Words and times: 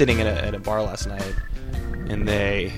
Sitting 0.00 0.22
at 0.22 0.26
a, 0.26 0.46
at 0.46 0.54
a 0.54 0.58
bar 0.58 0.82
last 0.82 1.06
night, 1.06 1.34
and 2.08 2.26
they 2.26 2.72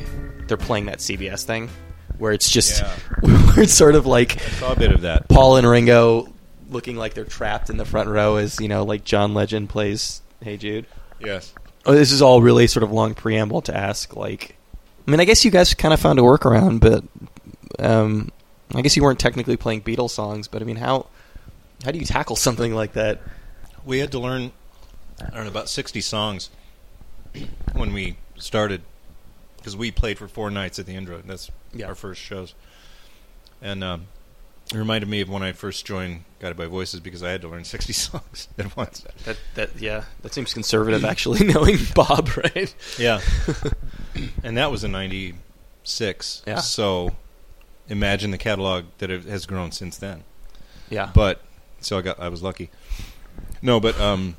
they're 0.48 0.56
playing 0.56 0.86
that 0.86 0.98
CBS 0.98 1.44
thing, 1.44 1.70
where 2.18 2.32
it's 2.32 2.50
just 2.50 2.80
Yeah. 2.82 2.96
where 3.52 3.60
it's 3.62 3.72
sort 3.72 3.94
of 3.94 4.06
like 4.06 4.40
Saw 4.40 4.72
a 4.72 4.76
bit 4.76 4.90
of 4.90 5.02
that. 5.02 5.28
Paul 5.28 5.54
and 5.54 5.64
Ringo 5.64 6.32
looking 6.68 6.96
like 6.96 7.14
they're 7.14 7.24
trapped 7.24 7.70
in 7.70 7.76
the 7.76 7.84
front 7.84 8.08
row 8.08 8.38
as 8.38 8.58
you 8.58 8.66
know, 8.66 8.82
like 8.82 9.04
John 9.04 9.34
Legend 9.34 9.68
plays 9.68 10.20
"Hey 10.42 10.56
Jude." 10.56 10.84
Yes. 11.20 11.54
Oh, 11.86 11.92
this 11.94 12.10
is 12.10 12.22
all 12.22 12.42
really 12.42 12.66
sort 12.66 12.82
of 12.82 12.90
long 12.90 13.14
preamble 13.14 13.62
to 13.62 13.76
ask. 13.76 14.16
Like, 14.16 14.56
I 15.06 15.10
mean, 15.12 15.20
I 15.20 15.24
guess 15.24 15.44
you 15.44 15.52
guys 15.52 15.74
kind 15.74 15.94
of 15.94 16.00
found 16.00 16.18
a 16.18 16.22
workaround, 16.22 16.80
but 16.80 17.04
um, 17.78 18.32
I 18.74 18.82
guess 18.82 18.96
you 18.96 19.04
weren't 19.04 19.20
technically 19.20 19.56
playing 19.56 19.82
Beatles 19.82 20.10
songs. 20.10 20.48
But 20.48 20.60
I 20.60 20.64
mean, 20.64 20.74
how 20.74 21.06
how 21.84 21.92
do 21.92 22.00
you 22.00 22.04
tackle 22.04 22.34
something 22.34 22.74
like 22.74 22.94
that? 22.94 23.20
We 23.84 24.00
had 24.00 24.10
to 24.10 24.18
learn, 24.18 24.50
I 25.20 25.30
don't 25.30 25.44
know, 25.44 25.50
about 25.50 25.68
60 25.68 26.00
songs 26.00 26.50
when 27.72 27.92
we 27.92 28.16
started 28.36 28.82
because 29.56 29.76
we 29.76 29.90
played 29.90 30.18
for 30.18 30.26
four 30.28 30.50
nights 30.50 30.78
at 30.78 30.86
the 30.86 30.94
Indra. 30.96 31.22
That's 31.24 31.50
Yeah. 31.72 31.86
our 31.86 31.94
first 31.94 32.20
shows. 32.20 32.54
And 33.60 33.84
um, 33.84 34.06
it 34.72 34.76
reminded 34.76 35.08
me 35.08 35.20
of 35.20 35.28
when 35.28 35.42
I 35.42 35.52
first 35.52 35.86
joined 35.86 36.24
Guided 36.40 36.56
by 36.56 36.66
Voices 36.66 36.98
because 36.98 37.22
I 37.22 37.30
had 37.30 37.42
to 37.42 37.48
learn 37.48 37.64
60 37.76 37.92
songs 37.92 38.48
at 38.58 38.76
once. 38.76 39.04
That 39.24 39.36
that 39.54 39.70
yeah, 39.80 40.04
that 40.22 40.34
seems 40.34 40.52
conservative. 40.52 41.04
Actually, 41.04 41.44
knowing 41.52 41.78
Bob, 41.94 42.28
right? 42.36 42.74
Yeah. 42.98 43.20
and 44.42 44.56
that 44.56 44.70
was 44.72 44.82
in 44.84 44.90
96. 44.92 46.42
Yeah. 46.46 46.56
So 46.58 47.12
imagine 47.88 48.30
the 48.32 48.38
catalog 48.38 48.84
that 48.98 49.10
it 49.10 49.24
has 49.24 49.46
grown 49.46 49.70
since 49.72 49.96
then. 49.96 50.24
Yeah, 50.90 51.10
But 51.14 51.40
so 51.80 51.96
I 51.98 52.02
got 52.02 52.18
I 52.20 52.28
was 52.28 52.42
lucky. 52.42 52.68
No, 53.62 53.78
but 53.80 53.98
um, 54.00 54.36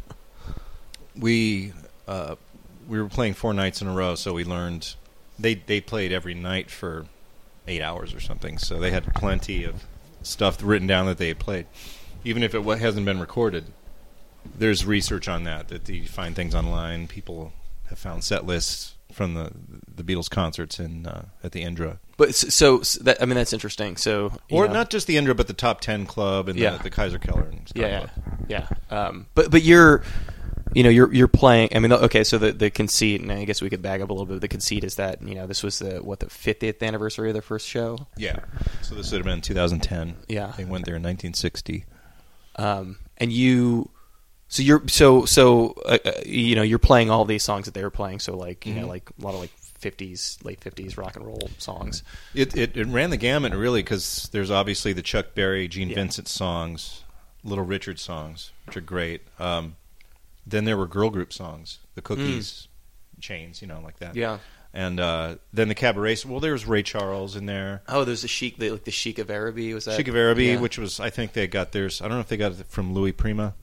we 1.15 1.73
uh, 2.07 2.35
we 2.87 3.01
were 3.01 3.09
playing 3.09 3.33
four 3.33 3.53
nights 3.53 3.81
in 3.81 3.87
a 3.87 3.93
row, 3.93 4.15
so 4.15 4.33
we 4.33 4.43
learned 4.43 4.95
they 5.39 5.55
they 5.55 5.81
played 5.81 6.11
every 6.11 6.33
night 6.33 6.69
for 6.69 7.05
eight 7.67 7.81
hours 7.81 8.13
or 8.13 8.19
something. 8.19 8.57
So 8.57 8.79
they 8.79 8.91
had 8.91 9.13
plenty 9.13 9.63
of 9.63 9.83
stuff 10.21 10.57
written 10.61 10.87
down 10.87 11.05
that 11.07 11.17
they 11.17 11.27
had 11.29 11.39
played, 11.39 11.65
even 12.23 12.43
if 12.43 12.53
it 12.53 12.61
hasn't 12.79 13.05
been 13.05 13.19
recorded. 13.19 13.65
There's 14.57 14.85
research 14.85 15.27
on 15.29 15.45
that 15.45 15.69
that 15.69 15.87
you 15.87 16.05
find 16.07 16.35
things 16.35 16.53
online. 16.53 17.07
People 17.07 17.53
have 17.89 17.97
found 17.97 18.23
set 18.23 18.45
lists 18.45 18.95
from 19.11 19.35
the 19.35 19.51
the 19.95 20.03
Beatles 20.03 20.29
concerts 20.29 20.79
in 20.79 21.05
uh, 21.05 21.25
at 21.43 21.51
the 21.53 21.61
Indra, 21.61 21.99
but 22.17 22.29
s- 22.29 22.53
so, 22.53 22.79
that, 23.03 23.21
I 23.21 23.25
mean, 23.25 23.35
that's 23.35 23.53
interesting. 23.53 23.95
So, 23.95 24.33
or 24.49 24.65
know, 24.67 24.73
not 24.73 24.89
just 24.89 25.05
the 25.07 25.17
Indra, 25.17 25.35
but 25.35 25.47
the 25.47 25.53
Top 25.53 25.81
Ten 25.81 26.05
Club 26.07 26.49
and 26.49 26.57
Yeah. 26.57 26.77
the, 26.77 26.83
the 26.83 26.89
Kaiser 26.89 27.19
Keller. 27.19 27.43
And 27.43 27.71
yeah, 27.75 28.07
yeah, 28.49 28.67
yeah. 28.89 28.97
Um, 28.97 29.27
but 29.35 29.51
but 29.51 29.61
you're, 29.61 30.03
you 30.73 30.83
know, 30.83 30.89
you're 30.89 31.13
you're 31.13 31.27
playing. 31.27 31.69
I 31.75 31.79
mean, 31.79 31.91
okay. 31.93 32.23
So 32.23 32.37
the 32.37 32.51
the 32.51 32.69
conceit, 32.69 33.21
and 33.21 33.31
I 33.31 33.45
guess 33.45 33.61
we 33.61 33.69
could 33.69 33.81
bag 33.81 34.01
up 34.01 34.09
a 34.09 34.13
little 34.13 34.25
bit. 34.25 34.41
The 34.41 34.47
conceit 34.47 34.83
is 34.83 34.95
that 34.95 35.21
you 35.21 35.35
know 35.35 35.47
this 35.47 35.63
was 35.63 35.79
the 35.79 36.03
what 36.03 36.19
the 36.19 36.27
50th 36.27 36.81
anniversary 36.81 37.29
of 37.29 37.33
their 37.33 37.41
first 37.41 37.67
show. 37.67 38.07
Yeah. 38.17 38.39
So 38.81 38.95
this 38.95 39.11
would 39.11 39.19
have 39.19 39.25
been 39.25 39.41
2010. 39.41 40.15
Yeah. 40.27 40.53
They 40.57 40.65
went 40.65 40.85
there 40.85 40.95
in 40.95 41.03
1960. 41.03 41.85
um, 42.57 42.97
and 43.17 43.31
you 43.31 43.89
so 44.47 44.61
you're 44.61 44.87
so 44.87 45.25
so 45.25 45.73
uh, 45.85 45.97
uh, 46.05 46.11
you 46.25 46.55
know 46.55 46.61
you're 46.61 46.79
playing 46.79 47.09
all 47.09 47.25
these 47.25 47.43
songs 47.43 47.65
that 47.65 47.73
they 47.73 47.83
were 47.83 47.89
playing 47.89 48.19
so 48.19 48.35
like 48.37 48.65
you 48.65 48.73
know 48.75 48.85
Mhm. 48.85 48.89
like 48.89 49.09
a 49.19 49.23
lot 49.23 49.33
of 49.33 49.39
like 49.39 49.51
50s 49.81 50.43
late 50.45 50.59
50s 50.61 50.97
rock 50.97 51.15
and 51.15 51.25
roll 51.25 51.49
songs 51.57 52.03
It, 52.35 52.55
it 52.55 52.77
it 52.77 52.87
ran 52.87 53.09
the 53.09 53.17
gamut 53.17 53.53
really 53.53 53.81
because 53.81 54.29
there's 54.31 54.51
obviously 54.51 54.93
the 54.93 55.01
Chuck 55.01 55.33
Berry, 55.35 55.67
Gene 55.67 55.89
Yeah. 55.89 55.95
Vincent 55.95 56.27
songs, 56.27 57.03
Little 57.43 57.65
Richard 57.65 57.99
songs, 57.99 58.51
which 58.65 58.77
are 58.77 58.81
great. 58.81 59.21
Um, 59.39 59.75
then 60.45 60.65
there 60.65 60.77
were 60.77 60.87
girl 60.87 61.09
group 61.09 61.31
songs, 61.33 61.79
the 61.95 62.01
Cookies, 62.01 62.67
Chains, 63.19 63.61
you 63.61 63.67
know, 63.67 63.79
like 63.83 63.97
that. 63.99 64.13
Mm. 64.13 64.17
yeah 64.17 64.37
And 64.73 64.99
uh, 64.99 65.35
then 65.53 65.67
the 65.69 65.75
cabaret. 65.75 66.17
Well, 66.25 66.39
there 66.39 66.51
was 66.53 66.65
Ray 66.65 66.83
Charles 66.83 67.35
in 67.35 67.45
there. 67.45 67.81
oh 67.87 68.03
there's 68.03 68.21
the 68.23 68.27
Sheik 68.27 68.57
the, 68.57 68.71
like 68.71 68.83
the 68.83 68.91
Sheik 68.91 69.19
of 69.19 69.29
Araby 69.29 69.73
was 69.73 69.85
that 69.85 69.95
Sheik 69.97 70.07
of 70.07 70.15
Araby, 70.15 70.45
yeah. 70.47 70.59
which 70.59 70.77
was 70.77 70.99
I 70.99 71.09
think 71.09 71.33
they 71.33 71.47
got 71.47 71.71
theirs. 71.71 72.01
I 72.01 72.07
don't 72.07 72.17
know 72.17 72.21
if 72.21 72.27
they 72.27 72.37
got 72.37 72.51
it 72.53 72.67
from 72.67 72.93
Louis 72.93 73.11
Prima, 73.13 73.53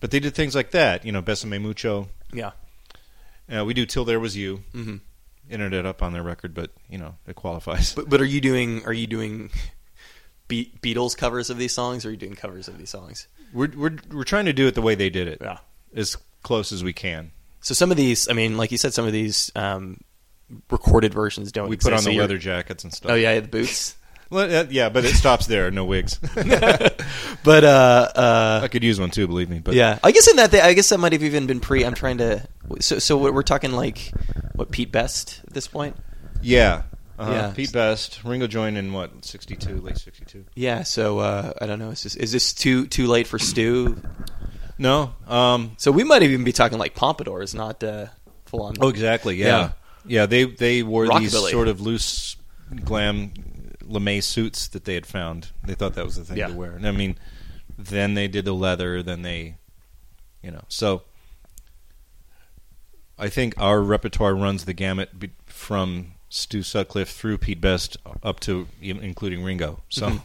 but 0.00 0.10
they 0.10 0.20
did 0.20 0.34
things 0.34 0.54
like 0.54 0.70
that. 0.70 1.04
You 1.04 1.12
know, 1.12 1.20
Besame 1.22 1.60
Mucho. 1.60 2.08
yeah 2.32 2.52
Uh, 3.54 3.64
we 3.64 3.74
do 3.74 3.84
Till 3.84 4.04
There 4.04 4.20
Was 4.20 4.36
You. 4.36 4.62
hmm 4.72 4.96
Internet 5.50 5.84
up 5.84 6.02
on 6.02 6.14
their 6.14 6.22
record, 6.22 6.54
but 6.54 6.70
you 6.88 6.96
know 6.96 7.16
it 7.26 7.34
qualifies. 7.36 7.92
but 7.94 8.08
but 8.08 8.20
are 8.22 8.24
you 8.24 8.40
doing 8.40 8.82
are 8.86 8.94
you 8.94 9.06
doing 9.06 9.50
Be- 10.48 10.72
Beatles 10.82 11.14
covers 11.16 11.50
of 11.50 11.58
these 11.58 11.72
songs 11.74 12.04
or 12.04 12.08
are 12.08 12.12
you 12.12 12.16
doing 12.16 12.34
covers 12.34 12.68
of 12.68 12.78
these 12.78 12.88
songs 12.90 13.28
We're 13.52 13.68
we're 13.76 13.96
we're 14.10 14.24
trying 14.24 14.44
to 14.46 14.52
do 14.54 14.66
it 14.66 14.74
the 14.74 14.80
way 14.82 14.94
they 14.94 15.10
did 15.10 15.28
it, 15.28 15.38
yeah 15.42 15.58
as 15.94 16.16
close 16.42 16.72
as 16.72 16.82
we 16.84 16.92
can. 16.92 17.30
so 17.60 17.74
some 17.74 17.90
of 17.90 17.96
these 17.96 18.28
I 18.28 18.32
mean 18.32 18.56
like 18.56 18.70
you 18.72 18.78
said 18.78 18.92
some 18.94 19.06
of 19.06 19.12
these 19.12 19.50
um, 19.56 20.00
recorded 20.70 21.14
versions 21.14 21.52
don't 21.52 21.68
we 21.68 21.76
put 21.76 21.92
on 21.92 22.00
so 22.00 22.10
the 22.10 22.18
leather 22.18 22.38
jackets 22.38 22.84
and 22.84 22.92
stuff. 22.92 23.10
oh 23.10 23.14
yeah 23.14 23.40
the 23.40 23.48
boots 23.48 23.96
well, 24.30 24.66
yeah, 24.70 24.88
but 24.88 25.04
it 25.04 25.14
stops 25.14 25.46
there. 25.46 25.70
No 25.70 25.84
wigs. 25.84 26.18
but 27.44 27.62
uh 27.64 28.08
uh 28.16 28.60
I 28.64 28.68
could 28.68 28.82
use 28.82 28.98
one 28.98 29.10
too, 29.10 29.26
believe 29.28 29.48
me. 29.50 29.60
But 29.60 29.74
yeah, 29.74 29.98
I 30.02 30.10
guess 30.12 30.26
in 30.28 30.36
that, 30.36 30.52
I 30.54 30.72
guess 30.72 30.88
that 30.88 30.98
might 30.98 31.12
have 31.12 31.22
even 31.22 31.46
been 31.46 31.60
pre. 31.60 31.84
I'm 31.84 31.94
trying 31.94 32.18
to. 32.18 32.44
So, 32.80 32.98
so 32.98 33.16
what- 33.16 33.34
we're 33.34 33.42
talking 33.42 33.72
like 33.72 34.10
what 34.54 34.70
Pete 34.72 34.90
Best 34.90 35.40
at 35.46 35.52
this 35.52 35.68
point. 35.68 35.96
yeah, 36.42 36.82
uh 37.18 37.28
Yeah. 37.30 37.52
Pete 37.54 37.72
Best, 37.72 38.24
Ringo 38.24 38.46
joined 38.46 38.76
in 38.78 38.92
what 38.92 39.24
sixty 39.24 39.56
two, 39.56 39.76
late 39.80 39.98
sixty 39.98 40.24
two. 40.24 40.44
Yeah. 40.54 40.82
So 40.82 41.18
uh, 41.18 41.52
I 41.60 41.66
don't 41.66 41.78
know. 41.78 41.90
Is 41.90 42.02
this, 42.02 42.16
is 42.16 42.32
this 42.32 42.52
too 42.54 42.86
too 42.86 43.06
late 43.06 43.26
for 43.28 43.38
Stu? 43.38 44.00
No, 44.78 45.14
um, 45.28 45.72
So 45.78 45.92
we 45.92 46.02
might 46.04 46.22
even 46.22 46.42
be 46.44 46.52
talking 46.52 46.78
like 46.78 46.94
pompadours, 46.94 47.54
not 47.54 47.82
uh, 47.84 48.06
full 48.46 48.62
on. 48.62 48.74
oh 48.80 48.88
exactly, 48.88 49.36
yeah. 49.36 49.46
Yeah. 49.46 49.70
yeah, 50.06 50.26
They 50.26 50.44
they 50.44 50.82
wore 50.82 51.06
these 51.18 51.32
sort 51.50 51.68
of 51.68 51.80
loose 51.80 52.36
glam 52.84 53.32
lame 53.82 54.20
suits 54.22 54.66
that 54.68 54.84
they 54.84 54.94
had 54.94 55.06
found. 55.06 55.50
They 55.64 55.74
thought 55.74 55.94
that 55.94 56.04
was 56.04 56.16
the 56.16 56.24
thing 56.24 56.38
Yeah. 56.38 56.48
to 56.48 56.54
wear. 56.54 56.72
And 56.72 56.88
I 56.88 56.90
mean, 56.90 57.16
then 57.78 58.14
they 58.14 58.26
did 58.28 58.44
the 58.44 58.52
leather. 58.54 59.02
Then 59.02 59.22
they, 59.22 59.56
you 60.42 60.50
know, 60.50 60.64
so. 60.68 61.02
I 63.16 63.28
think 63.28 63.54
our 63.58 63.80
repertoire 63.80 64.34
runs 64.34 64.64
the 64.64 64.72
gamut 64.72 65.10
from 65.46 66.14
Stu 66.28 66.64
Sutcliffe 66.64 67.10
through 67.10 67.38
Pete 67.38 67.60
Best 67.60 67.96
up 68.24 68.40
to 68.40 68.66
in- 68.82 68.98
including 68.98 69.44
Ringo. 69.44 69.82
So, 69.88 70.20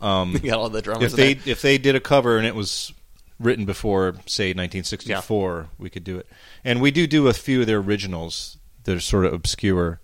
um, 0.00 0.32
you 0.42 0.50
got 0.50 0.58
all 0.58 0.70
the 0.70 0.80
drummers. 0.80 1.12
if 1.12 1.16
they 1.18 1.34
there. 1.34 1.52
if 1.52 1.60
they 1.60 1.76
did 1.76 1.94
a 1.94 2.00
cover 2.00 2.38
and 2.38 2.46
it 2.46 2.54
was 2.54 2.94
written 3.38 3.64
before, 3.64 4.12
say, 4.26 4.48
1964, 4.50 5.68
we 5.78 5.90
could 5.90 6.04
do 6.04 6.18
it. 6.18 6.26
And 6.64 6.80
we 6.80 6.90
do 6.90 7.06
do 7.06 7.28
a 7.28 7.32
few 7.32 7.60
of 7.60 7.66
their 7.66 7.78
originals 7.78 8.58
that 8.84 8.96
are 8.96 9.00
sort 9.00 9.24
of 9.26 9.32
obscure, 9.32 10.00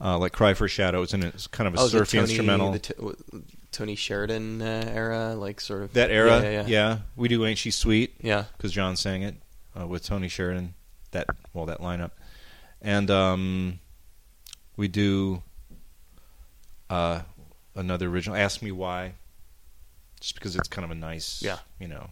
uh, 0.00 0.18
like 0.18 0.32
"Cry 0.32 0.54
for 0.54 0.66
Shadows," 0.68 1.12
and 1.14 1.24
It's 1.24 1.46
kind 1.46 1.68
of 1.68 1.74
a 1.74 1.78
oh, 1.80 1.88
surfy 1.88 2.18
Tony, 2.18 2.30
instrumental. 2.30 2.72
the 2.72 2.78
t- 2.78 2.94
Tony 3.70 3.94
Sheridan 3.94 4.62
uh, 4.62 4.90
era, 4.92 5.34
like 5.34 5.60
sort 5.60 5.82
of 5.82 5.92
that 5.92 6.10
era, 6.10 6.40
Yeah, 6.42 6.50
yeah, 6.50 6.64
yeah. 6.66 6.98
we 7.16 7.28
do 7.28 7.44
"Ain't 7.44 7.58
She 7.58 7.70
Sweet" 7.70 8.14
yeah. 8.22 8.44
because 8.56 8.72
John 8.72 8.96
sang 8.96 9.22
it 9.22 9.34
uh, 9.78 9.86
with 9.86 10.04
Tony 10.04 10.28
Sheridan. 10.28 10.74
That 11.12 11.26
well, 11.54 11.66
that 11.66 11.80
lineup, 11.80 12.10
and 12.82 13.10
um, 13.10 13.78
we 14.76 14.88
do 14.88 15.42
uh, 16.90 17.20
another 17.74 18.08
original. 18.08 18.36
Ask 18.36 18.62
me 18.62 18.72
why, 18.72 19.14
just 20.20 20.34
because 20.34 20.54
it's 20.56 20.68
kind 20.68 20.84
of 20.84 20.90
a 20.90 20.94
nice, 20.94 21.42
Yeah. 21.42 21.58
you 21.78 21.88
know. 21.88 22.10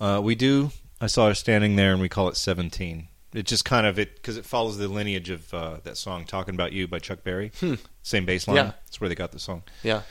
Uh, 0.00 0.20
we 0.22 0.34
do. 0.34 0.70
I 1.00 1.06
saw 1.06 1.28
her 1.28 1.34
standing 1.34 1.76
there, 1.76 1.92
and 1.92 2.00
we 2.00 2.08
call 2.08 2.28
it 2.28 2.36
seventeen. 2.36 3.08
It 3.34 3.44
just 3.46 3.64
kind 3.64 3.86
of 3.86 3.98
it 3.98 4.14
because 4.16 4.36
it 4.36 4.44
follows 4.46 4.78
the 4.78 4.88
lineage 4.88 5.28
of 5.30 5.52
uh, 5.52 5.78
that 5.84 5.96
song 5.96 6.24
"Talking 6.24 6.54
About 6.54 6.72
You" 6.72 6.88
by 6.88 6.98
Chuck 6.98 7.22
Berry. 7.24 7.52
Hmm. 7.60 7.74
Same 8.02 8.24
bass 8.24 8.48
line. 8.48 8.56
Yeah. 8.56 8.72
That's 8.84 9.00
where 9.00 9.08
they 9.08 9.14
got 9.14 9.32
the 9.32 9.38
song. 9.38 9.62
Yeah. 9.82 10.02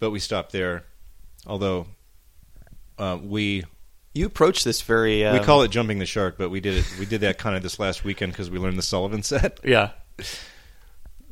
But 0.00 0.10
we 0.10 0.18
stopped 0.18 0.52
there. 0.52 0.84
Although 1.46 1.86
uh, 2.98 3.18
we 3.22 3.64
You 4.12 4.26
approach 4.26 4.64
this 4.64 4.82
very. 4.82 5.24
Um, 5.24 5.38
we 5.38 5.44
call 5.44 5.62
it 5.62 5.70
jumping 5.70 5.98
the 5.98 6.06
shark, 6.06 6.36
but 6.36 6.50
we 6.50 6.60
did 6.60 6.78
it. 6.78 6.98
We 6.98 7.06
did 7.06 7.20
that 7.22 7.38
kind 7.38 7.56
of 7.56 7.62
this 7.62 7.78
last 7.78 8.04
weekend 8.04 8.32
because 8.32 8.50
we 8.50 8.58
learned 8.58 8.76
the 8.78 8.82
Sullivan 8.82 9.22
set. 9.22 9.60
Yeah. 9.64 9.90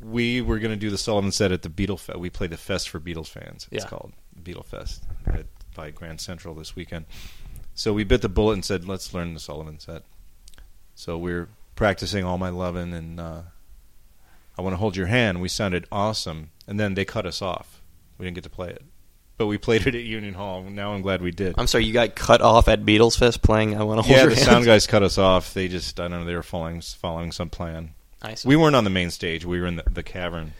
We 0.00 0.42
were 0.42 0.58
going 0.58 0.70
to 0.72 0.76
do 0.76 0.90
the 0.90 0.98
Sullivan 0.98 1.32
set 1.32 1.52
at 1.52 1.62
the 1.62 1.68
Beatle 1.70 1.98
Fest. 1.98 2.18
We 2.18 2.28
played 2.30 2.50
the 2.50 2.56
fest 2.58 2.88
for 2.90 3.00
Beatles 3.00 3.28
fans. 3.28 3.66
It's 3.72 3.84
Yeah. 3.84 3.88
called 3.88 4.12
Beatle 4.40 4.64
Fest 4.64 5.02
at, 5.26 5.46
by 5.74 5.90
Grand 5.90 6.20
Central 6.20 6.54
this 6.54 6.76
weekend. 6.76 7.06
So 7.76 7.92
we 7.92 8.04
bit 8.04 8.22
the 8.22 8.28
bullet 8.30 8.54
and 8.54 8.64
said, 8.64 8.88
"Let's 8.88 9.12
learn 9.12 9.34
the 9.34 9.40
Sullivan 9.40 9.78
set." 9.78 10.02
So 10.94 11.18
we're 11.18 11.48
practicing 11.74 12.24
all 12.24 12.38
my 12.38 12.48
lovin' 12.48 12.94
and 12.94 13.20
uh, 13.20 13.42
I 14.56 14.62
want 14.62 14.72
to 14.72 14.78
hold 14.78 14.96
your 14.96 15.06
hand. 15.06 15.42
We 15.42 15.48
sounded 15.48 15.86
awesome, 15.92 16.50
and 16.66 16.80
then 16.80 16.94
they 16.94 17.04
cut 17.04 17.26
us 17.26 17.42
off. 17.42 17.82
We 18.16 18.24
didn't 18.24 18.36
get 18.36 18.44
to 18.44 18.50
play 18.50 18.70
it, 18.70 18.82
but 19.36 19.46
we 19.46 19.58
played 19.66 19.86
it 19.86 19.94
at 19.94 20.02
Union 20.02 20.32
Hall. 20.32 20.62
Now 20.62 20.94
I'm 20.94 21.02
glad 21.02 21.20
we 21.20 21.30
did. 21.30 21.54
I'm 21.58 21.66
sorry, 21.66 21.84
you 21.84 21.92
got 21.92 22.14
cut 22.14 22.40
off 22.40 22.66
at 22.66 22.82
Beatles 22.82 23.18
Fest 23.18 23.42
playing. 23.42 23.78
I 23.78 23.82
want 23.82 23.98
to 23.98 24.02
hold 24.02 24.16
yeah, 24.16 24.22
your 24.22 24.30
the 24.30 24.36
hand. 24.36 24.46
sound 24.46 24.64
guys 24.64 24.86
cut 24.86 25.02
us 25.02 25.18
off. 25.18 25.52
They 25.52 25.68
just, 25.68 26.00
I 26.00 26.08
don't 26.08 26.20
know, 26.20 26.24
they 26.24 26.34
were 26.34 26.42
following 26.42 26.80
following 26.80 27.30
some 27.30 27.50
plan. 27.50 27.90
I 28.22 28.34
see. 28.34 28.48
We 28.48 28.56
weren't 28.56 28.74
on 28.74 28.84
the 28.84 28.90
main 28.90 29.10
stage. 29.10 29.44
We 29.44 29.60
were 29.60 29.66
in 29.66 29.76
the, 29.76 29.84
the 29.90 30.02
cavern. 30.02 30.54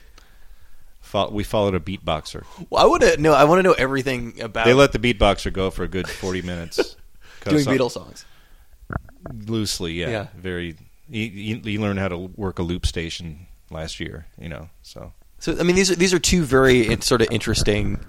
Fo- 1.00 1.30
we 1.30 1.44
followed 1.44 1.74
a 1.74 1.80
beatboxer. 1.80 2.44
Well, 2.68 2.84
I 2.84 2.86
want 2.86 3.02
to 3.04 3.16
know. 3.16 3.32
I 3.32 3.44
want 3.44 3.60
to 3.60 3.62
know 3.62 3.72
everything 3.72 4.42
about 4.42 4.66
They 4.66 4.74
let 4.74 4.92
the 4.92 4.98
beatboxer 4.98 5.50
go 5.50 5.70
for 5.70 5.82
a 5.82 5.88
good 5.88 6.06
forty 6.06 6.42
minutes. 6.42 6.96
Doing. 7.50 7.78
Beatles 7.78 7.92
songs. 7.92 8.24
Loosely, 9.46 9.92
yeah. 9.94 10.08
Yeah. 10.10 10.26
Very. 10.36 10.76
You, 11.08 11.22
you, 11.22 11.56
you 11.64 11.80
learn 11.80 11.96
how 11.96 12.08
to 12.08 12.16
work 12.18 12.58
a 12.58 12.62
loop 12.62 12.84
station 12.86 13.46
last 13.70 14.00
year, 14.00 14.26
you 14.38 14.48
know. 14.48 14.68
So 14.82 15.12
So 15.38 15.56
I 15.58 15.62
mean, 15.62 15.76
these 15.76 15.90
are 15.90 15.94
these 15.96 16.12
are 16.14 16.18
two 16.18 16.42
very 16.44 16.96
sort 17.00 17.22
of 17.22 17.28
interesting. 17.30 18.04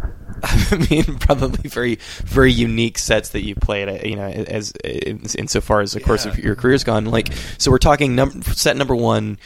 I 0.42 0.86
mean, 0.90 1.04
probably 1.18 1.68
very 1.68 1.96
very 2.24 2.52
unique 2.52 2.98
sets 2.98 3.30
that 3.30 3.42
you 3.44 3.54
played. 3.54 3.88
uh, 3.88 4.06
You 4.06 4.16
know, 4.16 4.28
as 4.28 4.70
in, 4.84 5.22
insofar 5.38 5.80
as 5.80 5.92
the 5.92 6.00
course 6.00 6.26
of 6.26 6.38
your 6.38 6.54
career's 6.54 6.84
gone. 6.84 7.06
Like, 7.06 7.32
so 7.58 7.70
we're 7.70 7.78
talking 7.78 8.14
num- 8.14 8.42
set 8.42 8.76
number 8.76 8.94
one. 8.94 9.38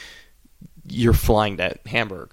You're 0.88 1.12
flying 1.14 1.56
to 1.58 1.76
Hamburg. 1.86 2.32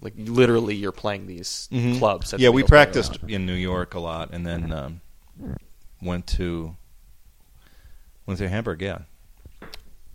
Like 0.00 0.14
literally, 0.16 0.74
you're 0.74 0.92
playing 0.92 1.26
these 1.26 1.68
Mhm. 1.72 1.98
clubs. 1.98 2.34
yeah, 2.38 2.48
we 2.50 2.62
practiced 2.62 3.18
in 3.28 3.44
New 3.46 3.54
York 3.54 3.94
a 3.94 4.00
lot, 4.00 4.30
and 4.32 4.46
then 4.46 4.72
um, 4.72 5.00
went 6.06 6.26
to 6.28 6.76
went 8.26 8.38
to 8.38 8.48
Hamburg. 8.48 8.80
Yeah, 8.82 8.98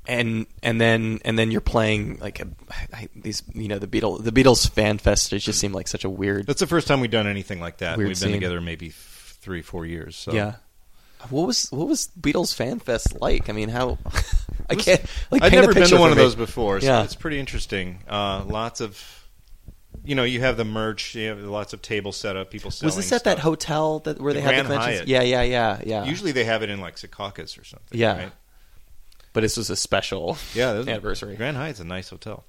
and 0.07 0.47
and 0.63 0.81
then 0.81 1.19
and 1.23 1.37
then 1.37 1.51
you're 1.51 1.61
playing 1.61 2.17
like 2.19 2.39
a, 2.39 2.47
I, 2.93 3.07
these 3.15 3.43
you 3.53 3.67
know 3.67 3.77
the 3.79 3.87
Beatles 3.87 4.23
the 4.23 4.31
Beatles 4.31 4.69
fan 4.69 4.97
fest. 4.97 5.31
It 5.33 5.39
just 5.39 5.59
seemed 5.59 5.75
like 5.75 5.87
such 5.87 6.03
a 6.03 6.09
weird. 6.09 6.47
that's 6.47 6.59
the 6.59 6.67
first 6.67 6.87
time 6.87 6.99
we've 7.01 7.11
done 7.11 7.27
anything 7.27 7.59
like 7.59 7.77
that. 7.77 7.97
We've 7.97 8.07
been 8.07 8.15
scene. 8.15 8.31
together 8.31 8.59
maybe 8.61 8.87
f- 8.87 9.37
three, 9.41 9.61
four 9.61 9.85
years. 9.85 10.15
So 10.15 10.33
Yeah. 10.33 10.55
What 11.29 11.45
was 11.45 11.71
what 11.71 11.87
was 11.87 12.09
Beatles 12.19 12.55
fan 12.55 12.79
fest 12.79 13.21
like? 13.21 13.47
I 13.47 13.53
mean, 13.53 13.69
how 13.69 13.99
I 14.69 14.73
can't 14.75 15.01
like 15.29 15.43
I've 15.43 15.51
never 15.51 15.71
been 15.71 15.87
to 15.87 15.97
one 15.99 16.09
of 16.11 16.17
me. 16.17 16.23
those 16.23 16.33
before. 16.33 16.81
So 16.81 16.87
Yeah. 16.87 17.03
it's 17.03 17.13
pretty 17.13 17.39
interesting. 17.39 17.99
Uh, 18.09 18.43
lots 18.47 18.81
of, 18.81 19.20
you 20.03 20.15
know, 20.15 20.23
you 20.23 20.39
have 20.41 20.57
the 20.57 20.65
merch. 20.65 21.15
You 21.15 21.29
have 21.29 21.39
lots 21.39 21.73
of 21.73 21.81
table 21.81 22.11
setup. 22.11 22.49
People 22.51 22.71
selling. 22.71 22.87
Was 22.87 22.95
this 22.95 23.11
at 23.11 23.23
that 23.25 23.39
hotel 23.39 23.99
that 23.99 24.19
where 24.19 24.33
The 24.33 24.39
they 24.39 24.41
had 24.43 24.65
the 24.65 24.67
Grand 24.67 24.67
conventions? 24.67 24.97
Hyatt. 24.99 25.07
Yeah, 25.07 25.41
yeah, 25.41 25.41
yeah, 25.43 25.81
yeah. 25.85 26.05
Usually 26.05 26.31
they 26.31 26.43
have 26.45 26.63
it 26.63 26.69
in 26.69 26.81
like 26.81 26.95
Secaucus 26.95 27.59
or 27.59 27.63
something. 27.63 27.97
Yeah. 27.99 28.17
right? 28.17 28.31
but 29.33 29.41
this 29.41 29.55
was 29.55 29.69
a 29.69 29.75
special 29.77 30.37
Yeah, 30.53 30.73
this 30.73 30.81
is- 30.83 30.87
anniversary. 30.89 31.35
Grand 31.35 31.55
Hyatt's 31.57 31.79
a 31.79 31.85
nice 31.85 32.09
hotel. 32.09 32.43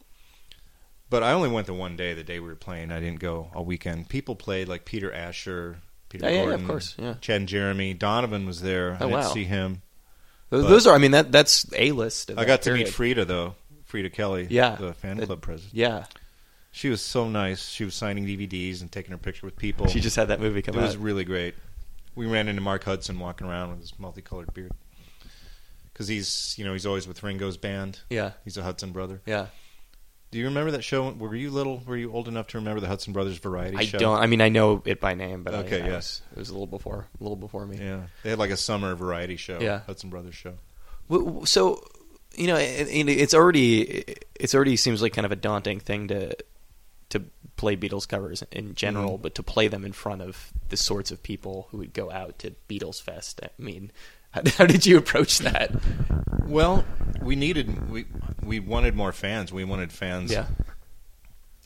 But 1.10 1.22
I 1.22 1.32
only 1.32 1.50
went 1.50 1.66
the 1.66 1.74
one 1.74 1.94
day, 1.96 2.14
the 2.14 2.24
day 2.24 2.40
we 2.40 2.48
were 2.48 2.54
playing. 2.54 2.90
I 2.90 2.98
didn't 2.98 3.20
go 3.20 3.50
all 3.54 3.66
weekend. 3.66 4.08
People 4.08 4.34
played 4.34 4.66
like 4.66 4.86
Peter 4.86 5.12
Asher, 5.12 5.76
Peter 6.08 6.24
Yeah, 6.28 6.32
yeah, 6.42 6.48
yeah, 6.48 6.54
of 6.54 6.66
course, 6.66 6.94
yeah. 6.98 7.14
Chad 7.20 7.36
and 7.36 7.48
Jeremy. 7.48 7.92
Donovan 7.92 8.46
was 8.46 8.62
there. 8.62 8.92
Oh, 8.92 8.94
I 8.94 8.98
didn't 8.98 9.12
wow. 9.12 9.32
see 9.32 9.44
him. 9.44 9.82
Those, 10.48 10.68
those 10.68 10.86
are, 10.86 10.94
I 10.94 10.98
mean, 10.98 11.10
that 11.10 11.30
that's 11.30 11.66
a 11.76 11.92
list. 11.92 12.30
I 12.36 12.46
got 12.46 12.62
to 12.62 12.72
meet 12.72 12.86
Freda 12.86 13.26
though. 13.26 13.54
Freda 13.90 14.10
Kelly, 14.10 14.46
Yeah. 14.48 14.76
the 14.76 14.94
fan 14.94 15.20
club 15.24 15.42
president. 15.42 15.74
Yeah, 15.74 16.04
She 16.74 16.88
was 16.88 17.00
so 17.02 17.28
nice. 17.28 17.68
She 17.68 17.84
was 17.84 17.94
signing 17.94 18.24
DVDs 18.26 18.80
and 18.80 18.90
taking 18.90 19.12
her 19.12 19.18
picture 19.18 19.46
with 19.46 19.56
people. 19.56 19.86
she 19.88 20.00
just 20.00 20.16
had 20.16 20.28
that 20.28 20.40
movie 20.40 20.62
come 20.62 20.74
it 20.76 20.80
was 20.82 20.96
really 20.96 21.24
great. 21.24 21.54
We 22.14 22.26
ran 22.26 22.48
into 22.48 22.60
Mark 22.62 22.84
Hudson 22.84 23.18
walking 23.18 23.46
around 23.46 23.70
with 23.70 23.80
his 23.80 23.98
multicolored 23.98 24.52
beard 24.54 24.72
because 25.92 26.08
he's 26.08 26.54
you 26.58 26.64
know 26.64 26.72
he's 26.72 26.86
always 26.86 27.06
with 27.06 27.22
Ringo's 27.22 27.56
band. 27.56 28.00
yeah, 28.10 28.32
He's 28.44 28.56
a 28.56 28.62
Hudson 28.62 28.90
brother. 28.92 29.20
yeah. 29.26 29.46
Do 30.30 30.38
you 30.38 30.46
remember 30.46 30.70
that 30.70 30.82
show? 30.82 31.10
Were 31.10 31.34
you 31.34 31.50
little? 31.50 31.82
Were 31.86 31.94
you 31.96 32.10
old 32.10 32.26
enough 32.26 32.46
to 32.48 32.58
remember 32.58 32.80
the 32.80 32.86
Hudson 32.86 33.12
Brothers 33.12 33.36
variety 33.36 33.76
I 33.76 33.84
show? 33.84 33.98
don't. 33.98 34.18
I 34.18 34.26
mean, 34.26 34.40
I 34.40 34.48
know 34.48 34.80
it 34.86 34.98
by 34.98 35.12
name, 35.12 35.42
but 35.42 35.52
Okay, 35.52 35.82
I, 35.82 35.84
I 35.84 35.88
yeah. 35.90 35.96
was, 35.96 36.22
it 36.32 36.38
was 36.38 36.48
a 36.48 36.52
little 36.52 36.66
before, 36.66 37.06
a 37.20 37.22
little 37.22 37.36
before 37.36 37.66
me. 37.66 37.76
Yeah, 37.76 38.04
they 38.22 38.30
had 38.30 38.38
like 38.38 38.50
a 38.50 38.56
summer 38.56 38.94
variety 38.94 39.36
show. 39.36 39.58
Yeah. 39.60 39.80
Hudson 39.86 40.08
Brothers 40.08 40.34
show. 40.34 40.54
So, 41.44 41.84
you 42.34 42.46
know, 42.46 42.56
it, 42.56 42.88
it- 42.88 43.08
it's 43.10 43.34
already 43.34 44.04
it's 44.34 44.54
already 44.54 44.76
seems 44.76 45.02
like 45.02 45.12
kind 45.12 45.26
of 45.26 45.32
a 45.32 45.36
daunting 45.36 45.80
thing 45.80 46.08
to 46.08 46.34
to 47.12 47.22
play 47.56 47.76
Beatles 47.76 48.06
covers 48.06 48.42
in 48.52 48.74
general, 48.74 49.18
Mhm. 49.18 49.22
but 49.22 49.34
to 49.36 49.42
play 49.42 49.68
them 49.68 49.84
in 49.84 49.92
front 49.92 50.20
of 50.20 50.52
the 50.68 50.76
sorts 50.76 51.10
of 51.10 51.22
people 51.22 51.68
who 51.70 51.78
would 51.78 51.92
go 51.94 52.10
out 52.10 52.38
to 52.40 52.54
Beatles 52.68 53.00
Fest. 53.00 53.40
I 53.42 53.48
mean, 53.58 53.90
how, 54.32 54.42
how 54.58 54.66
did 54.66 54.84
you 54.84 54.98
approach 54.98 55.38
that? 55.38 55.70
Well, 56.46 56.84
we 57.20 57.36
needed 57.36 57.88
we 57.90 58.06
we 58.42 58.58
wanted 58.60 58.94
more 58.94 59.12
fans. 59.12 59.52
We 59.52 59.64
wanted 59.64 59.92
fans 59.92 60.32
Yeah. 60.32 60.46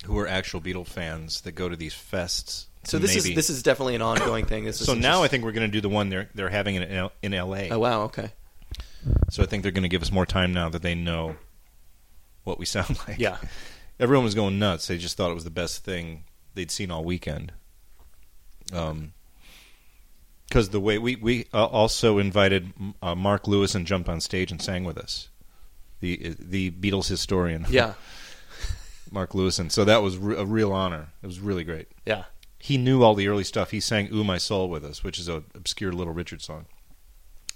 who 0.05 0.13
were 0.15 0.29
actual 0.29 0.61
Beatles 0.61 0.89
fans 0.89 1.41
that 1.43 1.53
go 1.53 1.69
to 1.69 1.77
these 1.77 1.95
fests. 1.95 2.67
So 2.85 2.99
this 2.99 3.17
maybe. 3.17 3.31
is 3.31 3.35
this 3.37 3.51
is 3.51 3.63
definitely 3.63 3.95
an 3.97 4.03
ongoing 4.03 4.45
thing. 4.47 4.65
This 4.65 4.79
so 4.79 4.95
now 4.95 5.23
I 5.25 5.29
think 5.29 5.43
we're 5.45 5.53
going 5.53 5.69
to 5.69 5.73
do 5.73 5.81
the 5.81 5.89
one 5.89 6.09
they're 6.09 6.29
they're 6.35 6.51
having 6.51 6.75
in 6.77 6.83
L- 6.85 7.13
in 7.23 7.35
L.A. 7.35 7.71
Oh 7.71 7.79
wow. 7.81 8.03
Okay. 8.03 8.31
So 9.31 9.43
I 9.43 9.47
think 9.47 9.63
they're 9.63 9.73
going 9.73 9.83
to 9.83 9.89
give 9.89 10.03
us 10.03 10.13
more 10.13 10.27
time 10.27 10.53
now 10.53 10.69
that 10.69 10.83
they 10.83 10.95
know 10.95 11.37
what 12.45 12.59
we 12.59 12.65
sound 12.67 12.99
like. 13.09 13.19
Yeah. 13.19 13.39
Everyone 13.99 14.25
was 14.25 14.35
going 14.35 14.59
nuts. 14.59 14.87
They 14.89 14.99
just 14.99 15.17
thought 15.17 15.31
it 15.31 15.35
was 15.35 15.45
the 15.45 15.51
best 15.51 15.85
thing 15.85 16.25
they'd 16.55 16.71
seen 16.71 16.91
all 16.91 17.05
weekend. 17.05 17.53
Um, 18.73 19.13
because 20.49 20.69
the 20.71 20.81
way 20.81 20.99
we 20.99 21.17
we 21.17 21.47
uh, 21.53 21.65
also 21.65 22.19
invited 22.19 22.73
uh, 23.03 23.15
Mark 23.15 23.45
Lewisohn 23.45 23.85
jumped 23.85 24.09
on 24.09 24.21
stage 24.21 24.51
and 24.53 24.61
sang 24.63 24.85
with 24.85 24.97
us, 24.99 25.29
the 26.01 26.35
the 26.39 26.71
Beatles 26.71 27.09
historian. 27.09 27.67
Yeah. 27.71 27.95
Mark 29.11 29.33
Lewisohn, 29.33 29.61
and 29.61 29.73
so 29.73 29.85
that 29.85 30.03
was 30.03 30.19
re- 30.19 30.37
a 30.37 30.45
real 30.45 30.73
honor. 30.73 31.09
It 31.23 31.27
was 31.27 31.39
really 31.39 31.63
great. 31.63 31.89
Yeah. 32.05 32.25
He 32.59 32.77
knew 32.77 33.05
all 33.05 33.15
the 33.15 33.29
early 33.29 33.45
stuff. 33.45 33.71
He 33.71 33.79
sang 33.79 34.09
"Ooh 34.13 34.25
My 34.25 34.37
Soul" 34.39 34.69
with 34.69 34.85
us, 34.85 35.05
which 35.05 35.19
is 35.21 35.29
an 35.29 35.45
obscure 35.55 35.93
Little 35.93 36.13
Richard 36.13 36.43
song, 36.43 36.67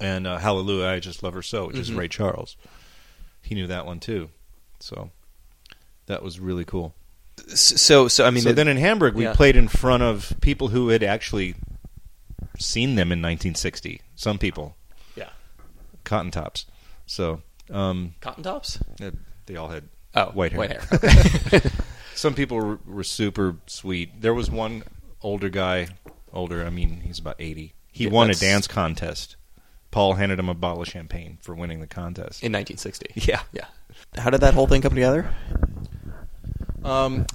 and 0.00 0.26
uh, 0.28 0.38
"Hallelujah, 0.38 0.86
I 0.86 1.00
Just 1.00 1.22
Love 1.25 1.34
Her 1.34 1.43
So," 1.43 1.66
which 1.66 1.76
is 1.76 1.90
Mhm. 1.90 1.96
Ray 1.96 2.08
Charles. 2.08 2.56
He 3.43 3.54
knew 3.56 3.66
that 3.66 3.84
one 3.84 3.98
too, 3.98 4.31
so 4.78 5.10
that 6.10 6.22
was 6.22 6.38
really 6.40 6.64
cool. 6.64 6.94
So 7.54 8.08
so 8.08 8.26
I 8.26 8.30
mean, 8.30 8.42
so 8.42 8.50
it- 8.50 8.56
then 8.56 8.68
in 8.68 8.76
Hamburg, 8.76 9.14
we 9.14 9.24
yeah. 9.24 9.32
played 9.34 9.56
in 9.56 9.68
front 9.68 10.02
of 10.02 10.32
people 10.40 10.68
who 10.68 10.88
had 10.88 11.02
actually 11.02 11.54
seen 12.58 12.96
them 12.96 13.12
in 13.12 13.20
1960. 13.20 14.00
Some 14.14 14.38
people, 14.38 14.76
yeah. 15.16 15.30
Cotton 16.04 16.30
Tops. 16.30 16.66
So 17.06 17.42
um, 17.70 18.14
Cotton 18.20 18.42
tops. 18.42 18.78
they 19.46 19.56
all 19.56 19.68
had 19.68 19.84
Oh, 20.14 20.26
white 20.26 20.52
hair. 20.52 20.58
White 20.60 20.72
hair. 21.52 21.62
Some 22.16 22.34
people 22.34 22.56
were, 22.58 22.78
were 22.84 23.04
super 23.04 23.56
sweet. 23.66 24.20
There 24.20 24.34
was 24.34 24.50
one 24.50 24.82
older 25.22 25.48
guy, 25.48 25.88
older. 26.32 26.66
I 26.66 26.70
mean, 26.70 27.00
he's 27.04 27.18
about 27.20 27.36
80. 27.38 27.72
He 27.92 28.04
Yeah, 28.04 28.10
won 28.10 28.28
a 28.30 28.34
dance 28.34 28.66
contest. 28.66 29.36
Paul 29.93 30.14
handed 30.14 30.38
him 30.38 30.48
a 30.48 30.55
bottle 30.55 30.82
of 30.82 30.88
champagne 30.88 31.38
for 31.43 31.55
winning 31.55 31.81
the 31.81 31.86
contest. 31.86 32.43
in 32.43 32.52
1960. 32.52 33.12
Yeah. 33.14 33.43
Yeah. 33.52 33.67
How 34.17 34.31
did 34.31 34.40
that 34.43 34.55
whole 34.55 34.67
thing 34.67 34.82
come 34.82 34.94
together? 34.94 35.32
Um, 36.84 37.27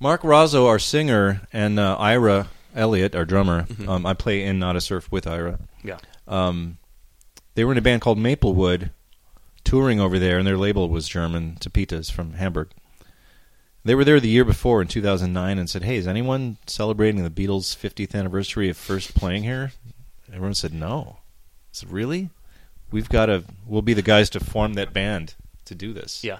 Mark 0.00 0.22
Rozzo, 0.24 0.66
our 0.66 0.78
singer, 0.78 1.42
and 1.52 1.78
uh, 1.78 1.96
Ira 1.98 2.48
Elliot, 2.74 3.14
our 3.14 3.24
drummer. 3.24 3.62
Mhm. 3.64 3.88
Um, 3.88 4.06
I 4.06 4.14
play 4.14 4.42
in 4.44 4.58
Nada 4.58 4.80
Surf 4.80 5.10
with 5.10 5.26
Ira. 5.26 5.58
Yeah. 5.82 5.98
Um, 6.26 6.78
they 7.54 7.64
were 7.64 7.72
in 7.72 7.78
a 7.78 7.82
band 7.82 8.02
called 8.02 8.18
Maplewood, 8.18 8.90
touring 9.62 10.00
over 10.00 10.18
there, 10.18 10.38
and 10.38 10.46
their 10.46 10.56
label 10.58 10.88
was 10.88 11.08
German, 11.08 11.56
Tapete 11.60 12.10
from 12.10 12.34
Hamburg. 12.34 12.70
They 13.84 13.94
were 13.94 14.04
there 14.04 14.18
the 14.18 14.28
year 14.28 14.44
before 14.44 14.80
in 14.80 14.88
2009 14.88 15.58
and 15.58 15.68
said, 15.68 15.82
"Hey, 15.84 15.96
is 15.96 16.06
anyone 16.06 16.56
celebrating 16.66 17.22
the 17.22 17.30
Beatles' 17.30 17.76
50th 17.76 18.14
anniversary 18.14 18.68
of 18.70 18.76
first 18.76 19.14
playing 19.14 19.42
here?" 19.44 19.72
Everyone 20.28 20.54
said, 20.54 20.72
"No." 20.72 21.18
I 21.18 21.22
said, 21.72 21.92
"Really? 21.92 22.30
We've 22.90 23.08
got 23.08 23.26
to. 23.26 23.44
We'll 23.66 23.82
be 23.82 23.94
the 23.94 24.02
guys 24.02 24.30
to 24.30 24.40
form 24.40 24.74
that 24.74 24.92
band 24.94 25.34
to 25.66 25.74
do 25.74 25.92
this." 25.92 26.24
Yeah. 26.24 26.38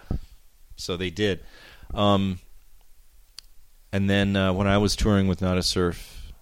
So 0.77 0.97
they 0.97 1.11
did. 1.11 1.41
Um, 1.95 2.39
and 3.93 4.11
then 4.11 4.35
uh, 4.37 4.53
when 4.53 4.67
I 4.67 4.79
was 4.79 4.97
touring 4.97 5.29
with 5.29 5.41
Nada 5.41 5.63
Surf 5.63 6.33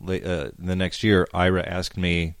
late, 0.00 0.24
uh, 0.24 0.50
the 0.58 0.76
next 0.76 1.02
year, 1.04 1.26
Ira 1.32 1.62
asked 1.66 1.96
me 1.96 2.34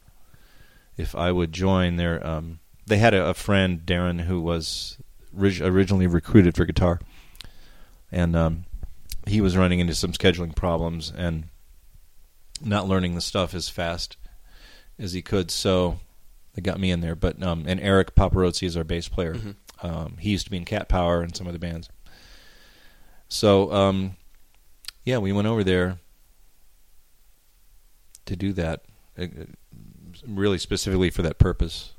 if 0.96 1.14
I 1.14 1.30
would 1.32 1.52
join 1.52 1.96
their. 1.96 2.24
Um, 2.26 2.58
they 2.86 2.98
had 2.98 3.14
a, 3.14 3.26
a 3.28 3.34
friend, 3.34 3.80
Darren, 3.84 4.22
who 4.22 4.40
was 4.40 4.98
orig- 5.36 5.60
originally 5.62 6.06
recruited 6.06 6.56
for 6.56 6.64
guitar, 6.64 7.00
and 8.10 8.34
um, 8.34 8.64
he 9.26 9.40
was 9.40 9.56
running 9.56 9.78
into 9.78 9.94
some 9.94 10.12
scheduling 10.12 10.56
problems 10.56 11.12
and 11.16 11.44
not 12.64 12.88
learning 12.88 13.14
the 13.14 13.20
stuff 13.20 13.54
as 13.54 13.68
fast 13.68 14.16
as 14.98 15.12
he 15.12 15.22
could. 15.22 15.50
So 15.50 16.00
they 16.54 16.62
got 16.62 16.80
me 16.80 16.90
in 16.90 17.00
there. 17.02 17.14
But 17.14 17.40
um, 17.42 17.64
and 17.68 17.78
Eric 17.78 18.16
Paparozzi 18.16 18.66
is 18.66 18.76
our 18.76 18.82
bass 18.84 19.08
player. 19.08 19.34
Mhm. 19.34 19.54
Um, 19.80 20.16
he 20.18 20.30
used 20.30 20.46
to 20.46 20.50
be 20.50 20.56
in 20.56 20.64
Cat 20.64 20.88
Power 20.88 21.22
and 21.22 21.36
some 21.36 21.46
other 21.46 21.58
bands. 21.58 21.88
So, 23.28 23.70
um, 23.72 24.16
yeah, 25.04 25.18
we 25.18 25.32
went 25.32 25.46
over 25.46 25.62
there 25.62 25.98
to 28.26 28.36
do 28.36 28.52
that, 28.54 28.82
uh, 29.18 29.24
uh, 29.24 29.44
really 30.26 30.58
specifically 30.58 31.10
for 31.10 31.22
that 31.22 31.38
purpose. 31.38 31.92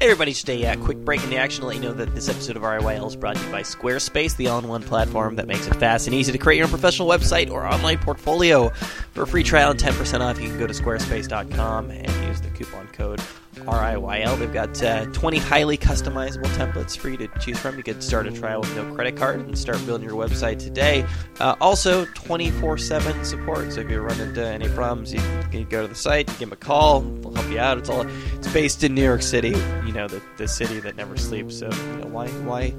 Hey 0.00 0.06
everybody, 0.06 0.30
just 0.30 0.48
a 0.48 0.64
uh, 0.64 0.76
quick 0.76 0.98
break 0.98 1.24
in 1.24 1.30
the 1.30 1.38
action 1.38 1.62
to 1.62 1.66
let 1.66 1.74
you 1.74 1.82
know 1.82 1.92
that 1.92 2.14
this 2.14 2.28
episode 2.28 2.56
of 2.56 2.62
RIYL 2.62 3.08
is 3.08 3.16
brought 3.16 3.34
to 3.34 3.44
you 3.44 3.50
by 3.50 3.62
Squarespace, 3.62 4.36
the 4.36 4.46
all-in-one 4.46 4.84
platform 4.84 5.34
that 5.34 5.48
makes 5.48 5.66
it 5.66 5.74
fast 5.74 6.06
and 6.06 6.14
easy 6.14 6.30
to 6.30 6.38
create 6.38 6.58
your 6.58 6.66
own 6.66 6.70
professional 6.70 7.08
website 7.08 7.50
or 7.50 7.66
online 7.66 7.98
portfolio. 7.98 8.68
For 9.12 9.22
a 9.22 9.26
free 9.26 9.42
trial 9.42 9.72
and 9.72 9.80
10% 9.80 10.20
off, 10.20 10.40
you 10.40 10.50
can 10.50 10.58
go 10.58 10.68
to 10.68 10.72
squarespace.com 10.72 11.90
and 11.90 12.28
use 12.28 12.40
the 12.40 12.50
coupon 12.50 12.86
code 12.88 13.20
RIYL. 13.66 14.38
They've 14.38 14.52
got 14.52 14.82
uh, 14.82 15.06
20 15.06 15.38
highly 15.38 15.78
customizable 15.78 16.46
templates 16.56 16.96
for 16.96 17.08
you 17.08 17.16
to 17.18 17.28
choose 17.38 17.58
from. 17.58 17.76
You 17.76 17.82
could 17.82 18.02
start 18.02 18.26
a 18.26 18.32
trial 18.32 18.60
with 18.60 18.74
no 18.76 18.94
credit 18.94 19.16
card 19.16 19.40
and 19.40 19.56
start 19.58 19.84
building 19.86 20.08
your 20.08 20.16
website 20.16 20.58
today. 20.58 21.04
Uh, 21.40 21.54
also, 21.60 22.04
24 22.06 22.78
7 22.78 23.24
support. 23.24 23.72
So 23.72 23.80
if 23.80 23.90
you 23.90 24.00
run 24.00 24.20
into 24.20 24.44
any 24.44 24.68
problems, 24.68 25.12
you 25.12 25.20
can 25.50 25.64
go 25.64 25.82
to 25.82 25.88
the 25.88 25.94
site, 25.94 26.26
give 26.26 26.38
them 26.38 26.52
a 26.52 26.56
call, 26.56 27.00
they'll 27.00 27.34
help 27.34 27.50
you 27.50 27.58
out. 27.58 27.78
It's 27.78 27.88
all 27.88 28.06
it's 28.34 28.52
based 28.52 28.84
in 28.84 28.94
New 28.94 29.04
York 29.04 29.22
City, 29.22 29.56
you 29.86 29.92
know, 29.92 30.08
the, 30.08 30.22
the 30.36 30.48
city 30.48 30.80
that 30.80 30.96
never 30.96 31.16
sleeps. 31.16 31.58
So, 31.58 31.66
you 31.66 31.96
know, 31.98 32.08
why, 32.08 32.28
why, 32.28 32.70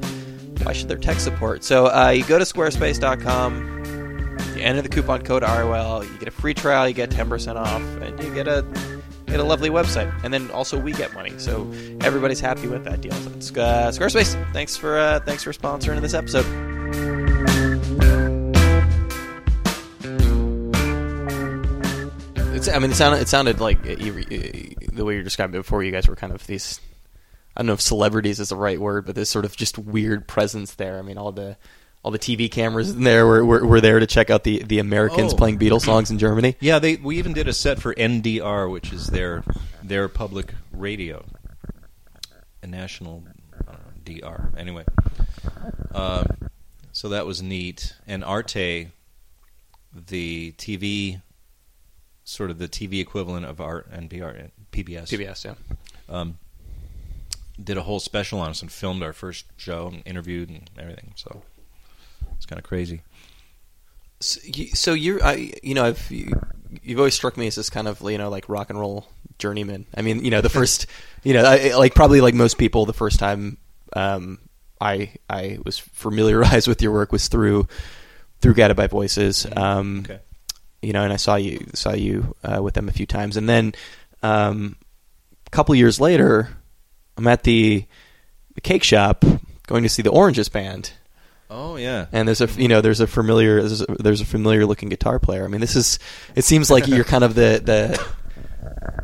why 0.64 0.74
should 0.74 0.88
there 0.88 0.98
tech 0.98 1.20
support? 1.20 1.64
So 1.64 1.88
uh, 1.88 2.10
you 2.10 2.24
go 2.24 2.38
to 2.40 2.46
squarespace.com. 2.46 3.78
You 4.56 4.66
enter 4.66 4.82
the 4.82 4.90
coupon 4.90 5.22
code 5.22 5.44
RIYL, 5.44 6.12
you 6.12 6.18
get 6.20 6.28
a 6.28 6.32
free 6.32 6.54
trial, 6.54 6.88
you 6.88 6.94
get 6.94 7.10
10% 7.10 7.56
off, 7.56 7.82
and 8.02 8.22
you 8.22 8.34
get 8.34 8.48
a 8.48 8.66
get 9.30 9.40
a 9.40 9.44
lovely 9.44 9.70
website. 9.70 10.12
And 10.24 10.34
then 10.34 10.52
also 10.52 10.80
we 10.80 10.92
get 10.92 11.14
money, 11.14 11.34
so 11.38 11.72
everybody's 12.02 12.40
happy 12.40 12.68
with 12.68 12.84
that 12.86 13.02
deal. 13.02 13.14
So 13.14 13.32
it's, 13.32 13.52
uh, 13.52 13.92
Squarespace, 13.94 14.54
thanks 14.54 14.76
for 14.76 14.98
uh, 14.98 15.20
thanks 15.22 15.44
for 15.44 15.52
sponsoring 15.54 16.02
this 16.02 16.14
episode. 16.14 16.46
It's, 22.56 22.68
I 22.68 22.78
mean, 22.80 22.92
it 22.92 22.96
sounded, 22.96 23.22
it 23.22 23.30
sounded 23.30 23.62
like 23.62 23.78
uh, 23.88 23.92
uh, 23.92 23.96
the 24.92 25.04
way 25.06 25.16
you 25.16 25.24
described 25.24 25.56
it 25.56 25.60
before. 25.60 25.82
You 25.82 25.94
guys 25.94 26.10
were 26.10 26.16
kind 26.18 26.34
of 26.34 26.46
these. 26.46 26.82
I 27.56 27.62
don't 27.62 27.68
know 27.68 27.74
if 27.74 27.82
celebrities 27.82 28.40
is 28.40 28.50
the 28.50 28.58
right 28.58 28.80
word, 28.80 29.06
but 29.06 29.16
this 29.16 29.30
sort 29.30 29.46
of 29.46 29.56
just 29.56 29.78
weird 29.78 30.28
presence 30.28 30.76
there. 30.76 31.00
I 31.00 31.02
mean, 31.02 31.18
all 31.18 31.32
the 31.32 31.56
all 32.04 32.12
the 32.12 32.20
TV 32.20 32.50
cameras 32.50 32.92
in 32.92 33.04
there 33.04 33.26
were, 33.28 33.44
were, 33.44 33.66
were 33.66 33.82
there 33.82 34.00
to 34.00 34.08
check 34.08 34.30
out 34.30 34.44
the, 34.44 34.64
the 34.64 34.80
Americans 34.80 35.34
Oh. 35.34 35.38
playing 35.38 35.60
Beatles 35.60 35.82
songs 35.82 36.10
in 36.12 36.18
Germany. 36.18 36.56
Yeah, 36.60 36.80
they 36.80 36.96
we 36.96 37.18
even 37.18 37.34
did 37.34 37.48
a 37.48 37.54
set 37.54 37.80
for 37.80 37.94
NDR, 37.94 38.72
which 38.72 38.94
is 38.94 39.08
their 39.08 39.44
their 39.84 40.08
public 40.08 40.54
radio, 40.72 41.26
a 42.64 42.68
national 42.68 43.24
I 43.68 43.74
DR. 44.06 44.54
Anyway, 44.58 44.86
uh, 45.94 46.24
so 46.92 47.10
that 47.10 47.26
was 47.26 47.42
neat. 47.42 47.96
And 48.08 48.24
Arte, 48.24 48.88
the 49.94 50.54
TV, 50.54 51.22
sort 52.24 52.50
of 52.50 52.60
the 52.60 52.68
TV 52.70 53.02
equivalent 53.02 53.46
of 53.46 53.60
Art 53.60 53.92
NPR, 53.92 54.50
PBS, 54.72 55.10
PBS, 55.10 55.46
yeah. 55.46 55.54
um, 56.08 56.38
did 57.62 57.78
a 57.78 57.82
whole 57.84 58.00
special 58.00 58.40
on 58.40 58.52
us 58.52 58.62
and 58.62 58.72
filmed 58.72 59.04
our 59.04 59.14
first 59.14 59.46
show 59.58 59.88
and 59.88 60.02
interviewed 60.06 60.50
and 60.50 60.70
everything. 60.78 61.12
So 61.16 61.44
it's 62.40 62.46
kind 62.46 62.58
of 62.58 62.64
crazy. 62.64 63.02
So, 64.22 64.40
you, 64.44 64.68
so 64.70 64.94
you're, 64.94 65.22
I, 65.24 65.52
you 65.62 65.74
know, 65.74 65.86
I've, 65.86 66.10
you, 66.10 66.32
you've 66.82 67.00
always 67.00 67.14
struck 67.14 67.36
me 67.36 67.48
as 67.48 67.56
this 67.56 67.70
kind 67.70 67.88
of, 67.88 68.02
you 68.02 68.18
know, 68.18 68.30
like 68.30 68.48
rock 68.48 68.70
and 68.70 68.80
roll 68.80 69.08
journeyman. 69.38 69.86
I 69.96 70.02
mean, 70.02 70.24
you 70.24 70.32
know, 70.32 70.42
the 70.42 70.50
first, 70.60 70.88
you 71.24 71.34
know, 71.34 71.44
I, 71.44 71.76
like 71.76 71.94
probably 71.94 72.22
like 72.22 72.34
most 72.34 72.58
people, 72.58 72.86
the 72.86 72.94
first 72.94 73.20
time 73.20 73.58
um, 73.94 74.40
I 74.80 75.14
I 75.30 75.60
was 75.66 75.78
familiarized 75.78 76.68
with 76.68 76.82
your 76.82 76.94
work 76.94 77.12
was 77.12 77.28
through 77.28 77.68
through 78.40 78.54
Guided 78.54 78.78
by 78.78 78.88
Voices. 78.88 79.46
Um, 79.56 80.06
Okay. 80.06 80.20
You 80.82 80.94
know, 80.94 81.04
and 81.04 81.12
I 81.12 81.18
saw 81.18 81.36
you 81.36 81.68
saw 81.74 81.92
you 81.94 82.36
uh, 82.42 82.64
with 82.64 82.74
them 82.74 82.88
a 82.88 82.94
few 82.94 83.06
times, 83.06 83.36
and 83.36 83.50
then 83.50 83.74
um, 84.24 84.78
a 85.46 85.50
couple 85.50 85.76
years 85.76 86.00
later, 86.00 86.56
I'm 87.18 87.28
at 87.28 87.44
the 87.44 87.84
the 88.56 88.62
cake 88.62 88.84
shop 88.84 89.26
going 89.68 89.84
to 89.84 89.90
see 89.90 90.02
the 90.02 90.10
Oranges 90.10 90.48
band 90.48 90.94
Oh 91.50 91.78
yeah. 91.78 92.06
and 92.12 92.28
there's 92.28 92.42
a 92.42 92.48
you 92.62 92.68
know 92.68 92.82
there's 92.82 93.00
a 93.00 93.08
familiar 93.08 93.60
there's 93.62 93.82
a, 93.82 93.86
there's 94.00 94.22
a 94.22 94.26
familiar 94.26 94.66
looking 94.66 94.90
guitar 94.90 95.20
player. 95.20 95.44
I 95.44 95.48
mean, 95.48 95.62
this 95.62 95.76
is 95.76 95.98
it 96.36 96.44
seems 96.44 96.70
like 96.70 96.88
you're 96.88 97.04
kind 97.04 97.24
of 97.24 97.34
the 97.36 97.62
the 97.64 98.08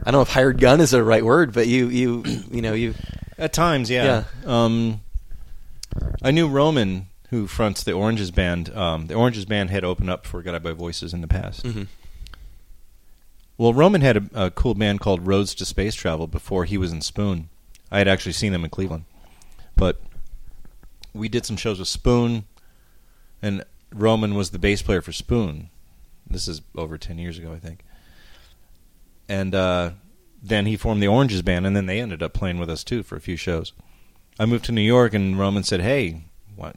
I 0.04 0.12
don't 0.12 0.14
know 0.14 0.22
if 0.22 0.30
hired 0.30 0.60
gun 0.60 0.80
is 0.82 0.92
the 0.92 1.04
right 1.04 1.26
word, 1.26 1.54
but 1.54 1.68
you 1.68 1.88
you 1.88 2.24
you 2.52 2.62
know 2.62 2.74
you 2.74 2.94
At 3.38 3.52
times, 3.54 3.90
yeah. 3.90 4.26
Um, 4.46 5.02
I 6.22 6.32
knew 6.32 6.48
Roman, 6.48 7.08
who 7.30 7.48
fronts 7.48 7.84
the 7.84 7.94
Oranges 7.94 8.30
band. 8.32 8.70
Um, 8.76 9.08
the 9.08 9.16
Oranges 9.16 9.46
band 9.46 9.70
had 9.72 9.84
opened 9.84 10.10
up 10.10 10.26
for 10.26 10.42
Guided 10.44 10.62
by 10.64 10.72
Voices 10.74 11.14
in 11.14 11.22
the 11.22 11.28
past. 11.28 11.64
mhm. 11.64 11.88
Well, 13.58 13.74
Roman 13.74 14.02
had 14.02 14.18
a, 14.18 14.46
a 14.46 14.52
cool 14.52 14.74
band 14.76 15.00
called 15.00 15.26
Roads 15.26 15.56
to 15.56 15.66
Space 15.66 15.96
Travel 15.96 16.28
before 16.28 16.66
he 16.66 16.78
was 16.78 16.92
in 16.92 17.00
Spoon. 17.02 17.48
I 17.90 18.00
had 18.00 18.08
actually 18.08 18.34
seen 18.34 18.52
them 18.52 18.66
in 18.66 18.70
Cleveland, 18.70 19.06
but 19.78 20.02
we 21.16 21.30
did 21.30 21.46
some 21.46 21.58
shows 21.58 21.80
with 21.80 21.88
Spoon, 21.88 22.44
and 23.42 23.64
Roman 23.94 24.36
was 24.36 24.52
the 24.52 24.60
bass 24.60 24.82
player 24.82 25.02
for 25.02 25.14
Spoon. 25.14 25.70
This 26.30 26.48
is 26.48 26.62
over 26.76 26.98
ten 26.98 27.18
years 27.18 27.38
ago, 27.38 27.54
I 27.54 27.60
think. 27.60 27.84
And 29.30 29.56
uh, 29.56 29.92
then 30.44 30.66
he 30.66 30.78
formed 30.78 31.02
the 31.02 31.08
Oranges 31.08 31.42
band, 31.42 31.66
and 31.66 31.76
then 31.76 31.86
they 31.86 32.00
ended 32.00 32.22
up 32.22 32.34
playing 32.34 32.60
with 32.60 32.70
us 32.70 32.84
too 32.84 33.02
for 33.02 33.16
a 33.16 33.22
few 33.22 33.38
shows. 33.38 33.74
I 34.38 34.46
moved 34.46 34.66
to 34.66 34.72
New 34.72 34.82
York, 34.82 35.14
and 35.14 35.40
Roman 35.40 35.64
said, 35.64 35.82
"Hey, 35.82 36.24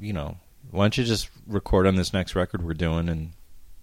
you 0.00 0.12
know, 0.12 0.38
why 0.70 0.84
don't 0.84 0.96
you 0.96 1.04
just 1.04 1.28
record 1.46 1.86
on 1.86 1.96
this 1.96 2.12
next 2.12 2.34
record 2.34 2.64
we're 2.64 2.74
doing? 2.74 3.08
And 3.08 3.32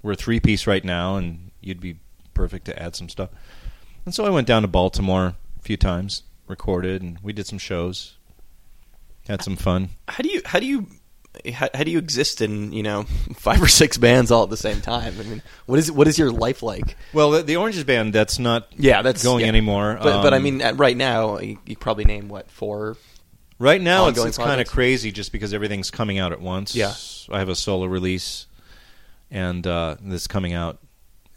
we're 0.02 0.14
a 0.14 0.16
three 0.16 0.40
piece 0.40 0.66
right 0.66 0.84
now, 0.84 1.18
and 1.18 1.52
you'd 1.62 1.82
be 1.82 2.00
perfect 2.34 2.66
to 2.66 2.82
add 2.82 2.96
some 2.96 3.10
stuff." 3.10 3.30
And 4.06 4.14
so 4.14 4.26
I 4.26 4.30
went 4.30 4.48
down 4.48 4.62
to 4.62 4.68
Baltimore 4.68 5.36
a 5.60 5.62
few 5.62 5.78
times, 5.78 6.24
recorded, 6.48 7.02
and 7.02 7.20
we 7.22 7.34
did 7.34 7.48
some 7.48 7.58
shows, 7.58 8.15
had 9.28 9.42
some 9.44 9.56
fun. 9.56 9.90
how 10.08 10.22
do 10.24 10.30
you 10.30 10.42
how 10.46 10.60
do 10.60 10.66
you 10.66 10.88
how, 11.54 11.68
how 11.74 11.84
do 11.84 11.92
you 11.92 11.98
exist 11.98 12.42
in 12.42 12.72
you 12.72 12.84
know 12.84 13.04
five 13.36 13.62
or 13.62 13.68
six 13.68 13.98
bands 13.98 14.32
all 14.32 14.44
at 14.44 14.50
the 14.50 14.58
same 14.58 14.82
time? 14.82 15.16
I 15.20 15.24
mean, 15.24 15.42
what 15.66 15.80
is 15.80 15.92
what 15.92 16.08
is 16.08 16.18
your 16.18 16.32
life 16.32 16.64
like? 16.64 16.96
Well, 17.14 17.32
the, 17.32 17.44
the 17.44 17.56
Oranges 17.58 17.84
band 17.84 18.14
that's 18.14 18.40
not 18.40 18.68
Yeah, 18.78 19.02
that's 19.02 19.24
going 19.24 19.42
yeah. 19.42 19.48
anymore. 19.50 19.98
But 20.02 20.22
but 20.22 20.34
I 20.34 20.38
Um, 20.38 20.44
mean, 20.44 20.62
at, 20.62 20.78
right 20.78 20.96
now 20.96 21.40
you, 21.40 21.60
you 21.66 21.76
probably 21.76 22.06
name 22.06 22.30
what 22.30 22.50
four 22.50 22.98
Right 23.58 23.82
now, 23.82 24.08
it's, 24.08 24.22
it's 24.22 24.38
kind 24.38 24.60
of 24.60 24.68
crazy 24.68 25.14
just 25.14 25.32
because 25.32 25.54
everything's 25.54 25.90
coming 25.90 26.20
out 26.20 26.34
at 26.34 26.42
once. 26.42 26.76
Yeah. 26.76 26.94
I 27.32 27.40
have 27.40 27.48
a 27.48 27.56
solo 27.56 27.86
release, 27.86 28.48
and 29.32 29.66
uh, 29.66 29.96
this 30.02 30.28
coming 30.28 30.52
out. 30.52 30.80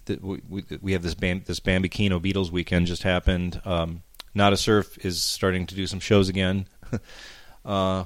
We, 0.09 0.40
we, 0.49 0.64
we 0.80 0.92
have 0.95 1.02
this 1.02 1.14
Bam, 1.14 1.45
this 1.47 1.61
Bambi 1.61 1.88
Kino 1.88 2.18
Beatles 2.18 2.50
weekend 2.50 2.88
just 2.88 3.04
happened. 3.04 3.61
Um, 3.64 4.02
Nada 4.35 4.57
Surf 4.57 4.99
is 5.04 5.23
starting 5.23 5.66
to 5.68 5.76
do 5.76 5.87
some 5.87 6.00
shows 6.00 6.28
again. 6.28 6.66
uh, 7.68 8.04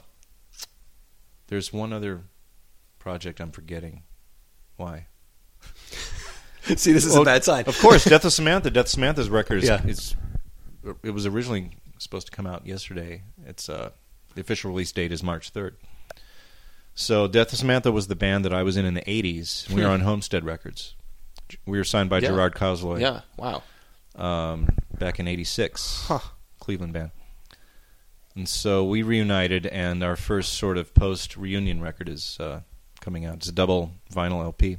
there's 1.46 1.72
one 1.72 1.92
other 1.92 2.22
project 2.98 3.40
I'm 3.40 3.50
forgetting. 3.52 4.02
Why? 4.76 5.06
See, 6.64 6.92
this 6.92 7.04
is 7.04 7.12
Well, 7.12 7.22
a 7.22 7.24
bad 7.24 7.44
sign. 7.44 7.64
Of 7.66 7.78
course, 7.78 8.04
Death 8.04 8.24
of 8.24 8.32
Samantha. 8.32 8.70
Death 8.70 8.86
of 8.86 8.90
Samantha's 8.90 9.28
record 9.30 9.62
is, 9.62 9.68
Yeah. 9.68 9.84
is 9.86 10.14
it 11.02 11.10
was 11.12 11.26
originally 11.26 11.70
supposed 11.98 12.26
to 12.26 12.32
come 12.32 12.46
out 12.46 12.66
yesterday. 12.66 13.22
It's 13.46 13.68
uh, 13.68 13.90
the 14.34 14.40
official 14.40 14.70
release 14.70 14.92
date 14.92 15.12
is 15.12 15.22
March 15.22 15.50
third. 15.50 15.76
So 16.94 17.26
Death 17.26 17.52
of 17.52 17.58
Samantha 17.58 17.90
was 17.90 18.06
the 18.08 18.14
band 18.16 18.44
that 18.44 18.52
I 18.52 18.62
was 18.62 18.76
in 18.76 18.84
in 18.84 18.94
the 18.94 19.02
'80s. 19.02 19.68
We 19.70 19.76
were 19.82 19.88
Hmm. 19.88 19.92
on 19.94 20.00
Homestead 20.00 20.44
Records. 20.44 20.94
We 21.66 21.78
were 21.78 21.84
signed 21.84 22.10
by 22.10 22.18
Yeah. 22.18 22.28
Gerard 22.28 22.54
Cosloy 22.54 23.00
yeah, 23.00 23.20
wow. 23.36 23.62
um, 24.16 24.68
back 24.98 25.18
in 25.20 25.26
'86. 25.28 26.04
Huh. 26.06 26.18
Cleveland 26.60 26.92
band. 26.92 27.10
And 28.34 28.48
so 28.48 28.84
we 28.84 29.02
reunited, 29.02 29.66
and 29.66 30.02
our 30.02 30.16
first 30.16 30.54
sort 30.54 30.78
of 30.78 30.94
post 30.94 31.36
reunion 31.36 31.80
record 31.82 32.08
is 32.08 32.38
uh, 32.40 32.60
coming 33.00 33.26
out. 33.26 33.36
It's 33.36 33.48
a 33.48 33.52
double 33.52 33.92
vinyl 34.12 34.42
LP. 34.42 34.78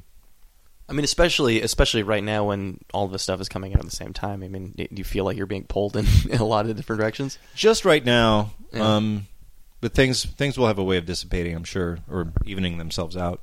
I 0.89 0.93
mean, 0.93 1.05
especially 1.05 1.61
especially 1.61 2.03
right 2.03 2.23
now 2.23 2.45
when 2.45 2.79
all 2.93 3.07
this 3.07 3.23
stuff 3.23 3.39
is 3.39 3.47
coming 3.49 3.73
out 3.73 3.79
at 3.79 3.85
the 3.85 3.95
same 3.95 4.11
time. 4.13 4.43
I 4.43 4.47
mean, 4.47 4.73
do 4.75 4.87
you 4.91 5.03
feel 5.03 5.23
like 5.23 5.37
you're 5.37 5.45
being 5.45 5.63
pulled 5.65 5.95
in, 5.95 6.05
in 6.29 6.37
a 6.39 6.45
lot 6.45 6.65
of 6.67 6.75
different 6.75 6.99
directions? 6.99 7.37
just 7.55 7.85
right 7.85 8.03
now. 8.03 8.51
Yeah. 8.73 8.95
Um, 8.95 9.27
but 9.81 9.93
things 9.93 10.25
things 10.25 10.57
will 10.57 10.67
have 10.67 10.79
a 10.79 10.83
way 10.83 10.97
of 10.97 11.05
dissipating, 11.05 11.55
I'm 11.55 11.63
sure, 11.63 11.99
or 12.09 12.33
evening 12.45 12.77
themselves 12.79 13.15
out. 13.15 13.41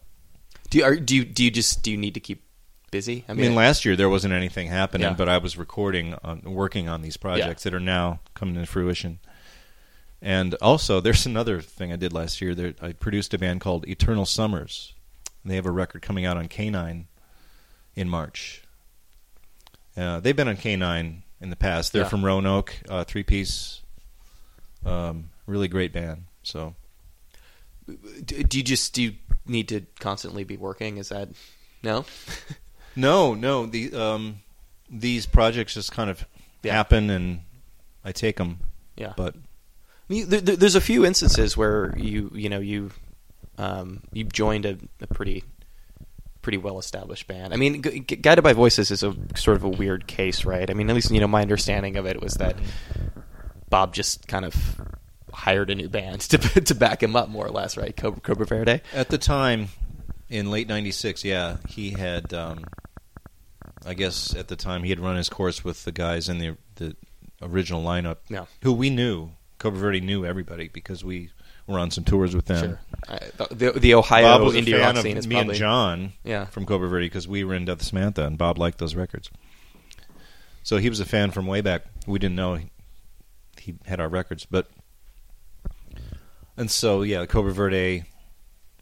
Do 0.71 0.79
you 0.79 0.85
are, 0.85 0.97
do 0.97 1.17
you 1.17 1.25
do 1.25 1.45
you 1.45 1.51
just 1.51 1.83
do 1.83 1.91
you 1.91 1.97
need 1.97 2.15
to 2.15 2.21
keep 2.21 2.43
busy? 2.91 3.25
I 3.29 3.35
mean, 3.35 3.55
last 3.55 3.85
year 3.85 3.97
there 3.97 4.09
wasn't 4.09 4.35
anything 4.35 4.67
happening, 4.69 5.07
Yeah. 5.09 5.15
but 5.15 5.29
I 5.29 5.39
was 5.39 5.57
recording, 5.57 6.15
on, 6.25 6.43
working 6.43 6.89
on 6.89 7.03
these 7.03 7.17
projects 7.17 7.63
that 7.63 7.73
are 7.75 7.81
now 7.81 8.21
coming 8.35 8.55
to 8.57 8.67
fruition. 8.67 9.19
And 10.23 10.55
also, 10.61 11.01
there's 11.01 11.25
another 11.27 11.61
thing 11.63 11.93
I 11.93 11.97
did 11.97 12.13
last 12.13 12.41
year. 12.41 12.55
There, 12.55 12.75
I 12.83 12.93
produced 12.93 13.33
a 13.35 13.39
band 13.39 13.61
called 13.61 13.87
Eternal 13.89 14.27
Summers. 14.27 14.93
They 15.45 15.55
have 15.57 15.65
a 15.67 15.71
record 15.71 16.03
coming 16.03 16.27
out 16.27 16.37
on 16.37 16.49
Kanine 16.49 17.05
in 17.97 18.09
March. 18.09 18.63
Uh, 19.97 20.21
they've 20.21 20.37
been 20.37 20.49
on 20.49 20.57
Kanine 20.57 21.23
in 21.41 21.49
the 21.51 21.57
past. 21.57 21.93
They're 21.93 22.03
Yeah. 22.03 22.09
from 22.09 22.25
Roanoke, 22.25 22.75
uh, 22.89 23.05
three 23.05 23.23
piece, 23.23 23.81
um, 24.85 25.31
really 25.47 25.69
great 25.69 25.93
band. 25.93 26.25
So 26.43 26.75
do, 28.25 28.43
do 28.43 28.59
you 28.59 28.65
just 28.65 28.93
do 28.95 29.03
you 29.03 29.15
need 29.47 29.69
to 29.69 29.83
constantly 29.99 30.45
be 30.45 30.57
working? 30.57 30.99
Is 30.99 31.09
that 31.09 31.31
no? 31.83 32.05
No, 32.97 33.35
no. 33.35 33.67
The 33.67 33.95
um, 33.95 34.41
these 34.91 35.25
projects 35.25 35.75
just 35.75 35.93
kind 35.93 36.11
of 36.11 36.27
Yeah. 36.63 36.73
happen, 36.75 37.09
and 37.09 37.43
I 38.05 38.11
take 38.13 38.37
them. 38.37 38.59
Yeah. 38.97 39.13
But 39.17 39.35
I 39.35 39.39
mean, 39.39 39.39
there, 39.39 39.39
there- 39.39 40.00
there's 40.11 40.75
a 40.75 40.81
few 40.81 41.05
instances 41.07 41.57
where 41.57 41.95
you 41.97 42.31
you 42.35 42.49
know 42.49 42.59
you 42.61 42.91
um, 43.59 44.03
you 44.13 44.25
joined 44.25 44.67
a, 44.67 44.77
a 45.01 45.07
pretty 45.07 45.45
pretty 46.43 46.59
well 46.59 46.79
established 46.79 47.27
band. 47.27 47.53
I 47.53 47.57
mean, 47.57 47.81
Gu- 47.81 48.01
Gu- 48.01 48.17
Guided 48.17 48.43
by 48.43 48.53
Voices 48.55 48.91
is 48.91 49.03
a 49.03 49.15
sort 49.37 49.57
of 49.57 49.65
a 49.65 49.69
weird 49.69 50.07
case, 50.07 50.45
right? 50.45 50.69
I 50.71 50.75
mean, 50.75 50.89
at 50.91 50.95
least 50.97 51.11
you 51.11 51.21
know 51.21 51.29
my 51.29 51.43
understanding 51.43 51.97
of 51.97 52.07
it 52.07 52.21
was 52.21 52.35
that 52.35 52.57
Bob 53.69 53.95
just 53.95 54.27
kind 54.27 54.45
of 54.45 54.81
hired 55.33 55.71
a 55.71 55.75
new 55.75 55.89
band 55.89 56.21
to 56.23 56.39
to 56.61 56.75
back 56.75 57.03
him 57.03 57.15
up 57.15 57.29
more 57.29 57.47
or 57.47 57.51
less, 57.51 57.77
right? 57.77 57.97
Cobra, 57.97 58.21
Cobra 58.21 58.47
Verde. 58.47 58.81
At 58.93 59.11
the 59.11 59.19
time, 59.19 59.69
in 60.29 60.51
late 60.51 60.69
'96, 60.69 61.25
yeah, 61.25 61.59
he 61.69 61.91
had. 61.91 62.35
Um, 62.35 62.65
I 63.87 63.95
guess 63.95 64.35
at 64.35 64.49
the 64.49 64.57
time 64.57 64.83
he 64.83 64.91
had 64.91 65.01
run 65.01 65.17
his 65.17 65.29
course 65.31 65.65
with 65.65 65.85
the 65.85 65.93
guys 65.93 66.29
in 66.29 66.39
the 66.39 66.57
the 66.77 66.97
original 67.41 67.83
lineup, 67.83 68.17
Yeah. 68.29 68.45
who 68.63 68.73
we 68.73 68.91
knew. 68.91 69.31
Cobra 69.61 69.79
Verde 69.79 70.01
knew 70.01 70.25
everybody 70.27 70.67
because 70.69 71.05
we 71.05 71.31
were 71.69 71.79
on 71.79 71.93
some 71.93 72.03
tours 72.03 72.35
with 72.35 72.47
them. 72.47 72.79
Sure. 73.09 73.47
The, 73.51 73.73
the 73.73 73.95
Ohio 73.95 74.25
Bob 74.39 74.43
was 74.43 74.57
a 74.57 74.63
fan 74.63 74.81
rock 74.81 74.97
of 74.97 75.03
scene 75.03 75.17
is 75.17 75.29
me 75.29 75.37
probably 75.37 75.51
and 75.53 75.59
John 75.59 76.13
Yeah. 76.25 76.47
from 76.47 76.67
Cobra 76.67 76.89
Verde 76.89 77.07
because 77.07 77.29
we 77.29 77.45
were 77.45 77.55
in 77.55 77.65
Death 77.67 77.83
Samantha, 77.83 78.25
and 78.27 78.37
Bob 78.37 78.59
liked 78.59 78.79
those 78.79 78.97
records. 78.97 79.31
So 80.65 80.79
he 80.79 80.89
was 80.89 80.99
a 80.99 81.05
fan 81.05 81.31
from 81.31 81.47
way 81.47 81.61
back. 81.61 81.85
We 82.07 82.19
didn't 82.19 82.35
know 82.37 82.55
he, 82.57 82.71
he 83.61 83.75
had 83.87 84.01
our 84.01 84.09
records, 84.09 84.47
but 84.51 84.69
and 86.57 86.71
so 86.71 87.03
yeah, 87.03 87.25
Cobra 87.27 87.53
Verde 87.53 88.05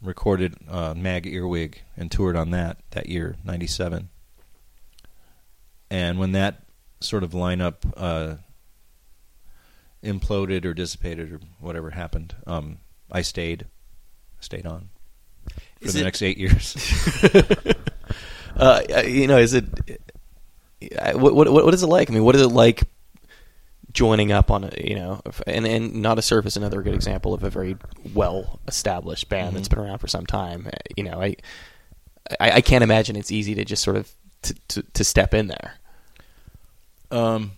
recorded 0.01 0.55
uh, 0.69 0.93
Mag 0.95 1.27
Earwig 1.27 1.81
and 1.97 2.09
toured 2.11 2.35
on 2.35 2.51
that 2.51 2.77
that 2.91 3.07
year, 3.07 3.35
'97. 3.43 4.09
And 5.91 6.19
when 6.19 6.31
that 6.33 6.63
sort 7.01 7.23
of 7.23 7.31
lineup 7.31 7.75
uh, 7.97 8.35
imploded 10.03 10.65
or 10.65 10.73
dissipated 10.73 11.31
or 11.33 11.39
whatever 11.59 11.91
happened, 11.91 12.35
um, 12.47 12.77
I 13.11 13.21
stayed, 13.21 13.65
stayed 14.39 14.65
on 14.65 14.89
for 15.81 15.87
Is 15.87 15.93
the 15.93 16.01
it- 16.01 16.03
next 16.03 16.21
eight 16.21 16.37
years. 16.37 16.75
uh, 18.55 18.81
you 19.05 19.27
know, 19.27 19.37
is 19.37 19.53
it 19.53 19.65
what, 21.13 21.35
what 21.35 21.51
what 21.51 21.73
is 21.73 21.83
it 21.83 21.87
like? 21.87 22.09
I 22.09 22.13
mean, 22.13 22.23
what 22.23 22.35
is 22.35 22.41
it 22.41 22.47
like 22.47 22.83
joining 23.91 24.31
up 24.31 24.51
on 24.51 24.63
a 24.65 24.71
you 24.81 24.95
know, 24.95 25.21
and 25.47 25.65
and 25.65 25.95
not 25.95 26.17
a 26.19 26.21
is 26.45 26.55
another 26.57 26.81
good 26.81 26.93
example 26.93 27.33
of 27.33 27.43
a 27.43 27.49
very 27.49 27.75
well 28.13 28.59
established 28.67 29.27
band 29.29 29.55
that's 29.55 29.67
Mhm. 29.67 29.71
been 29.71 29.79
around 29.79 29.97
for 29.97 30.07
some 30.07 30.25
time. 30.25 30.67
Uh, 30.67 30.77
You 30.95 31.03
know, 31.05 31.21
I, 31.21 31.35
I 32.39 32.51
I 32.51 32.61
can't 32.61 32.83
imagine 32.83 33.15
it's 33.15 33.31
easy 33.31 33.55
to 33.55 33.65
just 33.65 33.83
sort 33.83 33.97
of 33.97 34.09
to 34.43 34.53
to, 34.69 34.83
to 34.93 35.03
step 35.03 35.33
in 35.33 35.47
there. 35.47 35.73
Um, 37.11 37.53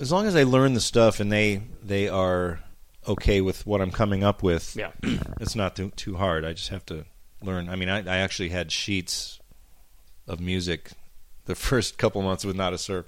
as 0.00 0.10
long 0.12 0.26
as 0.26 0.34
I 0.36 0.42
learn 0.44 0.74
the 0.74 0.80
stuff 0.80 1.20
and 1.20 1.30
they 1.30 1.62
they 1.82 2.08
are 2.08 2.60
okay 3.06 3.40
with 3.40 3.66
what 3.66 3.80
I'm 3.80 3.90
coming 3.90 4.22
up 4.22 4.42
with, 4.42 4.76
Yeah. 4.76 4.92
it's 5.40 5.56
not 5.56 5.74
too, 5.76 5.90
too 5.96 6.14
hard. 6.16 6.44
I 6.44 6.52
just 6.52 6.68
have 6.68 6.86
to 6.86 7.04
learn. 7.42 7.68
I 7.68 7.74
mean, 7.76 7.88
I, 7.88 7.98
I 7.98 8.18
actually 8.18 8.50
had 8.50 8.70
sheets 8.70 9.40
of 10.28 10.38
music 10.40 10.90
the 11.46 11.54
first 11.68 11.98
couple 11.98 12.22
months 12.22 12.44
with 12.44 12.54
Nada 12.54 12.78
Surf, 12.78 13.06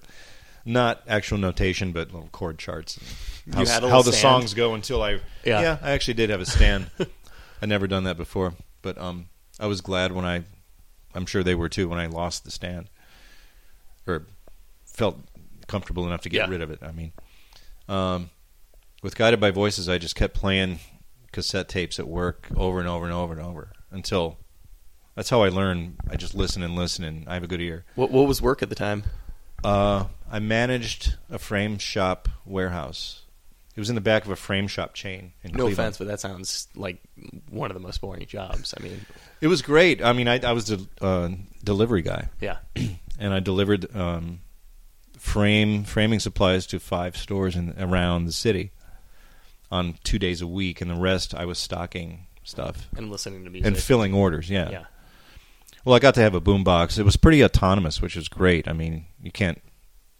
not 0.64 1.02
actual 1.06 1.38
notation, 1.38 1.92
but 1.92 2.12
little 2.12 2.28
chord 2.32 2.58
charts. 2.58 2.98
How, 3.52 3.60
You 3.60 3.66
had 3.66 3.84
a 3.84 3.88
how 3.88 4.02
the 4.02 4.12
songs 4.12 4.52
go 4.54 4.74
until 4.74 5.02
I 5.02 5.20
Yeah. 5.44 5.78
I 5.80 5.92
actually 5.92 6.14
did 6.14 6.30
have 6.30 6.40
a 6.40 6.46
stand. 6.46 6.90
I'd 7.62 7.68
never 7.68 7.86
done 7.86 8.04
that 8.04 8.16
before, 8.16 8.54
but 8.82 8.98
um, 8.98 9.28
I 9.60 9.66
was 9.66 9.80
glad 9.80 10.10
when 10.12 10.24
I, 10.24 10.42
I'm 11.14 11.24
sure 11.24 11.42
they 11.44 11.54
were 11.54 11.68
too 11.68 11.88
when 11.88 12.00
I 12.00 12.06
lost 12.06 12.44
the 12.44 12.50
stand, 12.50 12.90
or 14.06 14.26
felt 14.84 15.20
comfortable 15.66 16.06
enough 16.06 16.22
to 16.22 16.28
get 16.28 16.46
Yeah. 16.46 16.50
rid 16.50 16.62
of 16.62 16.70
it. 16.70 16.78
I 16.82 16.92
mean, 16.92 17.12
um, 17.88 18.30
with 19.02 19.16
Guided 19.16 19.40
by 19.40 19.50
Voices, 19.50 19.88
I 19.88 19.98
just 19.98 20.14
kept 20.16 20.34
playing 20.34 20.80
cassette 21.32 21.68
tapes 21.68 21.98
at 21.98 22.06
work 22.08 22.46
over 22.56 22.78
and 22.80 22.88
over 22.88 23.04
and 23.04 23.12
over 23.14 23.32
and 23.32 23.42
over 23.42 23.72
until 23.90 24.38
that's 25.14 25.30
how 25.30 25.42
I 25.42 25.48
learn. 25.48 25.96
I 26.10 26.16
just 26.16 26.34
listen 26.34 26.62
and 26.62 26.74
listen, 26.74 27.04
and 27.04 27.28
I 27.28 27.34
have 27.34 27.42
a 27.42 27.46
good 27.48 27.60
ear. 27.60 27.84
What 27.94 28.10
what 28.10 28.26
was 28.26 28.40
work 28.40 28.62
at 28.62 28.68
the 28.68 28.74
time? 28.74 29.04
Uh, 29.62 30.04
I 30.30 30.38
managed 30.40 31.14
a 31.30 31.38
frame 31.38 31.78
shop 31.78 32.28
warehouse. 32.44 33.22
It 33.76 33.80
was 33.80 33.88
in 33.88 33.94
the 33.96 34.00
back 34.00 34.24
of 34.24 34.30
a 34.30 34.36
frame 34.36 34.68
shop 34.68 34.94
chain. 34.94 35.32
In 35.42 35.50
No 35.52 35.64
Cleveland. 35.64 35.72
offense, 35.72 35.98
but 35.98 36.06
that 36.06 36.20
sounds 36.20 36.68
like 36.76 36.98
one 37.50 37.70
of 37.70 37.74
the 37.74 37.80
most 37.80 38.00
boring 38.00 38.24
jobs. 38.26 38.72
I 38.78 38.82
mean, 38.82 39.04
It 39.40 39.48
was 39.48 39.62
great. 39.62 40.02
I 40.04 40.12
mean, 40.12 40.28
I, 40.28 40.38
I 40.38 40.52
was 40.52 40.70
a 40.70 40.78
uh, 41.00 41.30
delivery 41.64 42.02
guy, 42.02 42.28
yeah, 42.40 42.58
and 43.18 43.34
I 43.34 43.40
delivered 43.40 43.94
um, 43.96 44.40
frame 45.24 45.84
framing 45.84 46.20
supplies 46.20 46.66
to 46.66 46.78
five 46.78 47.16
stores 47.16 47.56
in 47.56 47.74
around 47.78 48.26
the 48.26 48.32
city 48.32 48.70
on 49.70 49.94
two 50.04 50.18
days 50.18 50.42
a 50.42 50.46
week, 50.46 50.82
and 50.82 50.90
the 50.90 50.94
rest 50.94 51.34
I 51.34 51.46
was 51.46 51.58
stocking 51.58 52.26
stuff 52.44 52.88
and 52.94 53.10
listening 53.10 53.42
to 53.44 53.50
music 53.50 53.66
and 53.66 53.76
filling 53.76 54.12
orders. 54.12 54.50
Yeah. 54.50 54.70
yeah. 54.70 54.84
Well, 55.84 55.94
I 55.94 55.98
got 55.98 56.14
to 56.16 56.20
have 56.20 56.34
a 56.34 56.40
boombox. 56.42 56.98
It 56.98 57.04
was 57.04 57.16
pretty 57.16 57.42
autonomous, 57.42 58.02
which 58.02 58.16
was 58.16 58.28
great. 58.28 58.68
I 58.68 58.74
mean, 58.74 59.06
you 59.22 59.32
can't. 59.32 59.62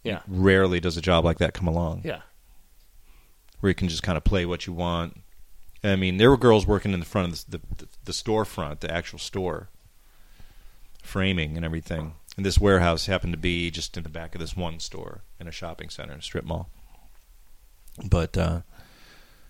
Yeah. 0.03 0.21
Rarely 0.27 0.79
does 0.79 0.97
a 0.97 1.01
job 1.01 1.23
like 1.23 1.37
that 1.37 1.53
come 1.53 1.67
along. 1.67 2.01
Yeah. 2.03 2.21
where 3.59 3.69
you 3.69 3.75
can 3.75 3.87
just 3.87 4.03
kind 4.03 4.17
of 4.17 4.23
play 4.23 4.45
what 4.45 4.65
you 4.65 4.73
want. 4.73 5.21
I 5.83 5.95
mean, 5.95 6.17
there 6.17 6.31
were 6.31 6.37
girls 6.37 6.65
working 6.65 6.93
in 6.93 6.99
the 6.99 7.05
front 7.05 7.31
of 7.31 7.45
the 7.51 7.61
the, 7.77 7.87
the 8.05 8.11
storefront, 8.11 8.79
the 8.79 8.91
actual 8.91 9.19
store, 9.19 9.69
framing 11.03 11.55
and 11.57 11.63
everything. 11.65 12.13
And 12.37 12.45
this 12.45 12.59
warehouse 12.59 13.05
happened 13.05 13.33
to 13.33 13.39
be 13.39 13.71
just 13.71 13.95
in 13.95 14.03
the 14.03 14.09
back 14.09 14.35
of 14.35 14.41
this 14.41 14.57
one 14.57 14.79
store 14.79 15.21
in 15.39 15.47
a 15.47 15.51
shopping 15.51 15.89
center, 15.89 16.13
in 16.13 16.19
a 16.19 16.21
strip 16.21 16.43
mall. 16.43 16.69
But 18.03 18.37
uh, 18.37 18.61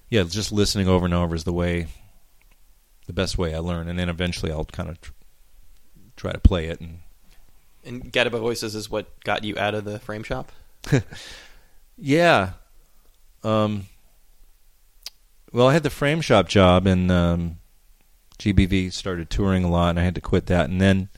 yeah, 0.09 0.23
just 0.23 0.51
listening 0.51 0.87
over 0.87 1.05
and 1.05 1.13
over 1.13 1.33
is 1.33 1.45
the 1.45 1.53
way, 1.53 1.87
the 3.07 3.13
best 3.13 3.37
way 3.37 3.55
I 3.55 3.59
learn. 3.59 3.87
And 3.87 3.97
then 3.97 4.09
eventually, 4.09 4.51
I'll 4.51 4.65
kind 4.65 4.89
of 4.89 5.01
tr- 5.01 5.11
try 6.15 6.31
to 6.31 6.39
play 6.39 6.67
it 6.67 6.79
and 6.79 6.99
And 7.83 8.11
by 8.11 8.29
Voices 8.29 8.75
is 8.75 8.89
what 8.89 9.19
got 9.23 9.43
you 9.43 9.57
out 9.57 9.73
of 9.73 9.83
the 9.85 9.99
frame 9.99 10.23
shop. 10.23 10.51
Yeah. 11.97 12.51
Um, 13.43 13.85
well, 15.51 15.67
I 15.67 15.73
had 15.73 15.83
the 15.83 15.89
frame 15.89 16.21
shop 16.21 16.47
job, 16.47 16.87
and 16.87 17.11
um, 17.11 17.57
GBV 18.39 18.91
started 18.91 19.29
touring 19.29 19.63
a 19.63 19.69
lot, 19.69 19.91
and 19.91 19.99
I 19.99 20.03
had 20.03 20.15
to 20.15 20.21
quit 20.21 20.47
that. 20.47 20.69
And 20.69 20.81
then 20.81 21.09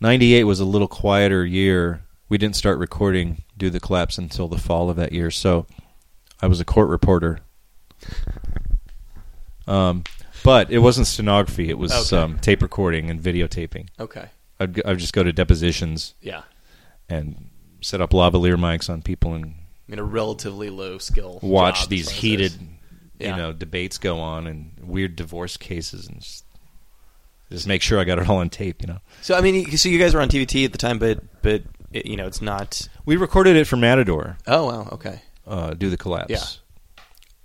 '98 0.00 0.44
was 0.44 0.60
a 0.60 0.64
little 0.64 0.88
quieter 0.88 1.44
year. 1.44 2.02
We 2.28 2.38
didn't 2.38 2.56
start 2.56 2.78
recording 2.78 3.42
"Do 3.56 3.70
the 3.70 3.80
Collapse" 3.80 4.18
until 4.18 4.48
the 4.48 4.58
fall 4.58 4.90
of 4.90 4.96
that 4.96 5.12
year, 5.12 5.30
so 5.30 5.66
I 6.40 6.46
was 6.46 6.60
a 6.60 6.64
court 6.64 6.88
reporter. 6.88 7.40
Um, 9.66 10.04
but 10.44 10.70
it 10.70 10.78
wasn't 10.78 11.06
stenography; 11.06 11.68
it 11.68 11.78
was 11.78 12.12
Okay. 12.12 12.22
um, 12.22 12.38
tape 12.38 12.62
recording 12.62 13.10
and 13.10 13.20
videotaping. 13.20 13.88
Okay. 13.98 14.26
I'd, 14.60 14.84
I'd 14.86 14.98
just 14.98 15.12
go 15.12 15.22
to 15.22 15.32
depositions 15.32 16.14
Yeah. 16.20 16.42
and 17.08 17.48
set 17.80 18.00
up 18.00 18.10
lavalier 18.10 18.56
mics 18.56 18.90
on 18.90 19.02
people 19.02 19.34
and 19.34 19.44
I 19.46 19.52
mean, 19.92 19.98
a 20.00 20.04
relatively 20.04 20.68
low 20.68 20.98
skill. 20.98 21.38
watch 21.42 21.88
these 21.88 22.10
heated, 22.10 22.52
this. 23.18 23.28
you 23.28 23.36
know, 23.36 23.52
debates 23.52 23.98
go 23.98 24.18
on 24.18 24.46
and 24.48 24.72
weird 24.82 25.14
divorce 25.16 25.56
cases, 25.56 26.08
and 26.08 26.20
just, 26.20 26.44
just 27.50 27.66
make 27.66 27.82
sure 27.82 27.98
I 27.98 28.04
got 28.04 28.18
it 28.18 28.28
all 28.28 28.38
on 28.38 28.50
tape. 28.50 28.80
You 28.82 28.88
know, 28.88 28.98
So 29.22 29.34
I 29.36 29.40
mean, 29.40 29.76
so 29.76 29.88
you 29.88 29.98
guys 29.98 30.14
were 30.14 30.20
on 30.20 30.28
TVT 30.28 30.64
at 30.64 30.72
the 30.72 30.78
time, 30.78 30.98
but 30.98 31.20
but 31.42 31.62
it, 31.92 32.06
you 32.06 32.16
know, 32.16 32.26
it's 32.26 32.42
not. 32.42 32.88
we 33.06 33.16
recorded 33.16 33.56
it 33.56 33.66
for 33.66 33.76
Matador. 33.76 34.36
Oh 34.46 34.66
wow. 34.66 34.88
Okay. 34.92 35.22
Uh, 35.46 35.72
do 35.74 35.88
the 35.90 35.96
collapse. 35.96 36.30
Yeah. 36.30 36.42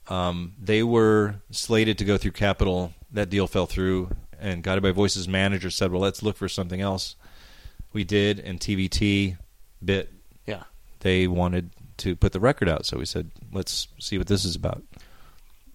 Um, 0.07 0.53
they 0.61 0.83
were 0.83 1.35
slated 1.51 1.97
to 1.99 2.05
go 2.05 2.17
through 2.17 2.31
Capitol. 2.31 2.93
That 3.11 3.29
deal 3.29 3.47
fell 3.47 3.65
through, 3.67 4.09
and 4.39 4.63
Guided 4.63 4.83
by 4.83 4.91
Voices 4.91 5.27
manager 5.27 5.69
said, 5.69 5.91
"Well, 5.91 6.01
let's 6.01 6.21
look 6.23 6.35
for 6.35 6.49
something 6.49 6.81
else." 6.81 7.15
We 7.93 8.03
did, 8.03 8.39
and 8.39 8.59
TVT 8.59 9.37
bit. 9.83 10.11
Yeah. 10.45 10.63
They 10.99 11.27
wanted 11.27 11.69
to 11.97 12.15
put 12.15 12.31
the 12.33 12.39
record 12.39 12.67
out, 12.67 12.85
so 12.85 12.97
we 12.97 13.05
said, 13.05 13.31
"Let's 13.53 13.87
see 13.99 14.17
what 14.17 14.27
this 14.27 14.43
is 14.43 14.55
about." 14.55 14.83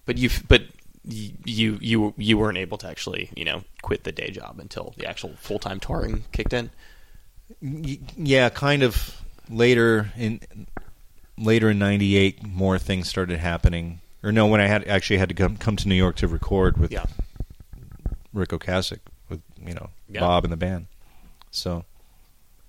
But 0.05 0.17
you 0.17 0.29
but 0.47 0.63
you 1.05 1.77
you 1.81 2.13
you 2.17 2.37
weren't 2.37 2.57
able 2.57 2.77
to 2.79 2.87
actually 2.87 3.29
you 3.35 3.45
know 3.45 3.63
quit 3.81 4.03
the 4.03 4.11
day 4.11 4.29
job 4.31 4.59
until 4.59 4.93
the 4.97 5.05
actual 5.05 5.33
full 5.37 5.59
time 5.59 5.79
touring 5.79 6.25
kicked 6.31 6.53
in. 6.53 6.69
Yeah, 7.61 8.49
kind 8.49 8.83
of 8.83 9.21
later 9.49 10.11
in 10.17 10.39
later 11.37 11.69
in 11.71 11.79
'98, 11.79 12.43
more 12.45 12.77
things 12.77 13.07
started 13.07 13.39
happening. 13.39 14.01
Or 14.21 14.31
no, 14.31 14.45
when 14.47 14.59
I 14.59 14.67
had 14.67 14.85
actually 14.87 15.17
had 15.17 15.29
to 15.29 15.35
come 15.35 15.57
come 15.57 15.75
to 15.77 15.87
New 15.87 15.95
York 15.95 16.17
to 16.17 16.27
record 16.27 16.77
with 16.77 16.91
Yeah. 16.91 17.05
Ric 18.33 18.49
Ocasek 18.49 18.99
with 19.29 19.41
you 19.65 19.73
know 19.73 19.89
Yeah. 20.09 20.19
Bob 20.19 20.43
and 20.43 20.51
the 20.53 20.57
band. 20.57 20.87
So 21.51 21.85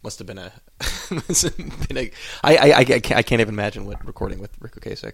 Must 0.03 0.19
have 0.19 0.27
been 0.27 0.39
a. 0.39 0.53
must 1.11 1.43
have 1.43 1.89
been 1.89 1.99
a 1.99 2.11
I, 2.43 2.57
I, 2.57 2.79
I, 2.79 2.85
can't, 2.85 3.13
I 3.13 3.23
can't 3.23 3.41
even 3.41 3.53
imagine 3.55 3.85
what 3.85 4.03
recording 4.07 4.39
with 4.39 4.53
Ric 4.61 4.75
Ocasek 4.77 5.13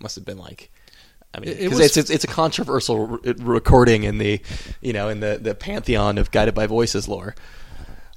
must 0.00 0.14
have 0.14 0.24
been 0.24 0.38
like. 0.38 0.70
I 1.34 1.40
mean, 1.40 1.50
It- 1.50 1.60
it 1.60 1.68
'cause 1.68 1.78
was- 1.78 1.86
it's, 1.88 1.96
it's 1.96 2.10
it's 2.10 2.24
a 2.24 2.28
controversial 2.28 3.06
re- 3.06 3.34
recording 3.38 4.04
in 4.04 4.18
the 4.18 4.40
you 4.80 4.92
know 4.92 5.08
in 5.08 5.20
the, 5.20 5.38
the 5.40 5.54
pantheon 5.54 6.18
of 6.18 6.30
guided 6.30 6.54
by 6.54 6.66
voices 6.66 7.06
lore. 7.08 7.34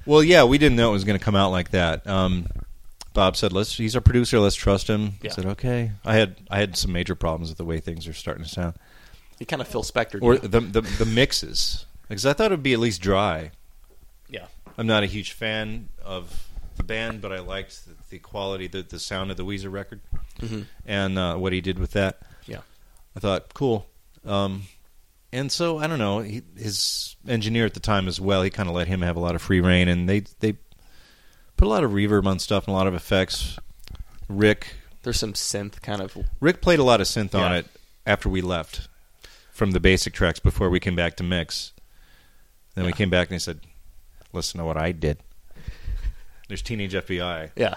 well, 0.05 0.23
yeah, 0.23 0.43
we 0.43 0.57
didn't 0.57 0.75
know 0.77 0.89
it 0.89 0.93
was 0.93 1.03
going 1.03 1.17
to 1.19 1.23
come 1.23 1.35
out 1.35 1.51
like 1.51 1.71
that. 1.71 2.05
Um, 2.07 2.47
Bob 3.13 3.35
said, 3.35 3.51
"Let's." 3.51 3.75
He's 3.75 3.95
our 3.95 4.01
producer. 4.01 4.39
Let's 4.39 4.55
trust 4.55 4.87
him. 4.87 5.15
Yeah. 5.21 5.31
I 5.31 5.33
said, 5.35 5.45
"Okay." 5.45 5.91
I 6.05 6.15
had 6.15 6.35
I 6.49 6.59
had 6.59 6.77
some 6.77 6.93
major 6.93 7.13
problems 7.15 7.49
with 7.49 7.57
the 7.57 7.65
way 7.65 7.79
things 7.81 8.07
are 8.07 8.13
starting 8.13 8.43
to 8.45 8.49
sound, 8.49 8.75
You 9.39 9.45
kind 9.45 9.61
of 9.61 9.67
Phil 9.67 9.83
Spector. 9.83 10.19
or 10.21 10.37
the 10.37 10.61
the, 10.61 10.81
the 10.81 11.05
mixes, 11.05 11.85
because 12.07 12.25
I 12.25 12.31
thought 12.33 12.47
it'd 12.47 12.63
be 12.63 12.71
at 12.73 12.79
least 12.79 13.01
dry. 13.01 13.51
yeah, 14.29 14.45
I'm 14.77 14.87
not 14.87 15.03
a 15.03 15.07
huge 15.07 15.33
fan 15.33 15.89
of 16.05 16.47
the 16.77 16.83
band, 16.83 17.19
but 17.21 17.33
I 17.33 17.39
liked 17.39 17.85
the, 17.85 17.91
the 18.11 18.19
quality, 18.19 18.67
the, 18.67 18.81
the 18.83 18.97
sound 18.99 19.29
of 19.29 19.35
the 19.35 19.43
Weezer 19.45 19.69
record. 19.71 19.99
Mhm. 20.39 20.65
and 20.85 21.19
uh, 21.19 21.35
what 21.35 21.51
he 21.51 21.59
did 21.59 21.77
with 21.77 21.91
that. 21.91 22.17
Yeah. 23.13 23.17
I 23.17 23.19
thought 23.19 23.53
cool. 23.53 23.85
Um, 24.25 24.63
and 25.33 25.51
so 25.51 25.77
I 25.79 25.87
don't 25.87 25.99
know 25.99 26.19
he, 26.19 26.41
his 26.57 27.15
engineer 27.27 27.65
at 27.65 27.73
the 27.73 27.79
time 27.79 28.07
as 28.07 28.19
well. 28.21 28.41
He 28.43 28.49
kind 28.49 28.69
of 28.69 28.75
let 28.75 28.87
him 28.87 29.01
have 29.01 29.15
a 29.15 29.19
lot 29.19 29.35
of 29.35 29.41
free 29.41 29.61
reign, 29.61 29.87
and 29.87 30.07
they 30.09 30.21
they 30.39 30.53
put 31.57 31.65
a 31.65 31.69
lot 31.69 31.83
of 31.83 31.91
reverb 31.91 32.25
on 32.25 32.39
stuff 32.39 32.65
and 32.67 32.73
a 32.73 32.77
lot 32.77 32.87
of 32.87 32.93
effects. 32.93 33.57
Ric 34.27 34.75
There's 35.03 35.19
some 35.19 35.33
synth 35.33 35.81
kind 35.81 36.01
of. 36.01 36.17
Ric 36.39 36.61
played 36.61 36.79
a 36.79 36.83
lot 36.83 37.01
of 37.01 37.07
synth 37.07 37.33
on 37.35 37.53
it 37.55 37.65
after 38.05 38.29
we 38.29 38.41
left 38.41 38.87
from 39.51 39.71
the 39.71 39.79
basic 39.79 40.13
tracks 40.13 40.39
before 40.39 40.69
we 40.69 40.79
came 40.79 40.95
back 40.95 41.15
to 41.17 41.23
mix. 41.23 41.73
Then 42.75 42.85
we 42.85 42.93
came 42.93 43.09
back 43.09 43.27
and 43.27 43.35
he 43.35 43.39
said, 43.39 43.59
"Listen 44.33 44.59
to 44.59 44.65
what 44.65 44.77
I 44.77 44.91
did." 44.93 45.17
There's 46.47 46.61
Teenage 46.61 46.93
FBI, 46.93 47.51
Yeah. 47.55 47.75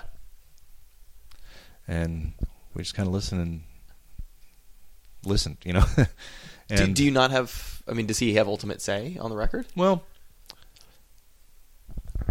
and 1.86 2.32
we 2.74 2.82
just 2.82 2.94
kind 2.94 3.06
of 3.06 3.12
listened 3.12 3.40
and 3.40 3.60
listened, 5.26 5.58
you 5.64 5.72
know. 5.72 5.84
Do, 6.68 6.74
and 6.76 6.94
do 6.96 7.04
you 7.04 7.10
not 7.10 7.30
have? 7.30 7.82
I 7.86 7.92
mean, 7.92 8.06
does 8.06 8.18
he 8.18 8.34
have 8.34 8.48
ultimate 8.48 8.80
say 8.80 9.18
on 9.20 9.28
the 9.30 9.36
record? 9.36 9.66
well, 9.76 10.02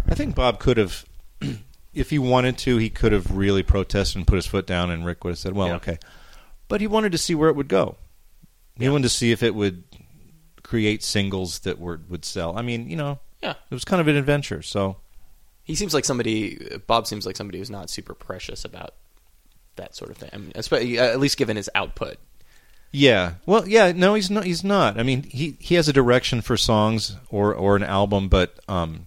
I 0.08 0.14
think 0.14 0.34
Bob 0.34 0.58
could 0.58 0.76
have, 0.76 1.04
if 1.94 2.10
he 2.10 2.18
wanted 2.18 2.58
to, 2.58 2.76
he 2.76 2.90
could 2.90 3.12
have 3.12 3.30
really 3.36 3.62
protested 3.62 4.16
and 4.16 4.26
put 4.26 4.36
his 4.36 4.46
foot 4.46 4.66
down, 4.66 4.90
and 4.90 5.06
Ric 5.06 5.22
would 5.24 5.30
have 5.30 5.38
said, 5.38 5.52
"Well, 5.54 5.68
Yeah. 5.68 5.76
okay," 5.76 5.98
but 6.68 6.80
he 6.80 6.86
wanted 6.86 7.12
to 7.12 7.18
see 7.18 7.34
where 7.34 7.48
it 7.48 7.56
would 7.56 7.68
go. 7.68 7.96
He 8.76 8.84
Yeah. 8.84 8.90
wanted 8.90 9.04
to 9.04 9.08
see 9.10 9.30
if 9.30 9.42
it 9.42 9.54
would 9.54 9.84
create 10.62 11.02
singles 11.04 11.60
that 11.60 11.78
were 11.78 12.00
would 12.08 12.24
sell. 12.24 12.58
I 12.58 12.62
mean, 12.62 12.88
you 12.90 12.96
know, 12.96 13.20
Yeah. 13.42 13.52
it 13.70 13.74
was 13.74 13.84
kind 13.84 14.00
of 14.00 14.08
an 14.08 14.16
adventure. 14.16 14.62
So 14.62 14.96
He 15.62 15.74
seems 15.74 15.94
like 15.94 16.04
somebody. 16.04 16.56
Bob 16.86 17.06
seems 17.06 17.24
like 17.24 17.36
somebody 17.36 17.58
who's 17.58 17.70
not 17.70 17.88
super 17.88 18.14
precious 18.14 18.64
about 18.66 18.94
that 19.76 19.94
sort 19.96 20.10
of 20.10 20.16
thing. 20.18 20.30
I 20.32 20.36
mean, 20.38 20.52
at 20.98 21.20
least 21.20 21.36
given 21.38 21.56
his 21.56 21.70
output. 21.74 22.18
Yeah, 22.96 23.34
well, 23.44 23.66
yeah, 23.66 23.90
no, 23.90 24.14
he's 24.14 24.30
not. 24.30 24.44
He's 24.44 24.62
not. 24.62 24.98
I 25.00 25.02
mean, 25.02 25.24
he 25.24 25.56
he 25.58 25.74
has 25.74 25.88
a 25.88 25.92
direction 25.92 26.40
for 26.42 26.56
songs 26.56 27.16
or 27.28 27.52
or 27.52 27.74
an 27.74 27.82
album, 27.82 28.28
but 28.28 28.54
um, 28.68 29.06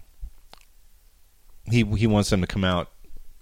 he 1.70 1.84
he 1.96 2.06
wants 2.06 2.28
them 2.30 2.42
to 2.42 2.46
come 2.46 2.64
out 2.64 2.90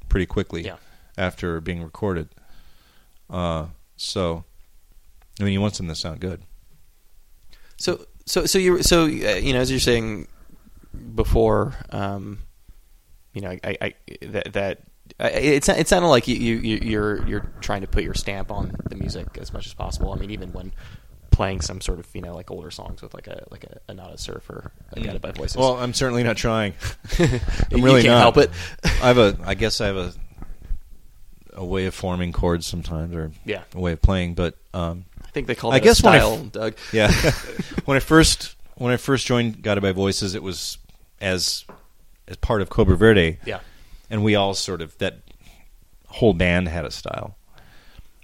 pretty 0.09 0.27
quickly 0.27 0.63
Yeah. 0.65 0.77
after 1.19 1.61
being 1.61 1.83
recorded. 1.83 2.29
Uh, 3.29 3.67
so 3.97 4.45
I 5.41 5.43
mean, 5.43 5.53
he 5.53 5.59
wants 5.59 5.79
them 5.79 5.89
to 5.89 5.95
sound 5.97 6.21
good. 6.21 6.43
So, 7.77 8.07
so, 8.25 8.47
so 8.47 8.59
you, 8.59 8.83
so 8.83 9.03
uh, 9.05 9.07
you 9.07 9.53
know, 9.53 9.59
as 9.61 9.71
you're 9.71 9.81
saying 9.81 10.29
before, 11.15 11.75
um, 11.91 12.39
you 13.35 13.41
know, 13.43 13.51
I, 13.51 13.77
I 13.81 13.95
that 14.23 14.53
that 14.55 14.79
it 15.19 15.69
it 15.69 15.89
sounded 15.89 16.09
like 16.09 16.29
you, 16.29 16.37
you 16.37 16.79
you're 16.83 17.27
you're 17.27 17.51
trying 17.61 17.81
to 17.83 17.87
put 17.87 18.05
your 18.05 18.15
stamp 18.15 18.51
on 18.51 18.75
the 18.89 18.97
music 18.97 19.39
as 19.41 19.53
much 19.53 19.67
as 19.67 19.75
possible. 19.75 20.13
I 20.13 20.17
mean, 20.17 20.31
even 20.31 20.53
when 20.53 20.73
playing 21.31 21.61
some 21.61 21.81
sort 21.83 21.99
of 21.99 22.07
you 22.15 22.21
know 22.23 22.35
like 22.35 22.51
older 22.51 22.71
songs 22.71 23.03
with 23.03 23.13
like 23.15 23.27
a 23.27 23.45
like 23.51 23.65
a, 23.65 23.79
a 23.89 23.95
not 23.95 24.13
a 24.13 24.19
surfer, 24.19 24.73
a 24.93 25.01
guided 25.01 25.21
by 25.23 25.33
voices. 25.33 25.57
Well, 25.57 25.77
I'm 25.77 25.93
certainly 25.95 26.23
not 26.23 26.37
trying. 26.37 26.75
I'm 27.19 27.83
really 27.83 28.03
can't 28.03 28.15
not. 28.15 28.21
help 28.21 28.37
it. 28.39 28.51
I 28.85 29.07
have 29.09 29.19
a. 29.19 29.39
I 29.45 29.55
guess 29.55 29.81
I 29.81 29.87
have 29.87 29.97
a 29.97 30.13
a 31.55 31.65
way 31.65 31.87
of 31.87 31.95
forming 31.95 32.33
chords 32.33 32.67
sometimes, 32.67 33.15
or 33.15 33.31
Yeah. 33.45 33.63
a 33.75 33.81
way 33.81 33.93
of 33.93 34.03
playing. 34.03 34.35
But 34.35 34.57
um, 34.75 35.07
I 35.25 35.29
think 35.29 35.47
they 35.47 35.55
call 35.55 35.73
I 35.73 35.79
that 35.79 35.85
guess 35.85 36.03
a 36.03 36.07
when 36.07 36.15
I 36.15 36.19
style, 36.19 36.45
Doug. 36.45 36.75
yeah, 36.93 37.11
when 37.87 37.97
I 37.97 38.01
first 38.01 38.55
when 38.75 38.93
I 38.93 38.97
first 38.99 39.27
joined 39.27 39.63
Guided 39.63 39.83
by 39.83 39.93
Voices, 39.93 40.35
it 40.35 40.43
was 40.43 40.77
as 41.21 41.65
as 42.29 42.37
part 42.37 42.61
of 42.61 42.69
Cobra 42.69 42.97
Verde, 42.97 43.39
Yeah, 43.47 43.61
and 44.11 44.23
we 44.25 44.35
all 44.35 44.55
sort 44.55 44.81
of 44.83 44.97
that 44.99 45.21
whole 46.09 46.33
band 46.35 46.69
had 46.69 46.85
a 46.85 46.91
style, 46.91 47.37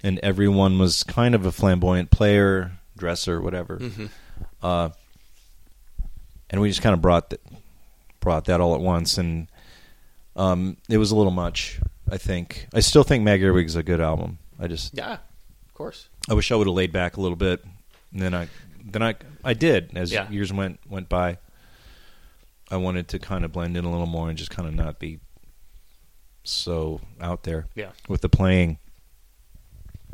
and 0.03 0.19
everyone 0.21 0.79
was 0.79 1.03
kind 1.03 1.35
of 1.35 1.45
a 1.47 1.53
flamboyant 1.53 2.11
player, 2.11 2.73
dresser, 2.97 3.41
whatever. 3.41 3.79
Mhm. 3.79 4.11
Uh, 4.63 4.91
and 6.51 6.61
we 6.61 6.69
just 6.69 6.83
kind 6.83 6.95
of 6.95 7.01
brought 7.01 7.31
that 7.31 7.41
brought 8.21 8.45
that 8.45 8.61
all 8.61 8.75
at 8.75 8.81
once, 8.81 9.19
and 9.19 9.49
um, 10.37 10.77
it 10.89 10.99
was 10.99 11.11
a 11.11 11.17
little 11.17 11.33
much. 11.33 11.81
I 12.11 12.19
think 12.19 12.69
I 12.75 12.81
still 12.81 13.03
think 13.05 13.25
Mag 13.25 13.43
Earwig 13.43 13.67
is 13.67 13.77
a 13.77 13.83
good 13.83 14.01
album. 14.01 14.39
I 14.61 14.69
just 14.69 14.97
yeah, 14.97 15.15
of 15.15 15.75
course. 15.75 16.09
I 16.31 16.35
wish 16.35 16.53
I 16.53 16.57
would 16.57 16.67
have 16.67 16.75
laid 16.77 16.93
back 16.93 17.17
a 17.17 17.21
little 17.21 17.37
bit, 17.37 17.65
and 18.13 18.21
then 18.21 18.35
I 18.35 18.49
then 18.85 19.03
I 19.03 19.15
I 19.45 19.55
did 19.55 19.91
as 19.97 20.13
Yeah. 20.13 20.31
years 20.31 20.53
went 20.53 20.79
went 20.89 21.09
by. 21.09 21.39
I 22.71 22.77
wanted 22.77 23.09
to 23.09 23.19
kind 23.19 23.45
of 23.45 23.53
blend 23.53 23.77
in 23.77 23.85
a 23.85 23.91
little 23.91 24.07
more 24.07 24.29
and 24.31 24.39
just 24.39 24.51
kind 24.51 24.67
of 24.67 24.75
not 24.75 24.99
be 24.99 25.21
so 26.45 27.01
out 27.21 27.43
there 27.45 27.67
Yeah. 27.75 27.91
with 28.09 28.21
the 28.21 28.29
playing. 28.29 28.79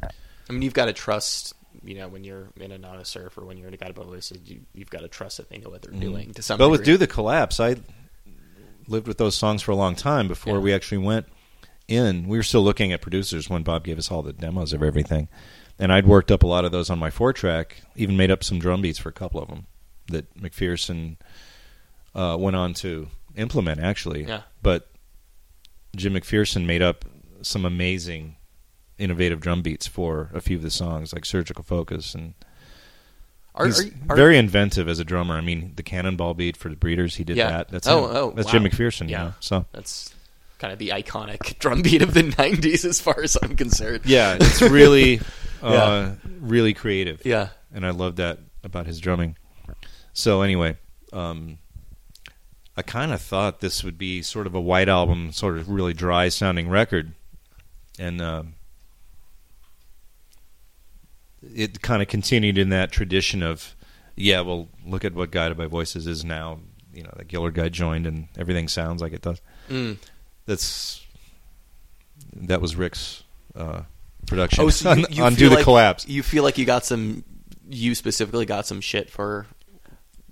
I 0.02 0.52
mean, 0.52 0.62
you've 0.62 0.74
got 0.74 0.86
to 0.86 0.92
trust. 0.92 1.54
You 1.84 1.94
know, 1.94 2.08
when 2.08 2.24
you're 2.24 2.48
in 2.58 2.72
a 2.72 2.78
non 2.78 3.04
surf 3.04 3.38
or 3.38 3.44
when 3.44 3.56
you're 3.56 3.68
in 3.68 3.74
a 3.74 3.76
by 3.78 3.90
voices, 3.92 4.38
you, 4.46 4.60
you've 4.74 4.90
got 4.90 5.00
to 5.00 5.08
trust 5.08 5.36
that 5.36 5.48
they 5.48 5.58
know 5.58 5.70
what 5.70 5.82
they're 5.82 5.92
doing 5.92 6.32
to 6.34 6.42
some. 6.42 6.54
Mm-hmm. 6.54 6.64
But 6.64 6.70
with. 6.70 6.84
Do 6.84 6.96
the 6.96 7.06
Collapse, 7.06 7.60
I 7.60 7.76
lived 8.88 9.06
with 9.06 9.18
those 9.18 9.34
songs 9.36 9.62
for 9.62 9.70
a 9.72 9.76
long 9.76 9.94
time 9.94 10.26
before 10.28 10.54
Yeah. 10.54 10.60
we 10.60 10.74
actually 10.74 10.98
went 10.98 11.26
in. 11.86 12.26
We 12.26 12.36
were 12.36 12.42
still 12.42 12.62
looking 12.62 12.92
at 12.92 13.00
producers 13.02 13.48
when 13.48 13.62
Bob 13.62 13.84
gave 13.84 13.98
us 13.98 14.10
all 14.10 14.22
the 14.22 14.32
demos 14.32 14.72
of 14.72 14.82
everything. 14.82 15.28
And 15.78 15.92
I'd 15.92 16.06
worked 16.06 16.32
up 16.32 16.42
a 16.42 16.46
lot 16.46 16.64
of 16.64 16.72
those 16.72 16.90
on 16.90 16.98
my 16.98 17.10
four 17.10 17.32
track, 17.32 17.82
even 17.94 18.16
made 18.16 18.30
up 18.30 18.42
some 18.42 18.58
drum 18.58 18.82
beats 18.82 18.98
for 18.98 19.10
a 19.10 19.12
couple 19.12 19.40
of 19.40 19.48
them 19.48 19.66
that 20.08 20.34
McPherson 20.40 21.16
uh, 22.14 22.36
went 22.40 22.56
on 22.56 22.74
to 22.74 23.08
implement, 23.36 23.78
actually. 23.80 24.24
Yeah. 24.24 24.42
But 24.62 24.88
Jim 25.96 26.14
McPherson 26.14 26.64
made 26.66 26.82
up 26.82 27.04
some 27.42 27.64
amazing, 27.64 28.36
innovative 28.98 29.40
drum 29.40 29.62
beats 29.62 29.86
for 29.86 30.30
a 30.34 30.40
few 30.40 30.56
of 30.56 30.62
the 30.62 30.70
songs, 30.70 31.12
like 31.12 31.24
Surgical 31.24 31.64
Focus 31.64 32.14
and 32.14 32.34
Are, 33.54 33.66
are, 33.66 33.68
you- 33.82 33.92
are, 34.08 34.16
very 34.16 34.36
inventive 34.38 34.88
as 34.88 34.98
a 34.98 35.04
drummer. 35.04 35.34
I 35.36 35.40
mean, 35.40 35.72
the 35.76 35.82
Cannonball 35.82 36.34
beat 36.34 36.56
for 36.56 36.68
the 36.68 36.76
Breeders, 36.76 37.16
he 37.16 37.24
did 37.24 37.36
Yeah. 37.36 37.50
that. 37.50 37.68
That's 37.70 37.86
Oh, 37.88 38.06
him. 38.08 38.16
oh, 38.16 38.30
that's 38.32 38.46
wow. 38.46 38.52
Jim 38.52 38.64
McPherson. 38.64 39.08
Yeah. 39.08 39.24
Yeah. 39.24 39.32
So 39.40 39.66
That's 39.72 40.14
kind 40.58 40.72
of 40.72 40.78
the 40.78 40.88
iconic 40.90 41.58
drum 41.60 41.82
beat 41.82 42.02
of 42.02 42.14
the 42.14 42.22
'90s, 42.24 42.84
as 42.84 43.00
far 43.00 43.20
as 43.22 43.36
I'm 43.42 43.56
concerned. 43.56 44.02
yeah, 44.04 44.36
it's 44.40 44.60
really, 44.62 45.20
uh, 45.62 45.70
Yeah. 45.72 46.12
really 46.40 46.74
creative. 46.74 47.24
Yeah. 47.24 47.48
and 47.72 47.84
I 47.86 47.90
love 47.90 48.16
that 48.16 48.38
about 48.64 48.86
his 48.86 48.98
drumming. 49.00 49.36
So 50.12 50.42
anyway, 50.42 50.76
um, 51.12 51.58
I 52.78 52.82
kind 52.82 53.12
of 53.12 53.20
thought 53.20 53.58
this 53.58 53.82
would 53.82 53.98
be 53.98 54.22
sort 54.22 54.46
of 54.46 54.54
a 54.54 54.60
white 54.60 54.88
album, 54.88 55.32
sort 55.32 55.56
of 55.58 55.68
really 55.68 55.92
dry 55.92 56.28
sounding 56.28 56.68
record, 56.68 57.12
and 57.98 58.22
um 58.22 58.54
it 61.54 61.82
kind 61.82 62.02
of 62.02 62.06
continued 62.08 62.56
in 62.56 62.68
that 62.68 62.92
tradition 62.92 63.42
of, 63.42 63.74
yeah, 64.14 64.40
well, 64.40 64.68
look 64.86 65.04
at 65.04 65.14
what 65.14 65.32
Guided 65.32 65.56
by 65.56 65.66
Voices 65.66 66.06
is 66.06 66.24
now. 66.24 66.60
You 66.92 67.02
know, 67.02 67.10
that 67.16 67.28
Gillard 67.28 67.54
guy 67.54 67.68
joined, 67.68 68.06
and 68.06 68.28
everything 68.36 68.68
sounds 68.68 69.02
like 69.02 69.12
it 69.12 69.22
does. 69.22 69.40
Mm. 69.68 69.96
That's 70.46 71.04
that 72.34 72.60
was 72.60 72.76
Ric's 72.76 73.24
uh, 73.56 73.82
production 74.26 74.64
Oh, 74.64 74.70
so 74.70 74.92
you, 74.94 75.06
you 75.10 75.22
on 75.24 75.34
feel 75.34 75.38
Do 75.38 75.48
the 75.48 75.56
like, 75.56 75.64
Collapse. 75.64 76.06
You 76.06 76.22
feel 76.22 76.44
like 76.44 76.58
you 76.58 76.64
got 76.64 76.84
some. 76.84 77.24
You 77.68 77.96
specifically 77.96 78.46
got 78.46 78.66
some 78.66 78.80
shit 78.80 79.10
for 79.10 79.46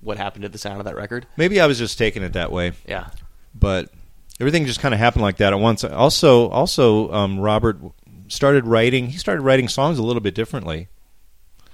what 0.00 0.16
happened 0.18 0.42
to 0.42 0.48
the 0.48 0.58
sound 0.58 0.78
of 0.78 0.84
that 0.84 0.96
record. 0.96 1.26
Maybe 1.36 1.60
I 1.60 1.66
was 1.66 1.78
just 1.78 1.98
taking 1.98 2.22
it 2.22 2.32
that 2.34 2.52
way. 2.52 2.72
Yeah. 2.86 3.08
but 3.54 3.90
everything 4.40 4.66
just 4.66 4.80
kind 4.80 4.92
of 4.94 5.00
happened 5.00 5.22
like 5.22 5.38
that 5.38 5.52
at 5.52 5.58
once. 5.58 5.82
Also, 5.84 6.48
also, 6.50 7.10
um, 7.12 7.40
Robert 7.40 7.78
started 8.28 8.66
writing. 8.66 9.06
He 9.08 9.18
started 9.18 9.40
writing 9.42 9.68
songs 9.68 9.98
a 9.98 10.02
little 10.02 10.20
bit 10.20 10.34
differently. 10.34 10.88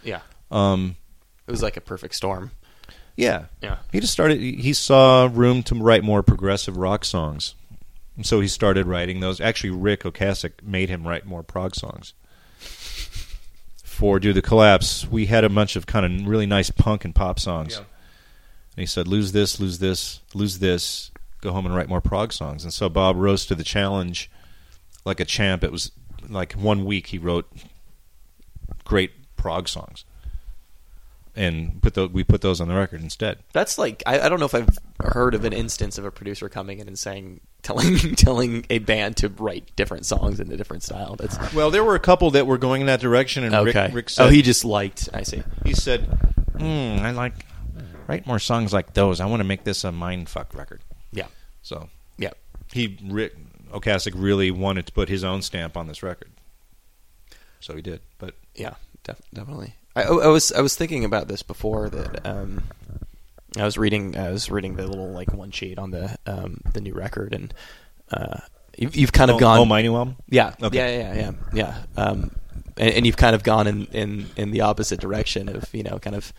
Yeah. 0.04 0.20
Um, 0.50 0.96
It 1.46 1.50
was 1.50 1.62
like 1.62 1.76
a 1.76 1.80
perfect 1.80 2.14
storm. 2.14 2.52
yeah, 3.16 3.46
Yeah. 3.60 3.78
he 3.90 4.00
just 4.00 4.12
started. 4.12 4.40
He 4.40 4.72
saw 4.72 5.28
room 5.32 5.62
to 5.64 5.74
write 5.74 6.04
more 6.04 6.22
progressive 6.22 6.76
rock 6.76 7.04
songs, 7.04 7.54
and 8.16 8.24
so 8.24 8.40
he 8.40 8.48
started 8.48 8.86
writing 8.86 9.20
those. 9.20 9.40
Actually, 9.40 9.70
Ric 9.70 10.02
Ocasek 10.04 10.62
made 10.62 10.88
him 10.88 11.06
write 11.06 11.26
more 11.26 11.42
prog 11.42 11.74
songs. 11.74 12.14
For 13.82 14.18
Do 14.18 14.32
the 14.32 14.42
Collapse, 14.42 15.06
we 15.06 15.26
had 15.26 15.44
a 15.44 15.48
bunch 15.48 15.76
of 15.76 15.86
kind 15.86 16.06
of 16.06 16.26
really 16.26 16.46
nice 16.46 16.70
punk 16.70 17.04
and 17.04 17.14
pop 17.14 17.38
songs. 17.38 17.80
And 18.76 18.82
he 18.82 18.86
said, 18.86 19.06
"Lose 19.06 19.32
this, 19.32 19.60
lose 19.60 19.78
this, 19.78 20.20
lose 20.34 20.58
this. 20.58 21.10
Go 21.40 21.52
home 21.52 21.66
and 21.66 21.74
write 21.74 21.88
more 21.88 22.00
prog 22.00 22.32
songs." 22.32 22.64
And 22.64 22.72
so 22.72 22.88
Bob 22.88 23.16
rose 23.16 23.44
to 23.46 23.54
the 23.54 23.64
challenge 23.64 24.30
like 25.04 25.20
a 25.20 25.24
champ. 25.24 25.62
It 25.62 25.72
was 25.72 25.92
like 26.28 26.52
one 26.54 26.84
week 26.84 27.08
he 27.08 27.18
wrote 27.18 27.50
great 28.84 29.12
prog 29.36 29.68
songs, 29.68 30.04
and 31.34 31.82
put 31.82 31.94
those, 31.94 32.10
we 32.10 32.24
put 32.24 32.40
those 32.40 32.60
on 32.60 32.68
the 32.68 32.74
record 32.74 33.02
instead. 33.02 33.38
That's 33.52 33.76
like 33.76 34.02
I, 34.06 34.20
I 34.20 34.28
don't 34.28 34.38
know 34.38 34.46
if 34.46 34.54
I've 34.54 34.78
heard 35.00 35.34
of 35.34 35.44
an 35.44 35.52
instance 35.52 35.98
of 35.98 36.04
a 36.04 36.10
producer 36.10 36.48
coming 36.48 36.78
in 36.78 36.88
and 36.88 36.98
saying 36.98 37.40
telling 37.62 37.96
telling 38.16 38.64
a 38.70 38.78
band 38.78 39.16
to 39.18 39.28
write 39.28 39.74
different 39.76 40.06
songs 40.06 40.40
in 40.40 40.50
a 40.50 40.56
different 40.56 40.82
style. 40.82 41.16
That's 41.16 41.52
Well, 41.52 41.70
there 41.70 41.84
were 41.84 41.94
a 41.94 42.00
couple 42.00 42.30
that 42.30 42.46
were 42.46 42.58
going 42.58 42.80
in 42.80 42.86
that 42.86 43.00
direction, 43.00 43.44
and 43.44 43.54
okay. 43.54 43.86
Ric, 43.86 43.94
Ric 43.94 44.10
said, 44.10 44.26
oh, 44.26 44.28
he 44.30 44.42
just 44.42 44.64
liked. 44.64 45.08
I 45.12 45.22
see. 45.24 45.42
he 45.64 45.74
said, 45.74 46.08
mm, 46.54 47.00
"I 47.00 47.10
like 47.10 47.34
write 48.12 48.26
more 48.26 48.38
songs 48.38 48.72
like 48.72 48.94
those. 48.94 49.20
I 49.20 49.26
want 49.26 49.40
to 49.40 49.44
make 49.44 49.64
this 49.64 49.84
a 49.84 49.88
mindfuck 49.90 50.54
record." 50.54 50.80
Yeah. 51.12 51.26
So 51.62 51.88
Yeah. 52.18 52.30
he 52.72 52.98
Ric 53.04 53.34
Ocasek 53.72 54.12
really 54.14 54.50
wanted 54.50 54.86
to 54.86 54.92
put 54.92 55.08
his 55.08 55.24
own 55.24 55.42
stamp 55.42 55.76
on 55.76 55.86
this 55.86 56.02
record. 56.02 56.30
so 57.60 57.74
he 57.74 57.82
did. 57.82 58.00
But 58.18 58.34
Yeah, 58.54 58.74
def- 59.04 59.20
definitely. 59.32 59.74
I, 59.94 60.02
I 60.04 60.26
was 60.28 60.52
I 60.52 60.60
was 60.60 60.74
thinking 60.76 61.04
about 61.04 61.28
this 61.28 61.42
before 61.42 61.88
that 61.90 62.26
um, 62.26 62.62
I 63.58 63.64
was 63.64 63.76
reading 63.76 64.16
I 64.16 64.30
was 64.30 64.50
reading 64.50 64.76
the 64.76 64.86
little 64.86 65.10
like 65.12 65.32
one 65.32 65.50
sheet 65.50 65.78
on 65.78 65.90
the 65.90 66.16
um, 66.26 66.60
the 66.72 66.80
new 66.80 66.94
record 66.94 67.34
and 67.34 67.52
uh, 68.10 68.38
you've, 68.78 68.96
you've 68.96 69.12
kind 69.12 69.30
of 69.30 69.36
oh, 69.36 69.40
gone 69.40 69.58
oh, 69.58 69.64
my 69.66 69.82
new 69.82 69.94
album. 69.94 70.16
yeah 70.28 70.54
Okay. 70.62 70.78
yeah 70.78 71.12
yeah 71.14 71.14
yeah 71.14 71.32
yeah 71.96 72.02
um, 72.02 72.30
and, 72.78 72.90
and 72.94 73.06
you've 73.06 73.18
kind 73.18 73.34
of 73.36 73.42
gone 73.42 73.66
in, 73.66 73.84
in 73.92 74.26
in 74.36 74.50
the 74.50 74.62
opposite 74.62 74.98
direction 75.00 75.48
of 75.48 75.68
you 75.74 75.82
know 75.82 75.98
kind 75.98 76.16
of 76.16 76.32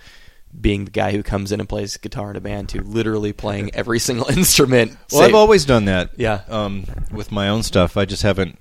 being 0.60 0.86
the 0.86 0.92
guy 0.92 1.12
who 1.12 1.24
comes 1.24 1.52
in 1.52 1.60
and 1.60 1.68
plays 1.68 1.98
guitar 1.98 2.30
in 2.30 2.36
a 2.36 2.42
band 2.42 2.70
to 2.70 2.82
literally 2.82 3.34
playing 3.34 3.72
every 3.76 4.00
single 4.00 4.28
instrument. 4.30 4.92
Well, 5.12 5.22
save- 5.22 5.30
I've 5.30 5.36
always 5.36 5.66
done 5.66 5.86
that. 5.86 6.12
Yeah. 6.18 6.42
Um, 6.48 6.86
with 7.12 7.32
my 7.32 7.50
own 7.50 7.64
stuff, 7.64 7.98
I 7.98 8.06
just 8.06 8.24
haven't. 8.24 8.58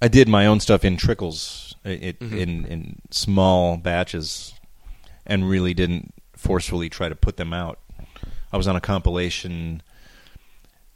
I 0.00 0.08
did 0.08 0.28
my 0.28 0.46
own 0.46 0.60
stuff 0.60 0.84
in 0.84 0.96
trickles, 0.96 1.74
it, 1.84 2.20
Mhm. 2.20 2.38
in 2.38 2.64
in 2.66 2.98
small 3.10 3.76
batches, 3.78 4.52
and 5.26 5.48
really 5.48 5.72
didn't 5.74 6.12
forcefully 6.36 6.88
try 6.90 7.08
to 7.08 7.14
put 7.16 7.36
them 7.38 7.52
out. 7.52 7.78
I 8.52 8.56
was 8.58 8.68
on 8.68 8.76
a 8.76 8.80
compilation 8.80 9.82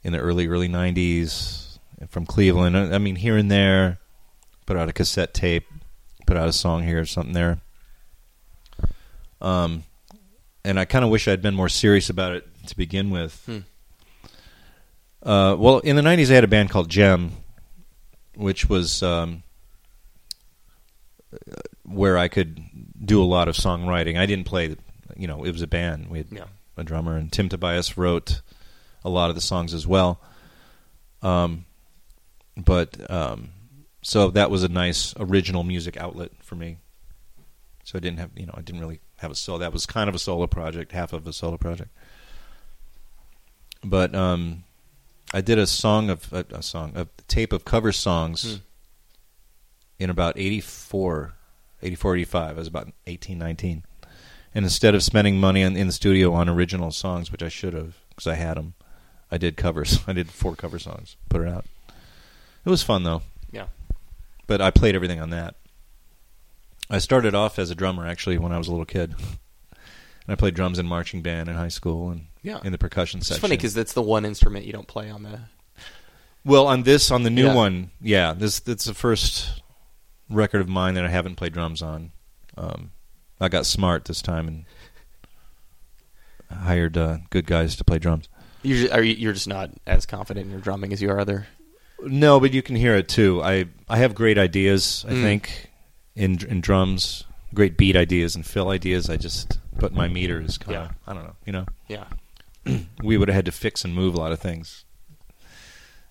in 0.02 0.12
the 0.12 0.18
early 0.18 0.46
early 0.46 0.68
'90s 0.68 1.78
from 2.08 2.26
Cleveland. 2.26 2.76
I 2.76 2.98
mean, 2.98 3.16
here 3.16 3.36
and 3.38 3.50
there, 3.50 3.98
put 4.66 4.76
out 4.76 4.88
a 4.88 4.92
cassette 4.92 5.32
tape, 5.32 5.66
put 6.26 6.36
out 6.36 6.48
a 6.48 6.52
song 6.52 6.84
here, 6.84 7.00
or 7.00 7.06
something 7.06 7.32
there. 7.34 7.58
Um, 9.40 9.84
and 10.64 10.78
I 10.78 10.84
kind 10.84 11.04
of 11.04 11.10
wish 11.10 11.26
I'd 11.28 11.42
been 11.42 11.54
more 11.54 11.68
serious 11.68 12.10
about 12.10 12.34
it 12.34 12.46
to 12.66 12.76
begin 12.76 13.10
with. 13.10 13.42
Hmm. 13.46 13.58
Uh, 15.22 15.54
well, 15.58 15.78
in 15.80 15.96
the 15.96 16.02
'90s, 16.02 16.30
I 16.30 16.34
had 16.34 16.44
a 16.44 16.48
band 16.48 16.70
called 16.70 16.88
Gem, 16.88 17.32
which 18.34 18.68
was 18.68 19.02
um, 19.02 19.42
uh, 21.32 21.36
where 21.84 22.16
I 22.18 22.28
could 22.28 22.60
do 23.04 23.22
a 23.22 23.24
lot 23.24 23.48
of 23.48 23.56
songwriting. 23.56 24.18
I 24.18 24.26
didn't 24.26 24.44
play, 24.46 24.76
you 25.16 25.26
know, 25.26 25.44
it 25.44 25.52
was 25.52 25.62
a 25.62 25.66
band. 25.66 26.08
We 26.10 26.18
had 26.18 26.28
Yeah. 26.30 26.44
a 26.76 26.84
drummer, 26.84 27.16
and 27.16 27.30
Tim 27.32 27.48
Tobias 27.48 27.96
wrote 27.98 28.40
a 29.04 29.10
lot 29.10 29.28
of 29.30 29.34
the 29.36 29.42
songs 29.42 29.74
as 29.74 29.86
well. 29.86 30.20
Um, 31.22 31.64
but 32.56 33.10
um, 33.10 33.50
so 34.02 34.30
that 34.30 34.50
was 34.50 34.62
a 34.62 34.68
nice 34.68 35.14
original 35.18 35.62
music 35.64 35.96
outlet 35.96 36.30
for 36.42 36.54
me. 36.54 36.78
So 37.84 37.98
I 37.98 38.00
didn't 38.00 38.18
have, 38.20 38.30
you 38.36 38.46
know, 38.46 38.54
I 38.56 38.60
didn't 38.62 38.80
really 38.80 39.00
have 39.20 39.30
a 39.30 39.34
solo. 39.34 39.58
That 39.58 39.72
was 39.72 39.86
kind 39.86 40.08
of 40.08 40.14
a 40.14 40.18
solo 40.18 40.46
project, 40.46 40.92
half 40.92 41.12
of 41.12 41.26
a 41.26 41.32
solo 41.32 41.56
project. 41.56 41.90
But 43.82 44.14
um, 44.14 44.64
I 45.32 45.40
did 45.40 45.58
a 45.58 45.66
song 45.66 46.10
of 46.10 46.32
a, 46.32 46.44
a 46.50 46.62
song, 46.62 46.92
a 46.94 47.06
tape 47.28 47.52
of 47.52 47.64
cover 47.64 47.92
songs 47.92 48.42
Hmm. 48.42 48.56
in 49.98 50.10
about 50.10 50.38
84, 50.38 51.34
84, 51.82 52.16
85. 52.16 52.50
I 52.50 52.58
was 52.58 52.66
about 52.68 52.88
18, 53.06 53.38
19. 53.38 53.84
And 54.54 54.64
instead 54.64 54.94
of 54.94 55.02
spending 55.02 55.38
money 55.38 55.62
on, 55.62 55.76
in 55.76 55.86
the 55.86 55.92
studio 55.92 56.32
on 56.34 56.48
original 56.48 56.90
songs, 56.90 57.30
which 57.30 57.42
I 57.42 57.48
should 57.48 57.72
have 57.72 57.94
because 58.10 58.26
I 58.26 58.34
had 58.34 58.56
them, 58.56 58.74
I 59.30 59.38
did 59.38 59.56
covers. 59.56 60.00
I 60.06 60.12
did 60.12 60.30
four 60.30 60.56
cover 60.56 60.78
songs, 60.78 61.16
put 61.28 61.40
it 61.40 61.48
out. 61.48 61.64
It 62.64 62.68
was 62.68 62.82
fun 62.82 63.04
though, 63.04 63.22
yeah 63.50 63.66
but 64.46 64.60
I 64.60 64.72
played 64.72 64.96
everything 64.96 65.20
on 65.20 65.30
that. 65.30 65.54
I 66.90 66.98
started 66.98 67.34
off 67.34 67.58
as 67.58 67.70
a 67.70 67.74
drummer 67.74 68.06
actually 68.06 68.36
when 68.38 68.52
I 68.52 68.58
was 68.58 68.66
a 68.68 68.70
little 68.72 68.84
kid. 68.86 69.14
and 69.70 70.28
I 70.28 70.34
played 70.34 70.54
drums 70.54 70.78
in 70.78 70.86
marching 70.86 71.22
band 71.22 71.48
in 71.48 71.54
high 71.54 71.68
school 71.68 72.10
and 72.10 72.26
yeah. 72.42 72.58
in 72.64 72.72
the 72.72 72.78
percussion 72.78 73.18
It's 73.18 73.28
section. 73.28 73.38
It's 73.38 73.40
funny 73.42 73.56
because 73.56 73.74
that's 73.74 73.92
the 73.92 74.02
one 74.02 74.24
instrument 74.24 74.64
you 74.66 74.72
don't 74.72 74.88
play 74.88 75.08
on 75.10 75.22
the 75.22 75.40
Well, 76.44 76.66
on 76.66 76.82
this, 76.82 77.10
on 77.10 77.22
the 77.22 77.30
new 77.30 77.46
Yeah. 77.46 77.54
one, 77.54 77.90
yeah, 78.00 78.32
this 78.34 78.60
that's 78.60 78.84
the 78.84 78.94
first 78.94 79.62
record 80.28 80.60
of 80.60 80.68
mine 80.68 80.94
that 80.94 81.04
I 81.04 81.08
haven't 81.08 81.36
played 81.36 81.52
drums 81.52 81.80
on. 81.82 82.12
Um, 82.56 82.90
I 83.40 83.48
got 83.48 83.66
smart 83.66 84.04
this 84.04 84.20
time 84.22 84.48
and 84.48 84.64
hired 86.50 86.96
uh, 86.96 87.18
good 87.30 87.46
guys 87.46 87.76
to 87.76 87.84
play 87.84 87.98
drums. 87.98 88.28
You're 88.62 88.76
just, 88.78 88.92
are 88.92 89.02
you, 89.02 89.14
you're 89.14 89.32
just 89.32 89.48
not 89.48 89.70
as 89.86 90.04
confident 90.06 90.46
in 90.46 90.50
your 90.52 90.60
drumming 90.60 90.92
as 90.92 91.00
you 91.00 91.10
are 91.10 91.18
other. 91.20 91.46
No, 92.02 92.40
but 92.40 92.52
you 92.52 92.62
can 92.62 92.76
hear 92.76 92.94
it 92.96 93.08
too. 93.08 93.42
I 93.42 93.66
I 93.88 93.98
have 93.98 94.14
great 94.14 94.38
ideas. 94.38 95.04
I 95.08 95.12
Mm. 95.12 95.22
think 95.22 95.69
in 96.16 96.44
in 96.46 96.60
drums, 96.60 97.24
great 97.54 97.76
beat 97.76 97.96
ideas 97.96 98.34
and 98.34 98.44
fill 98.46 98.68
ideas. 98.70 99.08
I 99.10 99.16
just 99.16 99.58
but 99.76 99.92
my 99.92 100.08
meter 100.08 100.40
is 100.40 100.58
kind 100.58 100.76
of 100.76 100.86
Yeah. 100.86 100.92
I 101.06 101.14
don't 101.14 101.24
know. 101.24 101.36
You 101.46 101.52
know, 101.52 101.66
Yeah, 101.88 102.04
we 103.02 103.16
would 103.16 103.28
have 103.28 103.34
had 103.34 103.44
to 103.46 103.52
fix 103.52 103.84
and 103.84 103.94
move 103.94 104.14
a 104.14 104.18
lot 104.18 104.32
of 104.32 104.40
things. 104.40 104.84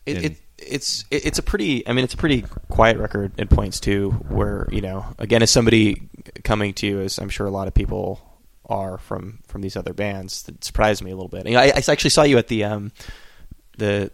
it, 0.06 0.18
In- 0.18 0.24
it 0.26 0.38
it's 0.58 1.06
it, 1.10 1.26
it's 1.26 1.40
a 1.40 1.44
pretty. 1.44 1.88
I 1.88 1.94
mean, 1.94 2.04
it's 2.04 2.14
a 2.14 2.18
pretty 2.18 2.44
quiet 2.70 2.98
record 2.98 3.32
at 3.40 3.50
points 3.50 3.80
too. 3.80 4.12
Where 4.28 4.68
you 4.72 4.82
know, 4.82 5.06
again, 5.18 5.42
as 5.42 5.52
somebody 5.52 6.10
coming 6.44 6.74
to 6.76 6.88
you, 6.88 7.00
as 7.00 7.18
I'm 7.18 7.30
sure 7.30 7.48
a 7.48 7.52
lot 7.52 7.68
of 7.70 7.74
people 7.74 8.20
are 8.66 8.98
from 8.98 9.40
from 9.48 9.62
these 9.62 9.78
other 9.78 9.94
bands, 9.94 10.44
that 10.44 10.64
surprised 10.64 11.02
me 11.02 11.12
a 11.12 11.16
little 11.16 11.30
bit. 11.30 11.48
You 11.48 11.54
know, 11.54 11.62
I, 11.62 11.68
I 11.68 11.82
actually 11.88 12.10
saw 12.10 12.24
you 12.24 12.38
at 12.38 12.50
the 12.50 12.66
um 12.66 12.92
the 13.78 14.12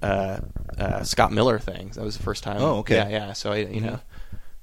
uh, 0.00 0.38
uh, 0.78 1.02
Scott 1.02 1.32
Miller 1.32 1.58
thing. 1.58 1.88
That 1.96 2.04
was 2.04 2.16
the 2.16 2.22
first 2.22 2.44
time. 2.44 2.58
Oh, 2.60 2.76
okay. 2.78 2.94
Yeah, 2.96 3.08
yeah. 3.08 3.32
So 3.32 3.52
I, 3.52 3.56
you 3.56 3.80
know, 3.80 3.98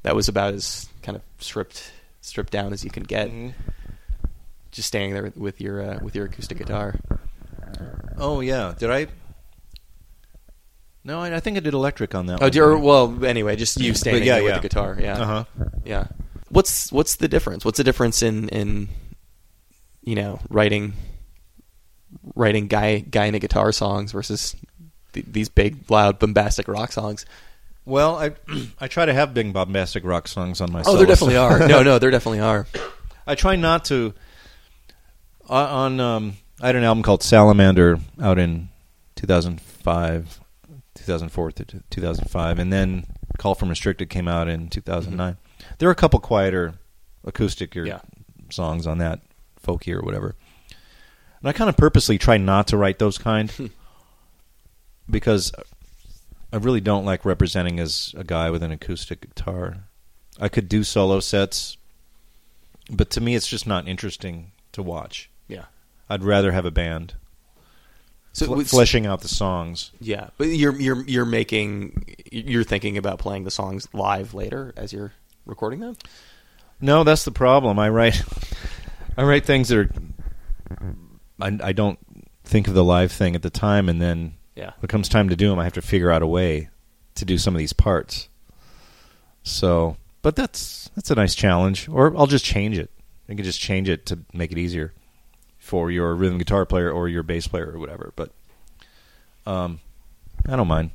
that 0.05 0.15
was 0.15 0.27
about 0.27 0.53
as 0.53 0.87
kind 1.01 1.15
of 1.15 1.23
stripped 1.39 1.91
stripped 2.21 2.51
down 2.51 2.73
as 2.73 2.83
you 2.83 2.91
can 2.91 3.03
get. 3.03 3.31
Just 4.69 4.87
standing 4.87 5.13
there 5.13 5.33
with, 5.35 5.59
your 5.59 5.81
uh, 5.81 5.99
with 6.01 6.15
your 6.15 6.25
acoustic 6.25 6.59
guitar. 6.59 6.95
Oh 8.15 8.39
yeah, 8.39 8.75
did 8.77 8.91
I? 8.91 9.07
No, 11.03 11.21
I, 11.21 11.35
I 11.35 11.39
think 11.39 11.57
I 11.57 11.59
did 11.59 11.73
electric 11.73 12.13
on 12.13 12.27
that. 12.27 12.39
Oh, 12.39 12.45
one. 12.45 12.51
dear. 12.51 12.77
Well, 12.77 13.25
anyway, 13.25 13.55
just 13.55 13.79
you 13.79 13.95
standing 13.95 14.23
yeah, 14.23 14.35
there 14.35 14.43
with 14.43 14.55
the 14.55 14.61
guitar. 14.61 14.95
Yeah. 14.99 15.19
Uh 15.19 15.25
huh. 15.25 15.45
Yeah. 15.83 16.07
What's 16.49 16.91
what's 16.91 17.15
the 17.15 17.27
difference? 17.27 17.65
What's 17.65 17.77
the 17.77 17.83
difference 17.83 18.21
in 18.21 18.49
in 18.49 18.89
you 20.03 20.13
know 20.13 20.39
writing 20.49 20.93
writing 22.35 22.67
guy 22.67 22.99
guy 22.99 23.25
in 23.25 23.33
a 23.33 23.39
guitar 23.39 23.71
songs 23.71 24.11
versus 24.11 24.55
th- 25.13 25.25
these 25.27 25.49
big 25.49 25.89
loud 25.89 26.19
bombastic 26.19 26.67
rock 26.67 26.91
songs? 26.91 27.25
Well, 27.85 28.15
I 28.17 28.31
I 28.79 28.87
try 28.87 29.05
to 29.05 29.13
have 29.13 29.33
big 29.33 29.53
bombastic 29.53 30.03
rock 30.03 30.27
songs 30.27 30.61
on 30.61 30.71
my. 30.71 30.83
Oh, 30.85 30.97
there 30.97 31.05
definitely 31.05 31.37
are. 31.37 31.67
No, 31.67 31.83
no, 31.83 31.99
there 31.99 32.11
definitely 32.11 32.39
are. 32.41 32.67
I 33.27 33.35
try 33.35 33.55
not 33.55 33.85
to. 33.85 34.13
On, 35.47 35.67
on 35.67 35.99
um, 35.99 36.33
I 36.61 36.67
had 36.67 36.75
an 36.75 36.83
album 36.83 37.03
called 37.03 37.21
Salamander 37.21 37.99
out 38.21 38.39
in 38.39 38.69
2005, 39.15 40.39
2004 40.95 41.51
to 41.51 41.65
2005, 41.89 42.59
and 42.59 42.73
then 42.73 43.05
Call 43.37 43.53
from 43.55 43.69
Restricted 43.69 44.09
came 44.09 44.27
out 44.27 44.47
in 44.47 44.69
2009. 44.69 45.37
There 45.77 45.87
were 45.87 45.91
a 45.93 45.95
couple 45.95 46.19
quieter 46.19 46.75
acoustic 47.23 47.75
Yeah. 47.75 47.99
songs 48.49 48.87
on 48.87 48.97
that, 48.99 49.19
folky 49.63 49.93
or 49.93 50.01
whatever. 50.01 50.35
And 51.41 51.49
I 51.49 51.53
kind 51.53 51.69
of 51.69 51.77
purposely 51.77 52.17
try 52.17 52.37
not 52.37 52.67
to 52.67 52.77
write 52.77 52.97
those 52.97 53.17
kind 53.19 53.51
because 55.09 55.51
I 56.55 56.57
really 56.57 56.79
don't 56.79 57.03
like 57.03 57.25
representing 57.25 57.81
as 57.81 58.15
a 58.17 58.23
guy 58.23 58.49
with 58.49 58.63
an 58.63 58.71
acoustic 58.71 59.19
guitar. 59.19 59.89
I 60.39 60.47
could 60.47 60.69
do 60.69 60.85
solo 60.85 61.19
sets, 61.19 61.75
but 62.89 63.09
to 63.09 63.19
me, 63.19 63.35
it's 63.35 63.45
just 63.47 63.67
not 63.67 63.89
interesting 63.89 64.53
to 64.71 64.81
watch. 64.81 65.29
Yeah. 65.49 65.65
I'd 66.09 66.23
rather 66.23 66.53
have 66.53 66.63
a 66.63 66.71
band 66.71 67.15
So 68.31 68.45
fle- 68.45 68.61
fleshing 68.61 69.05
out 69.05 69.19
the 69.19 69.27
songs. 69.27 69.91
Yeah, 69.99 70.29
but 70.37 70.45
you're 70.45 70.79
you're 70.79 71.03
you're 71.03 71.25
making 71.25 72.05
you're 72.31 72.63
thinking 72.63 72.97
about 72.97 73.19
playing 73.19 73.43
the 73.43 73.51
songs 73.51 73.89
live 73.91 74.33
later 74.33 74.73
as 74.77 74.93
you're 74.93 75.11
recording 75.45 75.81
them. 75.81 75.97
No, 76.79 77.03
that's 77.03 77.25
the 77.25 77.31
problem. 77.31 77.77
I 77.79 77.89
write, 77.89 78.23
I 79.17 79.23
write 79.23 79.45
things 79.45 79.67
that 79.67 79.77
are. 79.77 79.89
I, 81.41 81.57
I 81.61 81.73
don't 81.73 81.99
think 82.45 82.69
of 82.69 82.75
the 82.75 82.83
live 82.83 83.11
thing 83.11 83.35
at 83.35 83.41
the 83.41 83.49
time, 83.49 83.89
and 83.89 84.01
then 84.01 84.35
Yeah. 84.55 84.71
when 84.77 84.83
it 84.85 84.89
comes 84.89 85.09
time 85.09 85.29
to 85.29 85.35
do 85.35 85.49
them, 85.49 85.59
I 85.59 85.63
have 85.65 85.73
to 85.73 85.81
figure 85.81 86.11
out 86.11 86.21
a 86.21 86.27
way 86.27 86.69
to 87.15 87.25
do 87.25 87.37
some 87.37 87.53
of 87.55 87.59
these 87.59 87.73
parts. 87.73 88.29
So, 89.43 89.97
but 90.21 90.35
that's 90.35 90.89
that's 90.95 91.11
a 91.11 91.15
nice 91.15 91.35
challenge. 91.35 91.87
Or 91.89 92.15
I'll 92.17 92.27
just 92.27 92.45
change 92.45 92.77
it. 92.77 92.89
I 93.29 93.33
can 93.35 93.43
just 93.43 93.59
change 93.59 93.89
it 93.89 94.05
to 94.07 94.19
make 94.33 94.51
it 94.51 94.57
easier 94.57 94.93
for 95.59 95.89
your 95.91 96.13
rhythm 96.15 96.37
guitar 96.37 96.65
player 96.65 96.91
or 96.91 97.07
your 97.07 97.23
bass 97.23 97.47
player 97.47 97.71
or 97.71 97.79
whatever. 97.79 98.13
But 98.15 98.31
um, 99.45 99.79
I 100.47 100.55
don't 100.55 100.67
mind. 100.67 100.91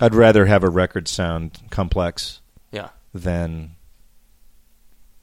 I'd 0.00 0.14
rather 0.14 0.46
have 0.46 0.64
a 0.64 0.68
record 0.68 1.06
sound 1.08 1.58
complex 1.70 2.40
Yeah. 2.72 2.88
than 3.12 3.76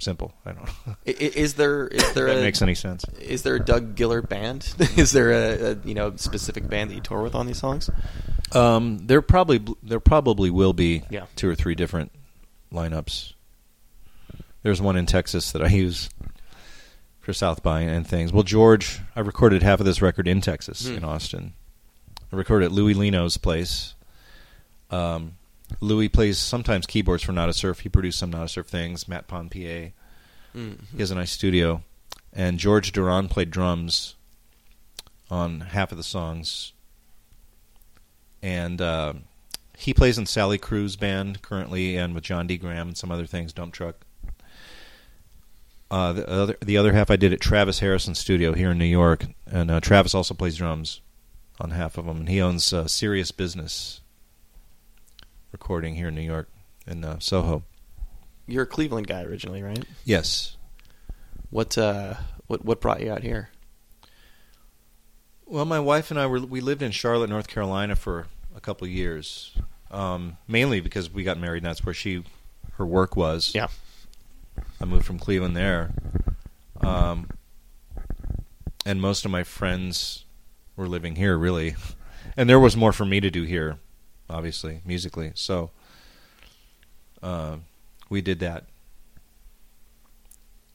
simple. 0.01 0.33
I 0.45 0.51
don't 0.53 0.65
know 0.87 0.95
Is 1.05 1.53
there 1.55 1.87
is 1.87 2.13
there 2.13 2.27
that 2.27 2.37
a 2.37 2.41
makes 2.41 2.61
any 2.61 2.75
sense. 2.75 3.05
is 3.19 3.43
there 3.43 3.55
a 3.55 3.59
Doug 3.63 3.97
Gillard 3.97 4.27
band? 4.29 4.73
is 4.97 5.11
there 5.11 5.31
a, 5.31 5.71
a 5.71 5.77
you 5.85 5.93
know 5.93 6.15
specific 6.15 6.67
band 6.67 6.89
that 6.91 6.95
you 6.95 7.01
tour 7.01 7.21
with 7.21 7.35
on 7.35 7.47
these 7.47 7.57
songs? 7.59 7.89
Um, 8.53 8.99
there 9.07 9.21
probably 9.21 9.63
there 9.83 9.99
probably 9.99 10.49
will 10.49 10.73
be 10.73 11.03
Yeah. 11.09 11.25
two 11.35 11.47
or 11.49 11.55
three 11.55 11.75
different 11.75 12.11
lineups. 12.73 13.33
There's 14.63 14.81
one 14.81 14.95
in 14.97 15.05
Texas 15.05 15.51
that 15.53 15.61
I 15.63 15.67
use 15.67 16.09
for 17.19 17.33
South 17.33 17.63
by 17.63 17.81
and 17.81 18.05
things. 18.05 18.31
Well, 18.33 18.43
George, 18.43 18.99
I 19.15 19.19
recorded 19.21 19.63
half 19.63 19.79
of 19.79 19.85
this 19.85 20.01
record 20.01 20.27
in 20.27 20.41
Texas, 20.41 20.87
Hmm. 20.87 20.95
in 20.97 21.03
Austin. 21.03 21.53
I 22.31 22.35
recorded 22.35 22.65
at 22.67 22.71
Louie 22.71 22.93
Lino's 22.93 23.37
place. 23.37 23.95
Um, 24.89 25.33
Louie 25.79 26.09
plays 26.09 26.37
sometimes 26.37 26.85
keyboards 26.85 27.23
for 27.23 27.31
Nada 27.31 27.53
Surf. 27.53 27.79
He 27.79 27.89
produced 27.89 28.19
some 28.19 28.31
Nada 28.31 28.47
Surf 28.47 28.67
things. 28.67 29.07
Matt 29.07 29.27
PA. 29.27 29.37
Mm-hmm. 29.47 29.91
He 30.91 30.99
has 30.99 31.11
a 31.11 31.15
nice 31.15 31.31
studio. 31.31 31.83
And 32.33 32.59
George 32.59 32.91
Duran 32.91 33.27
played 33.27 33.51
drums 33.51 34.15
on 35.29 35.61
half 35.61 35.91
of 35.91 35.97
the 35.97 36.03
songs. 36.03 36.73
And 38.41 38.81
uh, 38.81 39.13
he 39.77 39.93
plays 39.93 40.17
in 40.17 40.25
Sally 40.25 40.57
Cruz 40.57 40.95
band 40.95 41.41
currently, 41.41 41.95
and 41.95 42.13
with 42.13 42.23
John 42.23 42.47
D. 42.47 42.57
Graham 42.57 42.89
and 42.89 42.97
some 42.97 43.11
other 43.11 43.25
things, 43.25 43.53
Dump 43.53 43.73
Truck. 43.73 43.95
Uh, 45.89 46.13
the 46.13 46.29
other 46.29 46.57
the 46.61 46.77
other 46.77 46.93
half 46.93 47.11
I 47.11 47.17
did 47.17 47.33
at 47.33 47.41
Travis 47.41 47.79
Harrison 47.79 48.15
Studio 48.15 48.53
here 48.53 48.71
in 48.71 48.77
New 48.77 48.85
York, 48.85 49.25
and 49.45 49.69
uh, 49.69 49.79
Travis 49.81 50.15
also 50.15 50.33
plays 50.33 50.55
drums 50.55 51.01
on 51.59 51.71
half 51.71 51.97
of 51.97 52.05
them, 52.05 52.17
and 52.17 52.29
he 52.29 52.41
owns 52.41 52.71
uh, 52.71 52.87
Serious 52.87 53.31
Business 53.31 53.99
Recording 55.51 55.95
here 55.95 56.07
in 56.07 56.15
New 56.15 56.21
York 56.21 56.49
in 56.87 57.03
uh, 57.03 57.19
Soho. 57.19 57.63
You're 58.47 58.63
a 58.63 58.67
Cleveland 58.67 59.07
guy 59.07 59.23
originally, 59.23 59.61
right? 59.61 59.83
Yes. 60.05 60.55
What 61.49 61.77
uh, 61.77 62.15
what 62.47 62.63
what 62.63 62.79
brought 62.79 63.01
you 63.01 63.11
out 63.11 63.23
here? 63.23 63.49
Well, 65.45 65.65
my 65.65 65.79
wife 65.79 66.09
and 66.11 66.19
I 66.19 66.27
were 66.27 66.39
we 66.39 66.61
lived 66.61 66.81
in 66.81 66.91
Charlotte, 66.91 67.29
North 67.29 67.47
Carolina 67.47 67.95
for 67.95 68.27
a 68.55 68.61
couple 68.61 68.85
of 68.85 68.91
years, 68.91 69.53
um, 69.91 70.37
mainly 70.47 70.79
because 70.79 71.11
we 71.11 71.23
got 71.23 71.37
married. 71.37 71.63
and 71.63 71.65
That's 71.65 71.85
where 71.85 71.93
she 71.93 72.23
her 72.73 72.85
work 72.85 73.17
was. 73.17 73.53
Yeah. 73.53 73.67
I 74.79 74.85
moved 74.85 75.05
from 75.05 75.19
Cleveland 75.19 75.55
there, 75.55 75.91
um, 76.81 77.29
and 78.85 79.01
most 79.01 79.25
of 79.25 79.31
my 79.31 79.43
friends 79.43 80.25
were 80.75 80.87
living 80.87 81.15
here, 81.15 81.37
really, 81.37 81.75
and 82.35 82.49
there 82.49 82.59
was 82.59 82.75
more 82.75 82.91
for 82.91 83.05
me 83.05 83.19
to 83.19 83.29
do 83.29 83.43
here, 83.43 83.77
obviously 84.31 84.81
musically. 84.85 85.31
So 85.35 85.69
uh, 87.21 87.57
we 88.09 88.21
did 88.21 88.39
that, 88.39 88.65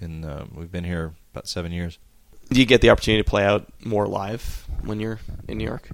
and 0.01 0.25
uh, 0.25 0.45
we've 0.55 0.71
been 0.71 0.85
here 0.85 1.15
about 1.33 1.49
seven 1.49 1.73
years. 1.73 1.99
Do 2.51 2.61
you 2.61 2.67
get 2.67 2.81
the 2.81 2.91
opportunity 2.91 3.23
to 3.23 3.29
play 3.29 3.45
out 3.45 3.67
more 3.85 4.07
live 4.07 4.67
when 4.83 5.01
you're 5.01 5.19
in 5.49 5.59
New 5.59 5.65
York? 5.65 5.89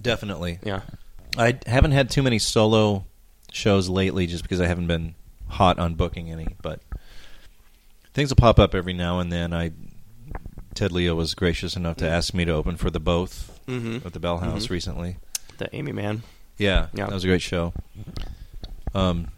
Definitely, 0.00 0.60
Yeah. 0.64 0.82
I 1.36 1.58
haven't 1.66 1.90
had 1.92 2.08
too 2.08 2.22
many 2.22 2.38
solo 2.38 3.04
shows 3.52 3.88
lately, 3.88 4.26
just 4.26 4.42
because 4.42 4.60
I 4.60 4.66
haven't 4.66 4.86
been 4.86 5.14
hot 5.48 5.78
on 5.78 5.94
booking 5.94 6.30
any. 6.30 6.56
But 6.62 6.80
things 8.14 8.30
will 8.30 8.36
pop 8.36 8.58
up 8.58 8.74
every 8.74 8.92
now 8.94 9.18
and 9.18 9.30
then. 9.32 9.52
I 9.52 9.72
Ted 10.74 10.92
Leo 10.92 11.14
was 11.16 11.34
gracious 11.34 11.76
enough 11.76 11.96
to 11.98 12.08
ask 12.08 12.32
me 12.32 12.44
to 12.44 12.52
open 12.52 12.76
for 12.76 12.90
the 12.90 13.00
both 13.00 13.60
Mm-hmm. 13.66 14.06
at 14.06 14.12
the 14.14 14.20
Bell 14.20 14.38
House 14.38 14.68
Mhm. 14.68 14.70
recently. 14.70 15.16
The 15.58 15.68
Aimee 15.76 15.92
Mann. 15.92 16.22
Yeah, 16.58 16.88
Yeah. 16.92 17.06
that 17.06 17.14
was 17.14 17.24
a 17.24 17.28
great 17.28 17.42
show. 17.42 17.72
Um, 18.94 19.28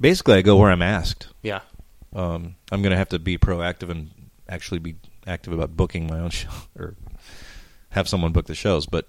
basically, 0.00 0.34
I 0.34 0.42
go 0.42 0.56
where 0.56 0.70
I'm 0.70 0.82
asked. 0.82 1.28
Yeah. 1.42 1.60
Um, 2.14 2.56
I'm 2.70 2.82
going 2.82 2.90
to 2.92 2.96
have 2.96 3.08
to 3.10 3.18
be 3.18 3.38
proactive 3.38 3.90
and 3.90 4.10
actually 4.48 4.78
be 4.80 4.96
active 5.26 5.52
about 5.52 5.76
booking 5.76 6.06
my 6.06 6.18
own 6.18 6.30
show 6.30 6.48
or 6.78 6.94
have 7.90 8.08
someone 8.08 8.32
book 8.32 8.46
the 8.46 8.54
shows, 8.54 8.86
but 8.86 9.06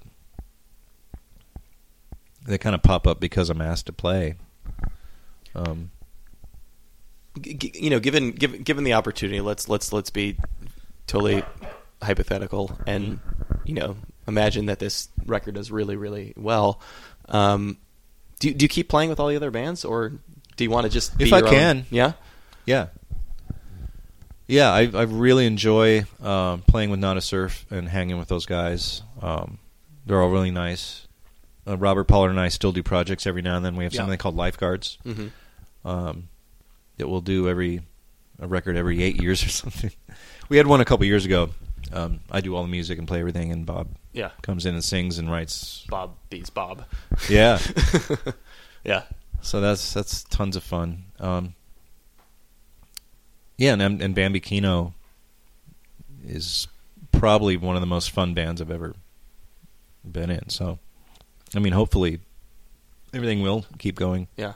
they 2.45 2.58
kind 2.58 2.76
of 2.76 2.82
pop 2.82 3.06
up 3.08 3.19
because 3.19 3.50
I'm 3.50 3.62
asked 3.62 3.86
to 3.88 3.93
play. 3.93 4.36
Um, 5.56 5.91
G- 7.39 7.54
g- 7.54 7.72
you 7.76 7.89
know, 7.89 8.00
given 8.00 8.32
given 8.32 8.63
given 8.63 8.84
the 8.84 8.93
opportunity, 8.93 9.39
let's 9.39 9.69
let's 9.69 9.93
let's 9.93 10.10
be 10.10 10.38
totally 11.08 11.43
hypothetical 12.02 12.78
and 12.88 13.19
you 13.65 13.74
know 13.74 13.95
imagine 14.28 14.65
that 14.67 14.80
this 14.80 15.10
record 15.26 15.56
does 15.56 15.72
really 15.72 15.95
really 15.95 16.34
well. 16.36 16.82
Um, 17.30 17.78
do 18.39 18.48
you- 18.50 18.54
do 18.54 18.63
you 18.65 18.70
keep 18.70 18.89
playing 18.89 19.10
with 19.10 19.20
all 19.20 19.28
the 19.28 19.36
other 19.36 19.52
bands, 19.52 19.84
or 19.86 20.10
do 20.58 20.63
you 20.63 20.70
want 20.70 20.86
to 20.86 20.89
just 20.89 21.18
be 21.18 21.26
If 21.26 21.34
I 21.34 21.39
your 21.39 21.48
own- 21.48 21.54
can. 21.54 21.86
Yeah. 21.89 22.13
yeah, 22.65 22.88
yeah, 24.48 24.72
I, 24.72 24.89
I 24.94 25.04
really 25.04 25.46
enjoy 25.46 26.06
uh, 26.24 26.58
playing 26.68 26.89
with 26.89 27.00
Nada 27.00 27.22
Surf 27.22 27.65
and 27.70 27.88
hanging 27.88 28.18
with 28.18 28.30
those 28.30 28.46
guys. 28.46 29.04
Um, 29.22 29.60
they're 30.06 30.22
all 30.22 30.30
really 30.32 30.52
nice. 30.52 31.08
Uh, 31.68 31.78
Robert 31.78 32.06
Pollard 32.06 32.32
and 32.32 32.39
I 32.39 32.48
still 32.48 32.72
do 32.72 32.82
projects 32.82 33.28
every 33.28 33.44
now 33.44 33.56
and 33.58 33.63
then. 33.65 33.76
We 33.76 33.84
have 33.84 33.94
Yeah. 33.94 34.00
something 34.02 34.18
called 34.18 34.36
Lifeguards. 34.36 34.98
Mm-hmm. 35.06 35.28
um, 35.88 36.30
that 36.98 37.08
we'll 37.08 37.22
do 37.22 37.48
every 37.48 37.82
a 38.42 38.48
record 38.48 38.76
every 38.76 39.02
eight 39.04 39.22
years 39.22 39.44
or 39.46 39.50
something. 39.62 39.92
We 40.50 40.58
had 40.58 40.65
one 40.68 40.82
a 40.82 40.86
couple 40.86 41.06
years 41.06 41.26
ago. 41.26 41.52
Um, 41.94 42.20
I 42.32 42.42
do 42.42 42.56
all 42.56 42.63
the 42.63 42.70
music 42.70 42.98
and 43.00 43.08
play 43.08 43.20
everything, 43.20 43.52
and 43.52 43.65
Bob 43.65 43.88
Yeah. 44.12 44.32
comes 44.41 44.65
in 44.65 44.74
and 44.74 44.84
sings 44.84 45.17
and 45.17 45.32
writes. 45.32 45.86
Bob 45.89 46.15
beats 46.30 46.50
Bob. 46.50 46.86
Yeah, 47.30 47.60
yeah. 48.84 49.04
so 49.41 49.62
that's 49.62 49.93
that's 49.93 50.24
tons 50.24 50.56
of 50.56 50.63
fun. 50.63 51.04
Um, 51.19 51.54
yeah, 53.58 53.74
and 53.74 54.02
and 54.02 54.15
Bambi 54.15 54.39
Kino 54.39 54.93
is 56.26 56.67
probably 57.12 57.58
one 57.58 57.76
of 57.76 57.82
the 57.82 57.88
most 57.88 58.12
fun 58.12 58.34
bands 58.34 58.62
I've 58.62 58.72
ever 58.72 58.95
been 60.10 60.30
in. 60.32 60.50
So, 60.50 60.80
I 61.56 61.60
mean, 61.60 61.74
hopefully, 61.74 62.19
everything 63.13 63.41
will 63.41 63.65
keep 63.78 63.95
going. 63.95 64.28
Yeah. 64.38 64.54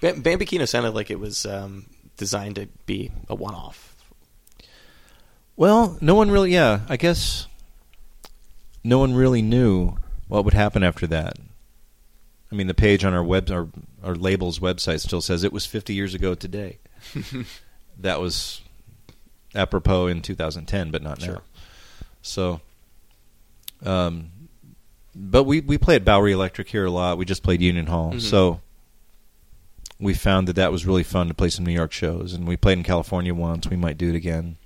Bam- 0.00 0.20
Bambi 0.22 0.44
Kino 0.46 0.64
sounded 0.64 0.90
like 0.92 1.10
it 1.10 1.18
was 1.20 1.46
um, 1.46 1.86
designed 2.16 2.56
to 2.56 2.68
be 2.86 3.10
a 3.28 3.34
one-off. 3.34 3.94
Well, 5.56 5.96
no 6.00 6.14
one 6.14 6.30
really. 6.30 6.52
Yeah, 6.52 6.80
I 6.88 6.96
guess 6.96 7.46
no 8.86 8.98
one 8.98 9.14
really 9.14 9.42
knew 9.42 9.96
what 10.28 10.44
would 10.44 10.54
happen 10.54 10.82
after 10.82 11.06
that. 11.08 11.34
I 12.50 12.54
mean, 12.54 12.68
the 12.68 12.74
page 12.74 13.04
on 13.04 13.12
our 13.12 13.24
web, 13.24 13.50
our 13.50 13.68
our 14.02 14.14
label's 14.14 14.60
website 14.60 15.00
still 15.00 15.20
says 15.20 15.42
it 15.42 15.52
was 15.52 15.66
50 15.66 15.92
years 15.94 16.14
ago 16.14 16.34
today. 16.34 16.78
that 17.98 18.20
was 18.20 18.60
apropos 19.54 20.06
in 20.06 20.22
2010, 20.22 20.90
but 20.90 21.02
not 21.02 21.20
now. 21.20 21.42
So, 22.22 22.60
um, 23.84 24.30
but 25.14 25.44
we 25.44 25.60
we 25.60 25.78
play 25.78 25.96
at 25.96 26.04
Bowery 26.04 26.32
Electric 26.32 26.68
here 26.68 26.84
a 26.84 26.90
lot. 26.90 27.18
We 27.18 27.24
just 27.24 27.42
played 27.42 27.60
Union 27.62 27.86
Hall, 27.86 28.12
Mhm. 28.12 28.20
so 28.20 28.60
we 29.98 30.14
found 30.14 30.46
that 30.48 30.56
that 30.56 30.70
was 30.72 30.86
really 30.86 31.02
fun 31.02 31.28
to 31.28 31.34
play 31.34 31.48
some 31.48 31.64
New 31.66 31.72
York 31.72 31.92
shows, 31.92 32.32
and 32.34 32.46
we 32.46 32.56
played 32.56 32.78
in 32.78 32.84
California 32.84 33.34
once. 33.34 33.66
We 33.68 33.76
might 33.76 33.98
do 33.98 34.10
it 34.10 34.14
again. 34.16 34.56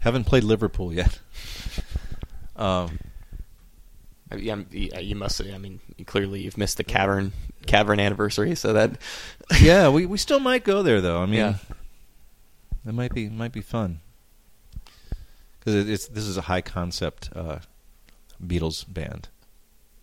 Haven't 0.00 0.24
played 0.24 0.44
Liverpool 0.44 0.92
yet. 0.92 1.18
um, 2.58 2.98
Yeah, 4.36 4.52
um, 4.54 4.66
you 4.70 5.16
must. 5.16 5.36
Say, 5.36 5.54
I 5.54 5.58
mean, 5.58 5.80
clearly 6.06 6.40
you've 6.42 6.58
missed 6.58 6.76
the 6.76 6.84
cavern 6.84 7.32
cavern 7.66 7.98
anniversary, 8.00 8.54
so 8.54 8.72
that 8.74 8.98
yeah, 9.60 9.88
we, 9.88 10.04
we 10.06 10.18
still 10.18 10.40
might 10.40 10.64
go 10.64 10.82
there 10.82 11.00
though. 11.00 11.20
I 11.22 11.26
mean, 11.26 11.34
Yeah. 11.40 11.54
it 12.86 12.92
might 12.94 13.14
be 13.14 13.28
might 13.28 13.52
be 13.52 13.60
fun 13.62 14.00
because 15.58 15.74
it, 15.74 15.88
it's 15.90 16.08
this 16.08 16.24
is 16.24 16.36
a 16.36 16.42
high 16.42 16.60
concept 16.60 17.30
uh, 17.34 17.58
Beatles 18.44 18.84
band. 18.92 19.28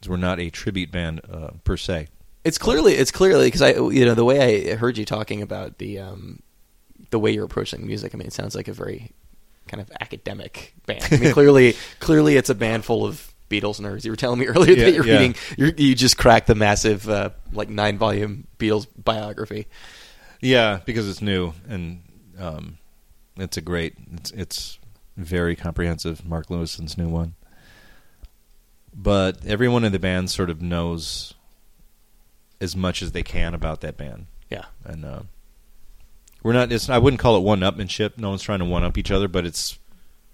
We're 0.08 0.18
not 0.18 0.40
a 0.40 0.52
tribute 0.52 0.92
band 0.92 1.22
uh, 1.32 1.50
per 1.64 1.78
se. 1.78 2.10
it's 2.44 2.60
clearly 2.60 2.94
it's 2.94 3.10
clearly 3.12 3.46
because 3.48 3.64
I 3.64 3.72
you 3.74 4.06
know 4.06 4.14
the 4.14 4.26
way 4.26 4.72
I 4.72 4.76
heard 4.76 4.98
you 5.00 5.06
talking 5.06 5.42
about 5.42 5.80
the 5.80 5.98
um 6.00 6.42
the 7.10 7.18
way 7.20 7.32
you're 7.32 7.46
approaching 7.46 7.86
music. 7.88 8.14
I 8.14 8.18
mean, 8.18 8.28
it 8.28 8.34
sounds 8.34 8.56
like 8.56 8.68
a 8.68 8.74
very 8.74 9.12
kind 9.68 9.82
of 9.82 9.92
academic 10.00 10.74
band. 10.86 11.04
I 11.12 11.18
mean, 11.20 11.34
clearly 11.34 11.76
clearly 12.00 12.38
it's 12.38 12.50
a 12.50 12.56
band 12.56 12.86
full 12.86 13.06
of 13.06 13.34
Beatles 13.50 13.80
nerds. 13.80 14.04
You 14.06 14.12
were 14.12 14.18
telling 14.18 14.40
me 14.40 14.48
earlier 14.54 14.76
Yeah, 14.76 14.86
that 14.86 14.94
you're 14.94 15.06
yeah. 15.06 15.14
reading 15.14 15.36
you're, 15.58 15.72
you 15.78 15.96
just 15.96 16.18
cracked 16.18 16.48
the 16.48 16.56
massive 16.56 17.08
uh, 17.10 17.30
like 17.54 17.70
nine 17.70 17.98
volume 17.98 18.48
Beatles 18.60 18.88
biography. 18.98 19.68
Yeah, 20.42 20.80
because 20.86 21.10
it's 21.10 21.22
new 21.22 21.54
and 21.68 22.02
um, 22.40 22.78
it's 23.38 23.58
a 23.58 23.62
great. 23.62 23.96
It's 24.14 24.32
it's 24.32 24.80
very 25.18 25.56
comprehensive. 25.56 26.26
Mark 26.26 26.48
Lewisohn's 26.48 26.98
new 26.98 27.08
one, 27.08 27.36
but 28.94 29.46
everyone 29.46 29.84
in 29.84 29.92
the 29.92 30.00
band 30.00 30.30
sort 30.30 30.50
of 30.50 30.62
knows 30.62 31.34
as 32.62 32.76
much 32.76 33.02
as 33.02 33.12
they 33.12 33.24
can 33.24 33.54
about 33.54 33.82
that 33.82 33.98
band, 33.98 34.28
Yeah, 34.50 34.66
and 34.86 35.04
uh, 35.06 35.22
we're 36.46 36.54
not. 36.54 36.72
It's 36.72 36.90
I 36.90 37.00
wouldn't 37.00 37.20
call 37.20 37.38
it 37.38 37.42
one-upmanship. 37.42 38.20
No 38.20 38.30
one's 38.30 38.44
trying 38.44 38.60
to 38.60 38.66
one-up 38.66 38.98
each 39.00 39.10
other, 39.10 39.28
but 39.28 39.46
it's 39.48 39.80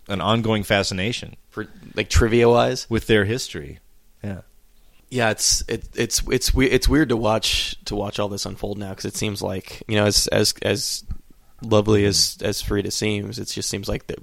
an 0.09 0.19
ongoing 0.19 0.63
fascination 0.63 1.37
for 1.49 1.67
like 1.95 2.09
trivia 2.09 2.49
wise. 2.49 2.85
with 2.89 3.07
their 3.07 3.23
history. 3.23 3.79
Yeah. 4.21 4.41
Yeah, 5.09 5.29
it's 5.31 5.63
it, 5.69 5.85
it's 5.95 6.21
it's 6.29 6.53
we- 6.53 6.69
it's 6.69 6.89
weird 6.89 7.09
to 7.09 7.17
watch 7.17 7.77
to 7.85 7.95
watch 7.95 8.19
all 8.19 8.27
this 8.27 8.45
unfold 8.45 8.77
now 8.77 8.89
because 8.89 9.05
it 9.05 9.15
seems 9.15 9.41
like 9.41 9.81
you 9.87 9.95
know 9.95 10.05
as 10.05 10.27
as 10.27 10.53
as 10.61 11.03
lovely 11.61 12.03
as 12.05 12.37
as 12.41 12.61
Freda 12.61 12.91
seems, 12.91 13.39
it 13.39 13.45
just 13.45 13.69
seems 13.69 13.87
like 13.87 14.07
they're 14.07 14.17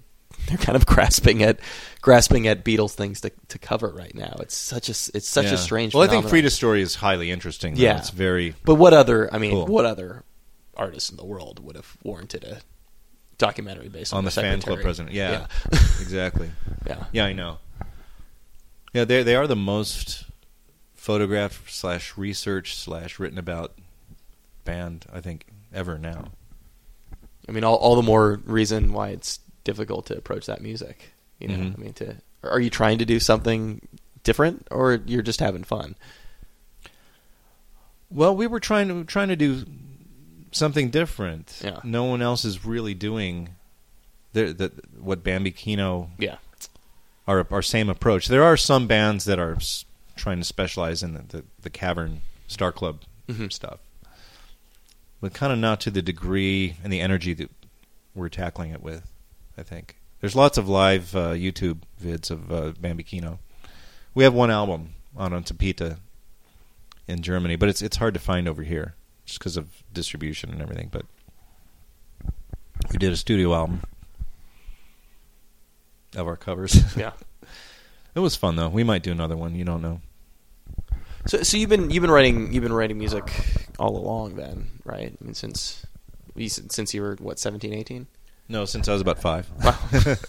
they're 0.46 0.56
kind 0.58 0.76
of 0.76 0.84
grasping 0.86 1.42
at 1.42 1.58
grasping 2.02 2.46
at 2.48 2.64
Beatles 2.64 2.92
things 2.92 3.20
to 3.22 3.30
to 3.48 3.58
cover 3.58 3.88
right 3.88 4.14
now. 4.14 4.36
It's 4.40 4.56
such 4.56 4.88
a 4.88 4.92
it's 5.16 5.28
such 5.28 5.46
Yeah. 5.46 5.54
a 5.54 5.56
strange. 5.58 5.94
Well, 5.94 6.02
I 6.04 6.08
think. 6.08 6.26
Freda's 6.26 6.54
story 6.54 6.80
is 6.82 6.94
highly 6.96 7.30
interesting. 7.30 7.74
though. 7.74 7.82
Yeah. 7.82 7.98
it's 7.98 8.10
very. 8.10 8.54
But 8.64 8.74
what 8.76 8.92
other? 8.94 9.32
I 9.34 9.38
mean, 9.38 9.52
Cool. 9.52 9.66
what 9.66 9.84
other 9.84 10.22
artist 10.78 11.10
in 11.10 11.16
the 11.16 11.24
world 11.24 11.58
would 11.64 11.76
have 11.76 11.96
warranted 12.02 12.44
a 12.44 12.60
documentary 13.36 13.88
based 13.88 14.12
on, 14.12 14.18
on 14.18 14.24
the 14.24 14.30
fan 14.30 14.60
club 14.60 14.80
president. 14.80 15.14
Yeah, 15.14 15.46
yeah, 15.72 15.78
exactly. 16.00 16.50
yeah. 16.86 17.04
Yeah, 17.12 17.24
I 17.26 17.32
know. 17.32 17.58
Yeah, 18.92 19.04
they 19.04 19.22
they 19.22 19.34
are 19.36 19.46
the 19.46 19.56
most 19.56 20.24
photographed 20.94 21.70
slash 21.72 22.16
researched 22.16 22.76
slash 22.78 23.18
written 23.18 23.38
about 23.38 23.72
band 24.64 25.06
I 25.12 25.20
think 25.20 25.46
ever 25.72 25.98
now. 25.98 26.30
I 27.48 27.52
mean, 27.52 27.64
all 27.64 27.76
all 27.76 27.96
the 27.96 28.02
more 28.02 28.40
reason 28.44 28.92
why 28.92 29.08
it's 29.10 29.40
difficult 29.64 30.06
to 30.06 30.16
approach 30.16 30.46
that 30.46 30.60
music. 30.62 31.12
You 31.38 31.48
know, 31.48 31.54
Mhm. 31.54 31.74
I 31.78 31.80
mean, 31.80 31.92
to 31.94 32.16
are 32.42 32.60
you 32.60 32.70
trying 32.70 32.98
to 32.98 33.04
do 33.04 33.20
something 33.20 33.80
different, 34.24 34.66
or 34.70 35.00
you're 35.06 35.22
just 35.22 35.40
having 35.40 35.64
fun? 35.64 35.94
Well, 38.10 38.34
we 38.34 38.46
were 38.46 38.60
trying 38.60 38.88
to 38.88 39.04
trying 39.04 39.28
to 39.28 39.36
do 39.36 39.64
something 40.58 40.90
different. 40.90 41.60
Yeah. 41.64 41.80
No 41.84 42.04
one 42.04 42.20
else 42.22 42.44
is 42.44 42.64
really 42.64 42.94
doing 42.94 43.50
the, 44.32 44.52
the 44.52 44.72
what 45.00 45.22
Bambi 45.24 45.50
Kino 45.50 46.10
Yeah, 46.18 46.36
our 47.26 47.46
our 47.50 47.62
same 47.62 47.88
approach. 47.88 48.28
There 48.28 48.44
are 48.44 48.56
some 48.56 48.86
bands 48.86 49.24
that 49.24 49.38
are 49.38 49.54
s- 49.54 49.84
trying 50.16 50.38
to 50.38 50.44
specialize 50.44 51.02
in 51.02 51.14
the 51.14 51.22
the, 51.28 51.44
the 51.62 51.70
cavern 51.70 52.20
Star 52.46 52.72
Club 52.72 53.00
Mhm. 53.28 53.52
stuff, 53.52 53.78
but 55.20 55.32
kind 55.34 55.52
of 55.52 55.58
not 55.58 55.80
to 55.82 55.90
the 55.90 56.02
degree 56.02 56.76
and 56.82 56.92
the 56.92 57.00
energy 57.00 57.34
that 57.34 57.50
we're 58.14 58.28
tackling 58.28 58.70
it 58.72 58.82
with. 58.82 59.10
I 59.56 59.62
think 59.62 59.96
there's 60.20 60.36
lots 60.36 60.58
of 60.58 60.68
live 60.68 61.14
uh, 61.16 61.32
YouTube 61.32 61.78
vids 62.02 62.30
of 62.30 62.50
uh, 62.52 62.72
Bambi 62.80 63.02
Kino. 63.02 63.38
We 64.14 64.24
have 64.24 64.34
one 64.34 64.50
album 64.50 64.94
on 65.16 65.32
on 65.32 65.44
Tapete 65.44 65.96
in 67.06 67.22
Germany, 67.22 67.56
but 67.56 67.68
it's 67.68 67.82
it's 67.82 67.96
hard 67.96 68.14
to 68.14 68.20
find 68.20 68.48
over 68.48 68.62
here 68.62 68.94
just 69.28 69.38
because 69.38 69.58
of 69.58 69.68
distribution 69.92 70.50
and 70.50 70.62
everything. 70.62 70.88
But 70.90 71.04
we 72.90 72.96
did 72.96 73.12
a 73.12 73.16
studio 73.16 73.54
album 73.54 73.82
of 76.16 76.26
our 76.26 76.36
covers. 76.36 76.82
yeah. 76.96 77.12
It 78.14 78.20
was 78.20 78.34
fun 78.34 78.56
though. 78.56 78.70
We 78.70 78.84
might 78.84 79.02
do 79.02 79.12
another 79.12 79.36
one. 79.36 79.54
You 79.54 79.64
don't 79.64 79.82
know. 79.82 80.00
So, 81.26 81.42
so 81.42 81.58
you've 81.58 81.68
been 81.68 81.90
you've 81.90 82.00
been 82.00 82.10
writing 82.10 82.52
you've 82.54 82.62
been 82.62 82.72
writing 82.72 82.96
music 82.96 83.30
all 83.78 83.96
along, 83.98 84.36
then, 84.36 84.70
right? 84.84 85.14
I 85.20 85.24
mean, 85.24 85.34
since 85.34 85.84
you- 86.34 86.48
since 86.48 86.94
you 86.94 87.02
were 87.02 87.16
what 87.20 87.38
17, 87.38 87.74
18? 87.74 88.06
No, 88.48 88.64
since 88.64 88.88
I 88.88 88.92
was 88.92 89.02
about 89.02 89.20
five. 89.20 89.48
Wow. 89.62 90.16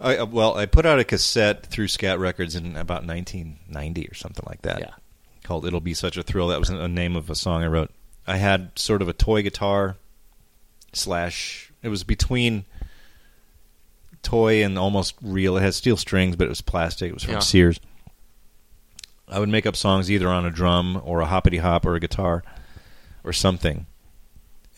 I, 0.00 0.24
well, 0.24 0.56
I 0.56 0.66
put 0.66 0.84
out 0.84 0.98
a 0.98 1.04
cassette 1.04 1.66
through 1.66 1.86
Scat 1.86 2.18
Records 2.18 2.56
in 2.56 2.76
about 2.76 3.06
1990 3.06 4.08
or 4.08 4.14
something 4.14 4.44
like 4.48 4.62
that. 4.62 4.80
Yeah. 4.80 4.94
Called 5.42 5.66
"It'll 5.66 5.80
Be 5.80 5.94
Such 5.94 6.16
a 6.16 6.22
Thrill." 6.22 6.48
That 6.48 6.58
was 6.60 6.70
a 6.70 6.88
name 6.88 7.16
of 7.16 7.28
a 7.30 7.34
song 7.34 7.62
I 7.62 7.66
wrote. 7.66 7.90
I 8.26 8.36
had 8.36 8.78
sort 8.78 9.02
of 9.02 9.08
a 9.08 9.12
toy 9.12 9.42
guitar 9.42 9.96
slash. 10.92 11.72
It 11.82 11.88
was 11.88 12.04
between 12.04 12.64
toy 14.22 14.64
and 14.64 14.78
almost 14.78 15.14
real. 15.22 15.56
It 15.56 15.62
had 15.62 15.74
steel 15.74 15.96
strings, 15.96 16.36
but 16.36 16.44
it 16.44 16.48
was 16.50 16.60
plastic. 16.60 17.10
It 17.10 17.14
was 17.14 17.24
from 17.24 17.34
Yeah. 17.34 17.40
Sears. 17.40 17.80
I 19.28 19.38
would 19.40 19.48
make 19.48 19.66
up 19.66 19.74
songs 19.76 20.10
either 20.10 20.28
on 20.28 20.44
a 20.44 20.50
drum 20.50 21.00
or 21.04 21.20
a 21.20 21.26
hoppity 21.26 21.58
hop 21.58 21.86
or 21.86 21.94
a 21.94 22.00
guitar 22.00 22.44
or 23.24 23.32
something. 23.32 23.86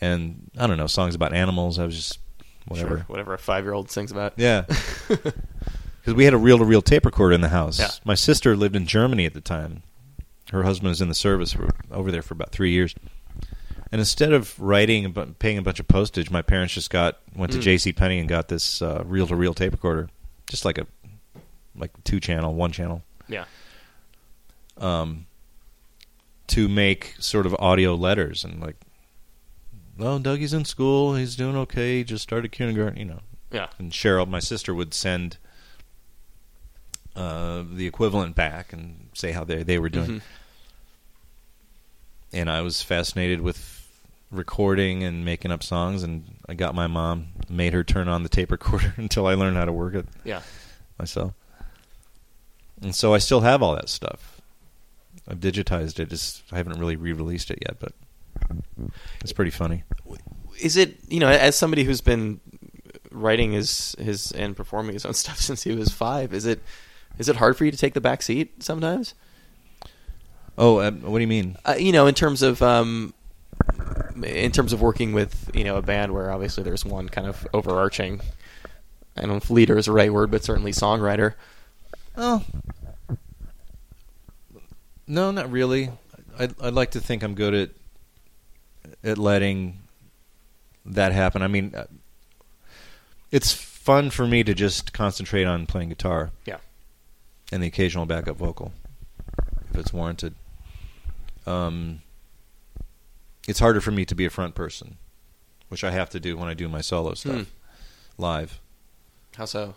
And 0.01 0.49
I 0.57 0.65
don't 0.67 0.77
know 0.77 0.87
songs 0.87 1.13
about 1.13 1.33
animals. 1.33 1.77
I 1.77 1.85
was 1.85 1.95
just 1.95 2.19
whatever. 2.67 2.97
Sure, 2.97 3.05
whatever 3.07 3.33
a 3.33 3.37
five 3.37 3.63
year 3.65 3.73
old 3.73 3.91
sings 3.91 4.11
about. 4.11 4.33
Yeah. 4.37 4.65
Because 6.01 6.17
we 6.17 6.25
had 6.25 6.35
a 6.35 6.37
reel 6.37 6.59
to 6.59 6.63
reel 6.63 6.83
tape 6.83 7.03
recorder 7.03 7.33
in 7.33 7.41
the 7.41 7.49
house. 7.49 7.79
Yeah. 7.79 7.89
My 8.05 8.13
sister 8.13 8.55
lived 8.55 8.75
in 8.75 8.85
Germany 8.85 9.25
at 9.25 9.33
the 9.33 9.41
time. 9.41 9.81
Her 10.55 10.63
husband 10.63 10.87
was 10.89 11.01
in 11.01 11.09
the 11.09 11.15
service 11.15 11.51
for, 11.51 11.69
over 11.91 12.11
there 12.11 12.21
for 12.21 12.33
about 12.33 12.51
three 12.51 12.71
years. 12.71 12.95
And 13.91 13.99
instead 13.99 14.31
of 14.33 14.57
writing 14.59 15.03
and 15.05 15.37
paying 15.37 15.57
a 15.57 15.61
bunch 15.61 15.79
of 15.81 15.87
postage, 15.87 16.31
my 16.31 16.41
parents 16.41 16.73
just 16.73 16.89
got 16.89 17.19
went 17.35 17.51
to 17.51 17.57
Mm. 17.59 17.61
J.C. 17.61 17.91
Penney 17.93 18.19
and 18.19 18.27
got 18.29 18.47
this 18.47 18.81
reel 18.81 19.27
to 19.27 19.35
reel 19.35 19.53
tape 19.53 19.73
recorder, 19.73 20.09
just 20.49 20.63
like 20.65 20.77
a 20.77 20.87
like 21.75 21.91
two 22.05 22.19
channel, 22.21 22.53
one 22.55 22.71
channel, 22.71 23.03
Yeah, 23.27 23.43
um, 24.77 25.25
to 26.47 26.69
make 26.69 27.15
sort 27.19 27.45
of 27.45 27.53
audio 27.59 27.95
letters 27.95 28.43
and 28.45 28.61
like, 28.61 28.77
well, 29.97 30.19
Dougie's 30.19 30.53
in 30.53 30.63
school, 30.65 31.15
he's 31.15 31.35
doing 31.35 31.55
okay, 31.57 31.97
he 31.97 32.03
just 32.05 32.23
started 32.23 32.51
kindergarten, 32.53 32.97
you 32.97 33.05
know, 33.05 33.19
yeah, 33.51 33.67
and 33.77 33.91
Cheryl, 33.91 34.25
my 34.27 34.39
sister, 34.39 34.73
would 34.73 34.93
send 34.93 35.37
uh, 37.15 37.63
the 37.69 37.85
equivalent 37.87 38.35
back 38.35 38.73
and 38.73 39.09
say 39.13 39.31
how 39.31 39.43
they 39.43 39.63
they 39.63 39.79
were 39.79 39.89
doing. 39.89 40.09
Mhm. 40.09 40.21
And 42.35 42.49
I 42.49 42.61
was 42.61 42.81
fascinated 42.81 43.39
with 43.39 43.87
recording 44.29 45.03
and 45.03 45.23
making 45.23 45.51
up 45.51 45.63
songs, 45.63 46.03
and 46.03 46.25
I 46.47 46.53
got 46.53 46.75
my 46.75 46.85
mom, 46.85 47.27
made 47.49 47.73
her 47.73 47.83
turn 47.83 48.09
on 48.09 48.23
the 48.23 48.29
tape 48.29 48.51
recorder 48.51 48.93
until 48.97 49.25
I 49.25 49.35
learned 49.35 49.55
how 49.55 49.65
to 49.65 49.71
work 49.71 49.95
it 49.95 50.05
yeah. 50.25 50.41
myself. 50.99 51.33
And 52.81 52.93
so 52.93 53.13
I 53.13 53.19
still 53.19 53.39
have 53.41 53.63
all 53.63 53.73
that 53.75 53.87
stuff. 53.87 54.41
I've 55.27 55.39
digitized 55.39 55.97
it. 55.99 56.09
Just 56.09 56.43
I 56.51 56.57
haven't 56.57 56.77
really 56.77 56.97
re-released 56.97 57.49
it 57.49 57.59
yet, 57.65 57.77
but 57.79 57.93
it's 59.21 59.31
pretty 59.31 59.51
funny. 59.51 59.83
Is 60.59 60.75
it 60.77 60.97
you 61.07 61.19
know 61.21 61.29
as 61.29 61.55
somebody 61.55 61.85
who's 61.85 62.01
been 62.01 62.41
writing 63.11 63.53
his 63.53 63.95
his 63.97 64.33
and 64.33 64.57
performing 64.57 64.93
his 64.93 65.05
own 65.05 65.13
stuff 65.23 65.39
since 65.39 65.63
he 65.63 65.73
was 65.73 65.89
five? 65.91 66.33
Is 66.33 66.45
it 66.45 66.61
is 67.17 67.29
it 67.29 67.37
hard 67.37 67.57
for 67.57 67.65
you 67.65 67.71
to 67.71 67.77
take 67.77 67.93
the 67.93 68.01
back 68.01 68.21
seat 68.21 68.61
sometimes? 68.61 69.13
Oh, 70.57 70.77
uh, 70.77 70.91
what 70.91 71.17
do 71.17 71.21
you 71.21 71.27
mean? 71.27 71.57
Uh, 71.65 71.75
you 71.77 71.91
know, 71.91 72.07
in 72.07 72.15
terms 72.15 72.41
of 72.41 72.61
um, 72.61 73.13
in 74.23 74.51
terms 74.51 74.71
of 74.73 74.81
working 74.81 75.11
with 75.13 75.49
you 75.53 75.63
know 75.63 75.75
a 75.75 75.81
band 75.81 76.13
where 76.13 76.31
obviously 76.31 76.63
there's 76.63 76.85
one 76.85 77.09
kind 77.09 77.27
of 77.27 77.45
overarching. 77.53 78.21
I 79.17 79.21
don't 79.21 79.29
know 79.31 79.35
if 79.37 79.49
leader 79.49 79.77
is 79.77 79.85
the 79.85 79.91
right 79.91 80.11
word, 80.11 80.31
but 80.31 80.43
certainly 80.43 80.71
songwriter. 80.71 81.33
Oh, 82.17 82.43
no, 85.07 85.31
not 85.31 85.51
really. 85.51 85.89
I'd, 86.37 86.59
I'd 86.61 86.73
like 86.73 86.91
to 86.91 86.99
think 86.99 87.23
I'm 87.23 87.35
good 87.35 87.53
at 87.53 87.69
at 89.03 89.17
letting 89.17 89.79
that 90.85 91.11
happen. 91.11 91.41
I 91.41 91.47
mean, 91.47 91.73
uh, 91.75 91.85
it's 93.31 93.51
fun 93.51 94.09
for 94.09 94.25
me 94.27 94.43
to 94.43 94.53
just 94.53 94.93
concentrate 94.93 95.45
on 95.45 95.65
playing 95.65 95.89
guitar 95.89 96.31
Yeah. 96.45 96.57
and 97.51 97.61
the 97.61 97.67
occasional 97.67 98.05
backup 98.05 98.37
vocal 98.37 98.71
if 99.71 99.77
it's 99.77 99.93
warranted. 99.93 100.33
Um, 101.45 102.01
it's 103.47 103.59
harder 103.59 103.81
for 103.81 103.91
me 103.91 104.05
to 104.05 104.15
be 104.15 104.25
a 104.25 104.29
front 104.29 104.55
person, 104.55 104.97
which 105.69 105.83
I 105.83 105.91
have 105.91 106.09
to 106.11 106.19
do 106.19 106.35
when 106.37 106.49
I 106.49 106.53
do 106.53 106.67
my 106.67 106.81
solo 106.81 107.13
stuff 107.13 107.35
Hmm. 107.35 107.43
live. 108.21 108.59
How 109.37 109.45
so? 109.45 109.75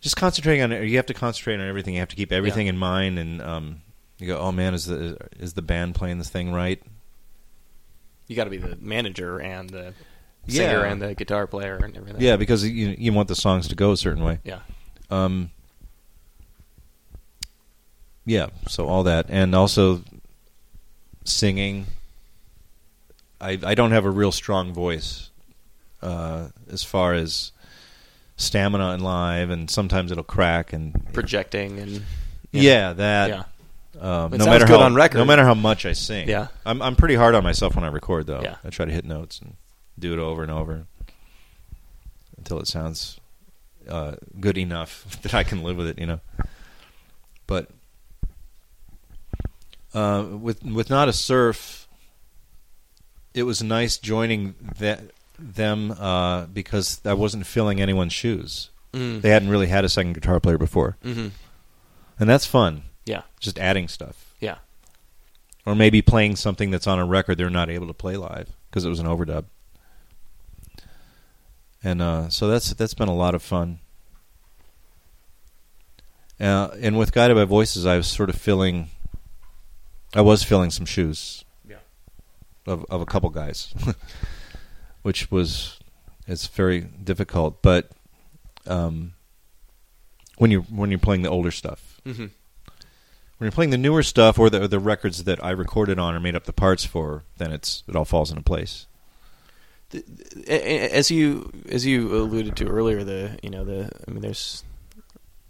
just 0.00 0.16
concentrating 0.16 0.62
on 0.62 0.70
it. 0.70 0.84
You 0.86 0.96
have 0.96 1.06
to 1.06 1.14
concentrate 1.14 1.54
on 1.54 1.66
everything. 1.66 1.94
You 1.94 2.00
have 2.00 2.10
to 2.10 2.16
keep 2.16 2.30
everything 2.30 2.66
Yeah. 2.66 2.70
in 2.74 2.78
mind, 2.78 3.18
and 3.18 3.40
um, 3.40 3.80
you 4.18 4.26
go, 4.26 4.38
"Oh 4.38 4.52
man, 4.52 4.74
is 4.74 4.84
the 4.84 5.16
is 5.38 5.54
the 5.54 5.62
band 5.62 5.94
playing 5.94 6.18
this 6.18 6.28
thing 6.28 6.52
right?" 6.52 6.82
You 8.26 8.36
got 8.36 8.44
to 8.44 8.50
be 8.50 8.58
the 8.58 8.76
manager 8.76 9.40
and 9.40 9.68
the 9.70 9.94
singer 10.46 10.80
Yeah. 10.84 10.92
and 10.92 11.00
the 11.02 11.14
guitar 11.14 11.46
player 11.46 11.76
and 11.76 11.96
everything. 11.96 12.20
Yeah, 12.20 12.36
because 12.36 12.68
you 12.68 12.94
you 12.98 13.12
want 13.14 13.28
the 13.28 13.34
songs 13.34 13.66
to 13.68 13.74
go 13.74 13.92
a 13.92 13.96
certain 13.96 14.22
way. 14.22 14.40
yeah. 14.44 14.60
Um, 15.10 15.50
yeah, 18.26 18.48
so 18.68 18.86
all 18.86 19.02
that, 19.04 19.26
and 19.28 19.54
also 19.54 20.02
singing. 21.24 21.86
I 23.40 23.58
I 23.64 23.74
don't 23.74 23.90
have 23.92 24.04
a 24.04 24.10
real 24.10 24.32
strong 24.32 24.72
voice 24.72 25.30
uh, 26.02 26.48
as 26.70 26.82
far 26.84 27.14
as 27.14 27.52
stamina 28.36 28.94
in 28.94 29.00
live, 29.00 29.50
and 29.50 29.70
sometimes 29.70 30.10
it'll 30.12 30.24
crack 30.24 30.72
and 30.72 31.12
Projecting 31.12 31.78
and 31.78 32.02
yeah, 32.52 32.92
that. 32.92 33.28
yeah. 33.30 33.42
Um, 34.00 34.32
no 34.32 34.44
matter 34.46 34.66
how 34.66 34.80
on 34.80 34.94
record. 34.94 35.18
no 35.18 35.24
matter 35.24 35.44
how 35.44 35.54
much 35.54 35.86
I 35.86 35.92
sing, 35.92 36.28
Yeah. 36.28 36.48
I'm 36.66 36.82
I'm 36.82 36.96
pretty 36.96 37.14
hard 37.14 37.34
on 37.36 37.44
myself 37.44 37.76
when 37.76 37.84
I 37.84 37.88
record 37.88 38.26
though. 38.26 38.42
Yeah. 38.42 38.56
I 38.64 38.70
try 38.70 38.84
to 38.86 38.92
hit 38.92 39.04
notes 39.04 39.38
and 39.40 39.54
do 39.98 40.12
it 40.12 40.18
over 40.18 40.42
and 40.42 40.50
over 40.50 40.86
until 42.36 42.58
it 42.58 42.66
sounds 42.66 43.20
uh, 43.88 44.16
good 44.40 44.58
enough 44.58 45.18
that 45.22 45.32
I 45.34 45.44
can 45.44 45.62
live 45.62 45.76
with 45.76 45.86
it, 45.88 45.98
you 45.98 46.06
know. 46.06 46.20
But 47.46 47.70
uh, 49.94 50.24
with 50.40 50.62
with 50.64 50.90
Nada 50.90 51.12
Surf, 51.12 51.88
it 53.32 53.44
was 53.44 53.62
nice 53.62 53.96
joining 53.98 54.54
that 54.78 55.00
them 55.38 55.90
uh, 55.92 56.46
because 56.46 57.00
I 57.04 57.14
wasn't 57.14 57.46
filling 57.46 57.80
anyone's 57.80 58.12
shoes. 58.12 58.70
Mm. 58.92 59.22
They 59.22 59.30
hadn't 59.30 59.48
really 59.48 59.66
had 59.66 59.84
a 59.84 59.88
second 59.88 60.12
guitar 60.14 60.38
player 60.40 60.58
before, 60.58 60.96
hmm 61.02 61.28
and 62.20 62.30
that's 62.30 62.46
fun. 62.46 62.82
Yeah. 63.06 63.22
Just 63.40 63.58
adding 63.58 63.88
stuff. 63.88 64.34
Yeah. 64.40 64.56
or 65.66 65.74
maybe 65.74 66.00
playing 66.00 66.36
something 66.36 66.70
that's 66.70 66.86
on 66.86 66.98
a 67.00 67.04
record 67.04 67.36
they're 67.38 67.50
not 67.50 67.68
able 67.70 67.86
to 67.88 67.92
play 67.94 68.16
live 68.16 68.48
because 68.70 68.84
it 68.84 68.88
was 68.88 69.00
an 69.00 69.06
overdub. 69.06 69.44
And 71.82 72.00
uh, 72.00 72.28
so 72.30 72.46
that's 72.48 72.72
that's 72.74 72.94
been 72.94 73.08
a 73.08 73.14
lot 73.14 73.34
of 73.34 73.42
fun. 73.42 73.80
Uh, 76.40 76.68
and 76.80 76.98
with 76.98 77.12
Guided 77.12 77.36
by 77.36 77.44
Voices, 77.44 77.84
I 77.86 77.96
was 77.96 78.06
sort 78.06 78.28
of 78.30 78.36
filling. 78.36 78.88
I 80.14 80.20
was 80.20 80.42
filling 80.42 80.70
some 80.70 80.86
shoes 80.86 81.44
Yeah. 81.68 81.76
of 82.66 82.84
of 82.90 83.00
a 83.00 83.06
couple 83.06 83.30
guys, 83.30 83.74
which 85.02 85.30
was 85.30 85.78
it's 86.26 86.46
very 86.46 86.80
difficult. 86.82 87.62
But 87.62 87.90
um, 88.66 89.14
when 90.38 90.50
you 90.50 90.62
when 90.62 90.90
you're 90.90 90.98
playing 90.98 91.22
the 91.22 91.30
older 91.30 91.50
stuff, 91.50 92.00
hmm 92.04 92.26
when 93.38 93.46
you're 93.46 93.52
playing 93.52 93.70
the 93.70 93.78
newer 93.78 94.04
stuff 94.04 94.38
or 94.38 94.48
the 94.48 94.62
or 94.62 94.68
the 94.68 94.78
records 94.78 95.24
that 95.24 95.42
I 95.44 95.50
recorded 95.50 95.98
on 95.98 96.14
or 96.14 96.20
made 96.20 96.36
up 96.36 96.44
the 96.44 96.52
parts 96.52 96.84
for, 96.84 97.24
then 97.38 97.50
it's 97.52 97.82
it 97.88 97.96
all 97.96 98.04
falls 98.04 98.30
into 98.30 98.42
place. 98.44 98.86
The- 99.90 100.04
a- 100.46 100.86
a- 100.86 100.90
As 100.96 101.10
you 101.10 101.50
as 101.68 101.84
you 101.84 102.14
alluded 102.16 102.54
to 102.56 102.66
earlier, 102.68 103.02
the 103.02 103.36
you 103.42 103.50
know 103.50 103.64
the 103.64 103.90
I 104.06 104.10
mean 104.12 104.22
there's, 104.22 104.62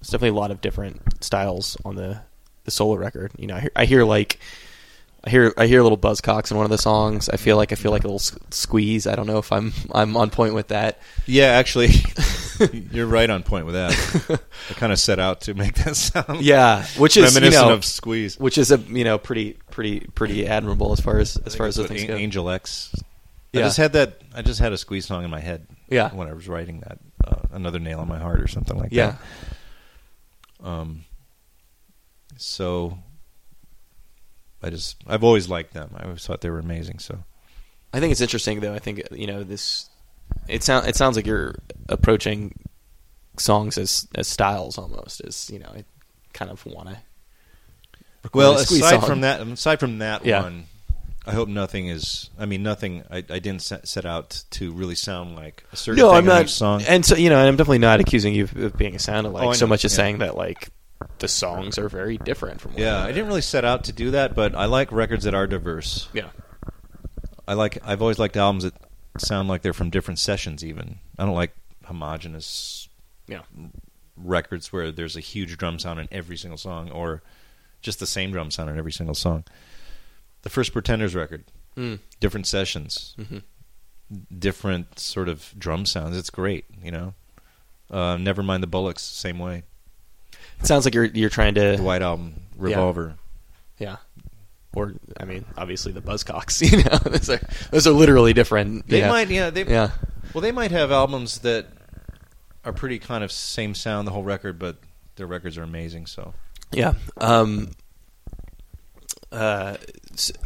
there's 0.00 0.08
definitely 0.08 0.30
a 0.30 0.40
lot 0.40 0.50
of 0.50 0.62
different 0.62 1.22
styles 1.22 1.76
on 1.84 1.96
the 1.96 2.22
the 2.64 2.70
solo 2.70 2.96
record. 2.96 3.32
You 3.38 3.46
know, 3.46 3.56
I 3.56 3.60
hear, 3.60 3.70
I 3.76 3.84
hear 3.84 4.04
like 4.04 4.38
I 5.26 5.30
hear 5.30 5.54
I 5.56 5.66
hear 5.66 5.80
a 5.80 5.82
little 5.82 5.96
Buzzcocks 5.98 6.50
in 6.50 6.56
one 6.56 6.64
of 6.64 6.70
the 6.70 6.78
songs. 6.78 7.28
I 7.28 7.36
feel 7.36 7.56
like 7.56 7.72
I 7.72 7.76
feel 7.76 7.90
like 7.90 8.04
a 8.04 8.08
little 8.08 8.40
squeeze. 8.50 9.06
I 9.06 9.14
don't 9.14 9.26
know 9.26 9.38
if 9.38 9.50
I'm 9.52 9.72
I'm 9.92 10.16
on 10.16 10.30
point 10.30 10.54
with 10.54 10.68
that. 10.68 10.98
Yeah, 11.26 11.46
actually, 11.46 11.88
you're 12.92 13.06
right 13.06 13.30
on 13.30 13.42
point 13.42 13.64
with 13.66 13.74
that. 13.74 14.40
I 14.70 14.74
kind 14.74 14.92
of 14.92 14.98
set 14.98 15.18
out 15.18 15.42
to 15.42 15.54
make 15.54 15.74
that 15.76 15.96
sound. 15.96 16.42
Yeah, 16.42 16.84
which 16.98 17.16
is 17.16 17.32
you 17.32 17.38
reminiscent 17.40 17.68
know, 17.68 17.74
of 17.74 17.84
Squeeze. 17.84 18.38
which 18.38 18.58
is 18.58 18.70
a 18.70 18.76
you 18.78 19.04
know 19.04 19.16
pretty 19.18 19.54
pretty 19.70 20.00
pretty 20.00 20.46
admirable 20.46 20.92
as 20.92 21.00
far 21.00 21.18
as 21.18 21.36
as 21.38 21.54
far 21.54 21.66
as 21.66 21.76
the 21.76 21.88
things 21.88 22.04
go. 22.04 22.14
Angel 22.16 22.50
X. 22.50 22.94
Yeah. 23.52 23.60
I 23.60 23.64
just 23.64 23.76
had 23.78 23.92
that. 23.94 24.20
I 24.34 24.42
just 24.42 24.60
had 24.60 24.72
a 24.72 24.76
Squeeze 24.76 25.06
song 25.06 25.24
in 25.24 25.30
my 25.30 25.40
head. 25.40 25.66
Yeah. 25.88 26.12
when 26.12 26.28
I 26.28 26.32
was 26.32 26.48
writing 26.48 26.80
that, 26.80 26.98
uh, 27.24 27.40
another 27.52 27.78
nail 27.78 28.00
in 28.02 28.08
my 28.08 28.18
heart 28.18 28.40
or 28.40 28.48
something 28.48 28.76
like 28.76 28.88
Yeah, 28.90 29.16
that. 30.60 30.66
Um. 30.68 31.04
So, 32.36 32.98
I 34.62 34.70
just 34.70 34.96
I've 35.06 35.24
always 35.24 35.48
liked 35.48 35.74
them. 35.74 35.90
I 35.96 36.04
always 36.04 36.26
thought 36.26 36.40
they 36.40 36.50
were 36.50 36.58
amazing. 36.58 36.98
So 36.98 37.18
I 37.92 38.00
think 38.00 38.12
it's 38.12 38.20
interesting 38.20 38.60
though. 38.60 38.74
I 38.74 38.78
think 38.78 39.02
you 39.12 39.26
know 39.26 39.44
this. 39.44 39.88
It 40.48 40.62
sounds 40.62 40.86
it 40.86 40.96
sounds 40.96 41.16
like 41.16 41.26
you're 41.26 41.54
approaching 41.88 42.58
songs 43.36 43.76
as 43.78 44.06
as 44.14 44.26
styles 44.26 44.78
almost 44.78 45.20
as 45.20 45.50
you 45.50 45.58
know. 45.58 45.70
I 45.74 45.84
kind 46.32 46.50
of 46.50 46.64
want 46.66 46.88
to. 46.88 46.96
Well, 48.32 48.54
aside 48.54 49.00
song. 49.00 49.08
from 49.08 49.20
that, 49.20 49.40
aside 49.46 49.80
from 49.80 49.98
that 49.98 50.24
Yeah. 50.24 50.42
one, 50.42 50.64
I 51.26 51.32
hope 51.32 51.46
nothing 51.48 51.88
is. 51.88 52.30
I 52.38 52.46
mean, 52.46 52.62
nothing. 52.62 53.04
I, 53.10 53.18
I 53.18 53.38
didn't 53.38 53.60
set, 53.60 53.86
set 53.86 54.06
out 54.06 54.44
to 54.52 54.72
really 54.72 54.94
sound 54.94 55.36
like 55.36 55.62
a 55.72 55.76
certain 55.76 56.00
No, 56.00 56.10
I'm 56.10 56.24
not. 56.24 56.48
song. 56.48 56.82
And 56.88 57.04
so 57.04 57.16
you 57.16 57.28
know, 57.28 57.38
and 57.38 57.46
I'm 57.48 57.56
definitely 57.56 57.78
not 57.80 58.00
accusing 58.00 58.32
you 58.34 58.44
of- 58.44 58.56
of 58.56 58.76
being 58.78 58.94
a 58.94 58.98
sound 58.98 59.26
alike 59.26 59.46
Oh, 59.48 59.52
so 59.52 59.66
much 59.66 59.84
as 59.84 59.92
yeah. 59.92 59.96
saying 59.96 60.18
that 60.18 60.36
like 60.38 60.70
the 61.18 61.28
songs 61.28 61.78
are 61.78 61.88
very 61.88 62.18
different 62.18 62.60
from. 62.60 62.72
One 62.72 62.80
yeah, 62.82 63.02
I 63.02 63.08
didn't 63.08 63.26
really 63.28 63.40
set 63.40 63.64
out 63.64 63.84
to 63.84 63.92
do 63.92 64.10
that, 64.12 64.34
but 64.34 64.54
I 64.54 64.64
like 64.66 64.90
records 64.92 65.24
that 65.24 65.34
are 65.34 65.46
diverse. 65.46 66.08
Yeah. 66.12 66.30
I 67.46 67.54
like. 67.54 67.78
I've 67.84 68.00
always 68.02 68.18
liked 68.18 68.36
albums 68.36 68.64
that 68.64 68.74
sound 69.18 69.48
like 69.48 69.62
they're 69.62 69.72
from 69.72 69.90
different 69.90 70.18
sessions. 70.18 70.64
Even 70.64 70.98
I 71.18 71.24
don't 71.26 71.34
like 71.34 71.54
homogenous 71.84 72.88
Yeah. 73.28 73.42
records 74.16 74.72
where 74.72 74.90
there's 74.90 75.16
a 75.16 75.20
huge 75.20 75.56
drum 75.58 75.78
sound 75.78 76.00
in 76.00 76.08
every 76.10 76.36
single 76.36 76.58
song, 76.58 76.90
or 76.90 77.22
just 77.82 77.98
the 78.00 78.06
same 78.06 78.32
drum 78.32 78.50
sound 78.50 78.70
in 78.70 78.78
every 78.78 78.92
single 78.92 79.14
song. 79.14 79.44
The 80.42 80.50
first 80.50 80.72
Pretenders 80.72 81.14
record, 81.14 81.44
Mm. 81.76 81.98
different 82.20 82.46
sessions, 82.46 83.14
hmm 83.16 83.38
different 84.38 84.98
sort 84.98 85.28
of 85.28 85.52
drum 85.58 85.86
sounds. 85.86 86.16
It's 86.16 86.30
great, 86.30 86.66
you 86.82 86.90
know. 86.90 87.14
Uh, 87.90 88.16
Never 88.18 88.42
mind 88.42 88.62
the 88.62 88.66
Bollocks, 88.68 89.00
same 89.00 89.38
way. 89.38 89.62
It 90.64 90.68
sounds 90.68 90.86
like 90.86 90.94
you're 90.94 91.04
you're 91.04 91.28
trying 91.28 91.56
to 91.56 91.76
The 91.76 91.82
White 91.82 92.00
Album, 92.00 92.40
Revolver. 92.56 93.16
Yeah. 93.78 93.96
Or 94.74 94.94
I 95.20 95.26
mean, 95.26 95.44
obviously 95.58 95.92
the 95.92 96.00
Buzzcocks. 96.00 96.62
You 96.70 96.82
know, 96.82 96.96
those 96.98 97.28
are 97.28 97.40
those 97.70 97.86
are 97.86 97.92
literally 97.92 98.32
different. 98.32 98.88
They 98.88 99.00
yeah. 99.00 99.10
might, 99.10 99.28
yeah, 99.28 99.50
they 99.50 99.66
Yeah. 99.66 99.90
Well, 100.32 100.40
they 100.40 100.52
might 100.52 100.70
have 100.70 100.90
albums 100.90 101.40
that 101.40 101.66
are 102.64 102.72
pretty 102.72 102.98
kind 102.98 103.22
of 103.22 103.30
same 103.30 103.74
sound 103.74 104.08
the 104.08 104.12
whole 104.12 104.24
record, 104.24 104.58
but 104.58 104.78
their 105.16 105.26
records 105.26 105.58
are 105.58 105.62
amazing. 105.62 106.06
So 106.06 106.32
Yeah. 106.72 106.94
Um, 107.18 107.72
uh, 109.30 109.76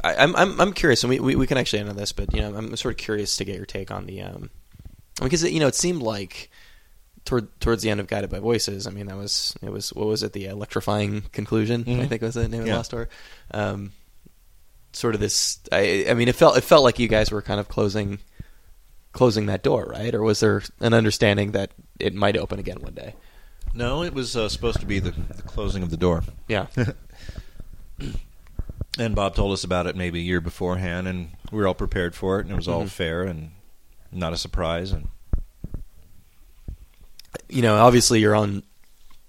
I, 0.03 0.15
am 0.15 0.35
I'm 0.35 0.61
I'm 0.61 0.73
curious, 0.73 1.05
and 1.05 1.11
we, 1.11 1.21
we 1.21 1.37
we 1.37 1.47
can 1.47 1.59
actually 1.59 1.79
end 1.79 1.91
on 1.91 1.97
this, 1.97 2.11
but 2.11 2.35
you 2.35 2.41
know, 2.41 2.57
I'm 2.57 2.75
sort 2.75 2.93
of 2.93 2.99
curious 2.99 3.37
to 3.37 3.45
get 3.45 3.55
your 3.55 3.67
take 3.67 3.93
on 3.93 4.07
the 4.07 4.23
um, 4.23 4.51
because 5.23 5.45
you 5.45 5.61
know, 5.61 5.69
it 5.69 5.77
seemed 5.77 6.03
like 6.03 6.51
toward 7.29 7.61
towards 7.61 7.83
the 7.83 7.91
end 7.91 8.01
of 8.01 8.07
Guided 8.07 8.31
by 8.31 8.39
Voices. 8.39 8.87
I 8.87 8.91
mean, 8.91 9.07
that 9.07 9.17
was 9.17 9.55
it 9.63 9.71
was 9.71 9.93
what 9.93 10.07
was 10.09 10.23
it 10.23 10.33
the 10.33 10.47
electrifying 10.47 11.23
conclusion? 11.33 11.85
I 11.87 11.91
Mhm. 11.91 12.09
think 12.09 12.23
was 12.23 12.35
the 12.35 12.49
name 12.49 12.61
of 12.63 12.67
the 12.67 12.73
last 12.75 12.91
tour. 12.91 13.09
Um, 13.53 13.93
sort 14.93 15.15
of 15.15 15.21
this. 15.21 15.59
I 15.71 16.07
I 16.09 16.15
mean, 16.15 16.29
it 16.29 16.35
felt 16.35 16.57
it 16.57 16.63
felt 16.65 16.83
like 16.83 16.99
you 16.99 17.07
guys 17.09 17.31
were 17.31 17.43
kind 17.43 17.61
of 17.61 17.69
closing 17.69 18.19
closing 19.13 19.47
that 19.47 19.63
door, 19.63 19.85
right? 19.91 20.15
Or 20.15 20.23
was 20.23 20.41
there 20.41 20.63
an 20.81 20.95
understanding 20.95 21.53
that 21.53 21.71
it 22.01 22.15
might 22.15 22.37
open 22.37 22.59
again 22.59 22.81
one 22.81 22.95
day? 22.95 23.15
no, 23.75 24.03
it 24.03 24.15
was 24.15 24.35
uh, 24.35 24.49
supposed 24.49 24.81
to 24.81 24.87
be 24.87 24.99
the, 24.99 25.11
the 25.11 25.43
closing 25.43 25.83
of 25.83 25.91
the 25.91 25.97
door, 25.99 26.25
Yeah. 26.49 26.67
and 28.99 29.15
Bob 29.15 29.35
told 29.35 29.53
us 29.53 29.63
about 29.65 29.87
it 29.87 29.95
maybe 29.97 30.21
a 30.21 30.23
year 30.23 30.41
beforehand, 30.41 31.07
and 31.07 31.31
we 31.53 31.59
were 31.59 31.67
all 31.69 31.75
prepared 31.75 32.15
for 32.15 32.39
it, 32.39 32.45
and 32.47 32.53
it 32.53 32.57
was 32.57 32.67
all 32.69 32.85
Mhm. 32.85 32.89
fair 32.91 33.23
and 33.25 33.51
not 34.11 34.33
a 34.33 34.37
surprise. 34.39 34.91
And 34.93 35.09
you 37.49 37.63
know, 37.63 37.77
obviously 37.77 38.21
you're 38.21 38.35
on 38.37 38.63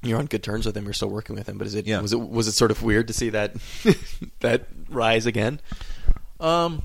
you're 0.02 0.18
on 0.20 0.26
good 0.28 0.44
terms 0.44 0.66
with 0.66 0.78
him. 0.78 0.86
You're 0.86 0.94
still 0.94 1.10
working 1.10 1.36
with 1.36 1.48
him, 1.48 1.58
but 1.58 1.68
is 1.68 1.76
it 1.76 1.86
Yeah. 1.88 2.02
was 2.02 2.14
it 2.14 2.20
was 2.20 2.48
it 2.48 2.54
sort 2.54 2.72
of 2.72 2.82
weird 2.84 3.08
to 3.08 3.14
see 3.14 3.30
that 3.32 3.56
that 4.40 4.68
rise 4.90 5.26
again? 5.26 5.60
um, 6.40 6.84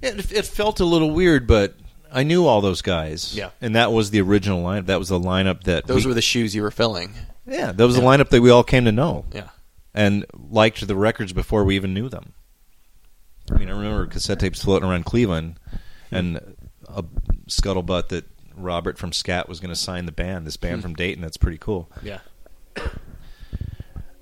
it, 0.00 0.32
it 0.32 0.46
felt 0.46 0.80
a 0.80 0.84
little 0.84 1.10
weird, 1.10 1.46
but 1.46 1.74
I 2.10 2.22
knew 2.22 2.46
all 2.46 2.60
those 2.60 2.80
guys. 2.82 3.36
Yeah. 3.36 3.50
and 3.60 3.74
that 3.76 3.92
was 3.92 4.10
the 4.10 4.20
original 4.22 4.62
lineup. 4.62 4.86
That 4.86 4.98
was 4.98 5.08
the 5.08 5.18
lineup 5.20 5.64
that 5.64 5.86
Those 5.86 6.04
we, 6.06 6.10
were 6.10 6.14
the 6.14 6.22
shoes 6.22 6.54
you 6.54 6.62
were 6.62 6.70
filling. 6.70 7.12
yeah. 7.46 7.72
That 7.72 7.84
was 7.84 7.96
the 7.96 8.02
lineup 8.02 8.30
that 8.30 8.40
we 8.40 8.50
all 8.50 8.64
came 8.64 8.84
to 8.86 8.92
know. 8.92 9.26
Yeah, 9.32 9.48
and 9.94 10.24
liked 10.50 10.86
the 10.86 10.96
records 10.96 11.32
before 11.32 11.64
we 11.64 11.76
even 11.76 11.92
knew 11.94 12.08
them. 12.08 12.32
I 13.50 13.58
mean, 13.58 13.68
I 13.68 13.72
remember 13.72 14.06
cassette 14.06 14.40
tapes 14.40 14.62
floating 14.62 14.88
around 14.88 15.04
Cleveland, 15.04 15.58
and 16.10 16.36
a 16.86 17.04
scuttlebutt 17.48 18.08
that 18.08 18.24
Robert 18.58 18.98
from 18.98 19.12
Scat 19.12 19.48
was 19.48 19.60
going 19.60 19.70
to 19.70 19.76
sign 19.76 20.06
the 20.06 20.12
band. 20.12 20.46
This 20.46 20.56
band 20.56 20.76
Hmm. 20.76 20.82
from 20.82 20.94
Dayton 20.94 21.22
that's 21.22 21.36
pretty 21.36 21.58
cool, 21.58 21.90
yeah, 22.02 22.20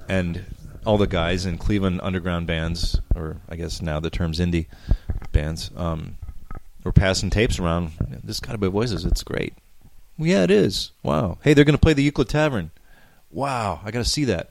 and 0.08 0.44
all 0.84 0.98
the 0.98 1.06
guys 1.06 1.44
in 1.46 1.58
Cleveland 1.58 2.00
underground 2.02 2.46
bands, 2.46 3.00
or 3.14 3.38
I 3.48 3.56
guess 3.56 3.82
now 3.82 3.98
the 4.00 4.10
term's 4.10 4.38
indie 4.38 4.66
bands, 5.32 5.70
um, 5.76 6.16
were 6.84 6.92
passing 6.92 7.30
tapes 7.30 7.58
around. 7.58 7.92
This 8.22 8.38
Guided 8.40 8.60
by 8.60 8.68
Voices. 8.68 9.04
It's 9.04 9.24
great. 9.24 9.54
Well, 10.16 10.28
yeah, 10.28 10.44
it 10.44 10.50
is. 10.50 10.92
Wow. 11.02 11.38
Hey, 11.42 11.52
they're 11.54 11.64
going 11.64 11.74
to 11.76 11.80
play 11.80 11.92
the 11.92 12.02
Euclid 12.02 12.28
Tavern. 12.28 12.70
Wow, 13.30 13.80
I 13.84 13.90
got 13.90 13.98
to 13.98 14.08
see 14.10 14.24
that. 14.26 14.50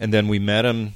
And 0.00 0.12
then 0.14 0.28
we 0.28 0.38
met 0.38 0.64
him, 0.64 0.94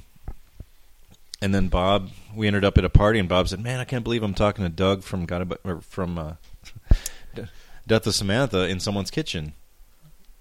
and 1.42 1.54
then 1.54 1.68
Bob. 1.68 2.10
We 2.34 2.46
ended 2.48 2.64
up 2.64 2.78
at 2.78 2.84
a 2.84 2.90
party, 2.90 3.18
and 3.20 3.28
Bob 3.28 3.48
said, 3.48 3.60
"Man, 3.60 3.78
I 3.78 3.84
can't 3.84 4.02
believe 4.02 4.22
I'm 4.24 4.34
talking 4.34 4.64
to 4.64 4.68
Doug 4.70 5.02
from 5.04 5.26
or 5.62 5.80
from 5.82 6.18
uh, 6.18 6.32
Death 7.86 8.06
of 8.06 8.14
Samantha 8.14 8.68
in 8.68 8.80
someone's 8.80 9.10
kitchen." 9.10 9.54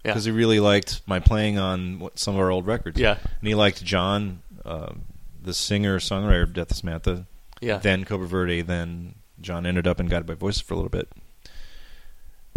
yeah, 0.03 0.11
because 0.11 0.25
he 0.25 0.31
really 0.31 0.59
liked 0.59 1.01
my 1.05 1.19
playing 1.19 1.57
on 1.57 1.99
what, 1.99 2.19
some 2.19 2.35
of 2.35 2.41
our 2.41 2.51
old 2.51 2.67
records. 2.67 2.99
Yeah. 2.99 3.17
and 3.21 3.47
he 3.47 3.55
liked 3.55 3.83
John, 3.83 4.41
uh, 4.65 4.93
the 5.41 5.53
singer 5.53 5.99
songwriter 5.99 6.43
of 6.43 6.53
Death 6.53 6.71
of 6.71 6.77
Samantha. 6.77 7.25
yeah. 7.61 7.77
Then 7.77 8.03
Cobra 8.03 8.27
Verde. 8.27 8.61
Then 8.61 9.15
John 9.39 9.65
ended 9.65 9.87
up 9.87 9.99
in 9.99 10.07
Guided 10.07 10.27
by 10.27 10.33
Voices 10.33 10.61
for 10.61 10.73
a 10.73 10.77
little 10.77 10.89
bit, 10.89 11.09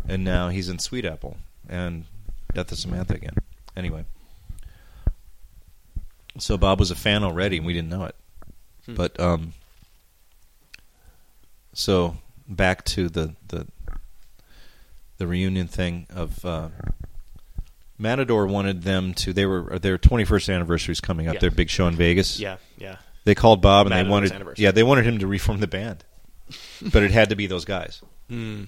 and 0.09 0.25
now 0.25 0.49
he's 0.49 0.69
in 0.69 0.79
Sweet 0.79 1.05
Apple 1.05 1.37
and 1.69 2.05
Death 2.53 2.73
of 2.73 2.79
Samantha 2.79 3.15
again. 3.15 3.35
Anyway, 3.77 4.05
so 6.39 6.57
Bob 6.57 6.81
was 6.81 6.91
a 6.91 6.97
fan 6.97 7.23
already, 7.23 7.59
and 7.59 7.67
we 7.67 7.73
didn't 7.73 7.91
know 7.91 8.05
it. 8.05 8.17
Hmm. 8.87 8.95
But 8.95 9.21
um, 9.21 9.53
so 11.73 12.17
back 12.49 12.85
to 12.87 13.09
the 13.09 13.35
the 13.49 13.67
the 15.19 15.27
reunion 15.27 15.67
thing 15.69 16.07
of 16.15 16.45
uh, 16.45 16.69
Matador 17.99 18.47
wanted 18.47 18.83
them 18.83 19.15
to. 19.15 19.33
They 19.33 19.47
were 19.47 19.79
their 19.79 19.99
21st 19.99 20.55
anniversary 20.55 20.93
is 20.93 21.01
coming 21.01 21.29
up. 21.29 21.35
Yeah. 21.35 21.41
Their 21.41 21.51
big 21.51 21.71
show 21.71 21.87
in 21.87 21.95
Vegas. 21.97 22.39
yeah, 22.39 22.57
yeah, 22.79 22.97
They 23.25 23.35
called 23.35 23.63
Bob 23.63 23.87
and 23.87 23.95
they 23.95 24.09
wanted. 24.09 24.59
Yeah, 24.59 24.71
they 24.73 24.83
wanted 24.83 25.07
him 25.07 25.19
to 25.21 25.27
reform 25.27 25.61
the 25.61 25.67
band, 25.67 26.05
but 26.93 27.03
it 27.03 27.11
had 27.11 27.31
to 27.31 27.37
be 27.37 27.47
those 27.47 27.65
guys. 27.65 28.03
Hmm. 28.29 28.65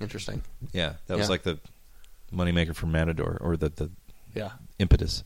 Interesting. 0.00 0.42
Yeah, 0.72 0.94
that 1.06 1.16
was 1.16 1.30
like 1.30 1.42
the 1.42 1.58
moneymaker 2.34 2.74
for 2.74 2.86
Matador, 2.86 3.38
or 3.40 3.56
the 3.56 3.68
the 3.70 3.90
Yeah, 4.34 4.50
impetus 4.78 5.22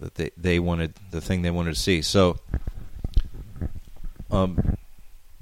that 0.00 0.14
they 0.14 0.30
they 0.36 0.58
wanted 0.60 0.94
the 1.10 1.20
thing 1.20 1.42
they 1.42 1.50
wanted 1.50 1.74
to 1.74 1.80
see. 1.80 2.02
So, 2.02 2.36
um, 4.30 4.76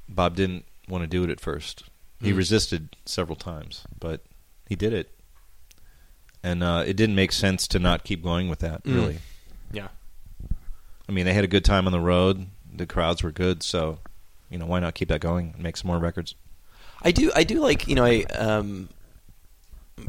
Bob 0.08 0.36
didn't 0.36 0.64
want 0.88 1.02
to 1.02 1.08
do 1.08 1.24
it 1.24 1.30
at 1.30 1.40
first. 1.40 1.84
He 2.22 2.32
Mm. 2.32 2.36
resisted 2.36 2.96
several 3.04 3.36
times, 3.36 3.82
but 3.98 4.22
he 4.68 4.76
did 4.76 4.92
it, 4.92 5.10
and 6.42 6.62
uh, 6.62 6.84
it 6.86 6.94
didn't 6.96 7.16
make 7.16 7.32
sense 7.32 7.66
to 7.68 7.78
not 7.78 8.04
keep 8.04 8.22
going 8.22 8.48
with 8.48 8.60
that. 8.60 8.84
Mm. 8.84 8.94
Really, 8.94 9.18
yeah, 9.72 9.88
I 11.08 11.12
mean, 11.12 11.24
they 11.26 11.32
had 11.34 11.44
a 11.44 11.48
good 11.48 11.64
time 11.64 11.86
on 11.86 11.92
the 11.92 12.00
road. 12.00 12.46
The 12.74 12.86
crowds 12.86 13.22
were 13.22 13.32
good, 13.32 13.62
so 13.62 13.98
you 14.50 14.58
know 14.58 14.66
why 14.66 14.78
not 14.80 14.94
keep 14.94 15.08
that 15.08 15.20
going 15.20 15.52
and 15.54 15.62
make 15.62 15.76
some 15.76 15.88
more 15.88 15.98
records? 15.98 16.34
I 17.02 17.10
do. 17.10 17.32
I 17.34 17.42
do 17.44 17.60
like 17.60 17.88
you 17.88 17.94
know. 17.96 18.04
I 18.04 18.22
um, 18.38 18.88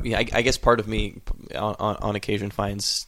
yeah. 0.03 0.19
I, 0.19 0.27
I 0.33 0.41
guess 0.43 0.57
part 0.57 0.79
of 0.79 0.87
me 0.87 1.21
on, 1.55 1.75
on 1.79 1.95
on 1.97 2.15
occasion 2.15 2.51
finds 2.51 3.07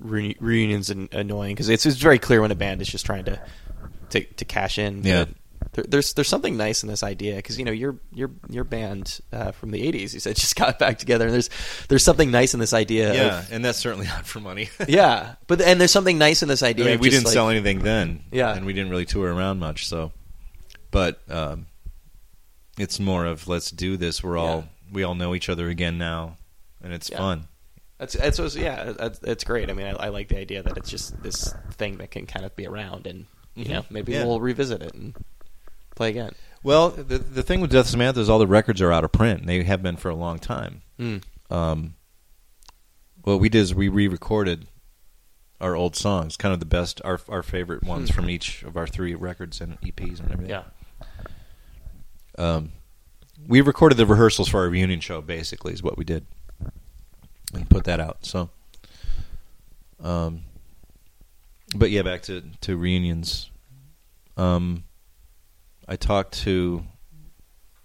re- 0.00 0.36
reunions 0.40 0.90
an- 0.90 1.08
annoying 1.12 1.54
because 1.54 1.68
it's 1.68 1.86
it's 1.86 1.96
very 1.96 2.18
clear 2.18 2.40
when 2.40 2.50
a 2.50 2.56
band 2.56 2.82
is 2.82 2.88
just 2.88 3.06
trying 3.06 3.24
to 3.26 3.40
to, 4.10 4.24
to 4.24 4.44
cash 4.44 4.78
in. 4.78 5.04
Yeah. 5.04 5.26
There, 5.74 5.84
there's 5.88 6.12
there's 6.14 6.28
something 6.28 6.56
nice 6.56 6.82
in 6.82 6.88
this 6.88 7.02
idea 7.02 7.36
because 7.36 7.58
you 7.58 7.64
know 7.64 7.72
your 7.72 7.96
your 8.12 8.30
your 8.48 8.64
band 8.64 9.20
uh, 9.32 9.50
from 9.52 9.70
the 9.72 9.82
'80s 9.92 10.14
you 10.14 10.20
said 10.20 10.36
just 10.44 10.56
got 10.56 10.78
back 10.78 10.98
together 10.98 11.26
and 11.26 11.34
there's 11.34 11.50
there's 11.88 12.02
something 12.04 12.30
nice 12.30 12.54
in 12.54 12.60
this 12.60 12.72
idea. 12.72 13.12
Yeah, 13.12 13.38
of- 13.40 13.52
and 13.52 13.64
that's 13.64 13.78
certainly 13.78 14.06
not 14.14 14.26
for 14.26 14.40
money. 14.40 14.70
yeah, 14.88 15.34
but 15.46 15.60
and 15.60 15.80
there's 15.80 15.90
something 15.90 16.16
nice 16.18 16.42
in 16.42 16.48
this 16.48 16.62
I 16.62 16.68
idea. 16.68 16.86
mean, 16.86 17.00
we 17.00 17.10
didn't 17.10 17.24
like- 17.26 17.34
sell 17.34 17.48
anything 17.50 17.80
then. 17.80 18.22
Yeah. 18.32 18.54
and 18.54 18.64
we 18.66 18.72
didn't 18.72 18.90
really 18.90 19.04
tour 19.06 19.32
around 19.34 19.58
much. 19.58 19.86
So, 19.88 20.12
but 20.90 21.20
um, 21.30 21.66
it's 22.78 22.98
more 22.98 23.26
of 23.26 23.46
let's 23.48 23.70
do 23.70 23.96
this. 23.96 24.22
We're 24.22 24.36
all 24.38 24.58
Yeah. 24.58 24.92
we 24.92 25.02
all 25.02 25.14
know 25.14 25.34
each 25.34 25.48
other 25.48 25.68
again 25.68 25.98
now, 25.98 26.36
and 26.82 26.92
it's 26.92 27.10
Yeah. 27.10 27.18
fun. 27.18 27.48
That's 27.98 28.14
that's 28.14 28.56
yeah, 28.56 28.92
that's, 28.92 29.18
that's 29.20 29.44
great. 29.44 29.70
I 29.70 29.72
mean, 29.72 29.86
I, 29.86 29.90
I 29.92 30.08
like 30.08 30.28
the 30.28 30.38
idea 30.38 30.62
that 30.62 30.76
it's 30.76 30.90
just 30.90 31.22
this 31.22 31.54
thing 31.72 31.98
that 31.98 32.10
can 32.10 32.26
kind 32.26 32.44
of 32.44 32.54
be 32.56 32.66
around, 32.66 33.06
and 33.06 33.26
you 33.54 33.64
Mhm. 33.66 33.68
know, 33.70 33.84
maybe 33.90 34.12
Yeah. 34.12 34.24
we'll 34.24 34.40
revisit 34.40 34.82
it 34.82 34.94
and 34.94 35.14
play 35.94 36.10
again. 36.10 36.32
Well, 36.62 36.90
the 36.90 37.18
the 37.18 37.42
thing 37.42 37.60
with 37.60 37.70
Death 37.70 37.86
Samantha 37.88 38.20
is 38.20 38.28
all 38.30 38.38
the 38.38 38.46
records 38.46 38.80
are 38.80 38.92
out 38.92 39.04
of 39.04 39.12
print. 39.12 39.40
and 39.40 39.48
They 39.48 39.62
have 39.64 39.82
been 39.82 39.96
for 39.96 40.08
a 40.10 40.14
long 40.14 40.38
time. 40.38 40.82
Mm. 40.98 41.22
Um, 41.50 41.94
what 43.22 43.38
we 43.40 43.48
did 43.48 43.58
is 43.60 43.74
we 43.74 43.88
re-recorded 43.88 44.66
our 45.60 45.76
old 45.76 45.94
songs, 45.96 46.36
kind 46.36 46.52
of 46.52 46.60
the 46.60 46.66
best, 46.66 47.00
our 47.04 47.20
our 47.28 47.42
favorite 47.42 47.82
ones 47.84 48.10
Hmm. 48.10 48.14
from 48.14 48.30
each 48.30 48.62
of 48.64 48.76
our 48.76 48.86
three 48.86 49.14
records 49.14 49.60
and 49.60 49.78
EPs 49.82 50.20
and 50.20 50.32
everything. 50.32 50.50
Yeah, 50.50 50.64
um, 52.38 52.72
we 53.46 53.60
recorded 53.60 53.96
the 53.96 54.06
rehearsals 54.06 54.48
for 54.48 54.60
our 54.60 54.68
reunion 54.68 55.00
show. 55.00 55.20
Basically, 55.20 55.72
is 55.72 55.82
what 55.82 55.96
we 55.98 56.04
did, 56.04 56.26
and 57.54 57.68
put 57.70 57.84
that 57.84 58.00
out. 58.00 58.24
So, 58.26 58.50
um, 60.02 60.42
but 61.74 61.90
yeah, 61.90 62.02
back 62.02 62.22
to 62.22 62.42
to 62.62 62.76
reunions. 62.76 63.50
Um, 64.36 64.84
I 65.88 65.96
talked 65.96 66.34
to 66.42 66.84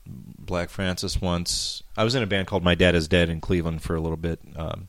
Black 0.06 0.70
Francis 0.70 1.22
once. 1.22 1.84
I 1.98 2.04
was 2.04 2.16
in 2.16 2.24
a 2.24 2.28
band 2.28 2.48
called 2.48 2.64
My 2.64 2.76
Dad 2.76 2.96
Is 2.96 3.08
Dead 3.08 3.30
in 3.30 3.42
Cleveland 3.42 3.82
for 3.82 3.96
a 3.96 4.02
little 4.02 4.18
bit. 4.18 4.40
Um, 4.56 4.88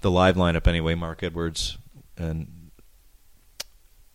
the 0.00 0.10
live 0.10 0.36
lineup, 0.36 0.66
anyway, 0.66 0.94
Mark 0.94 1.22
Edwards 1.22 1.78
and. 2.16 2.56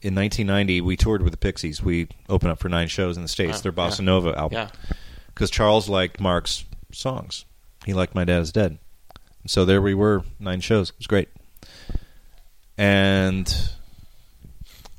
In 0.02 0.14
1990, 0.14 0.82
we 0.82 0.98
toured 0.98 1.24
with 1.24 1.32
the 1.32 1.38
Pixies. 1.38 1.82
We 1.82 2.10
opened 2.30 2.52
up 2.52 2.60
for 2.60 2.70
nine 2.70 2.90
shows 2.90 3.18
in 3.18 3.24
the 3.24 3.30
states. 3.30 3.58
Wow, 3.58 3.62
Their 3.62 3.72
Bossa 3.72 4.00
yeah. 4.00 4.06
Nova 4.06 4.38
album 4.38 4.58
yeah, 4.60 4.70
because 5.28 5.50
Charles 5.50 5.90
liked 5.90 6.20
Mark's 6.20 6.64
songs. 6.92 7.46
He 7.86 7.94
liked 7.94 8.14
My 8.14 8.24
Dad 8.24 8.42
Is 8.42 8.52
Dead. 8.52 8.78
And 9.42 9.50
so 9.50 9.66
there 9.66 9.82
we 9.82 9.96
were, 9.96 10.24
nine 10.40 10.62
shows. 10.62 10.90
It 10.90 10.98
was 11.00 11.08
great. 11.08 11.30
And 12.78 13.72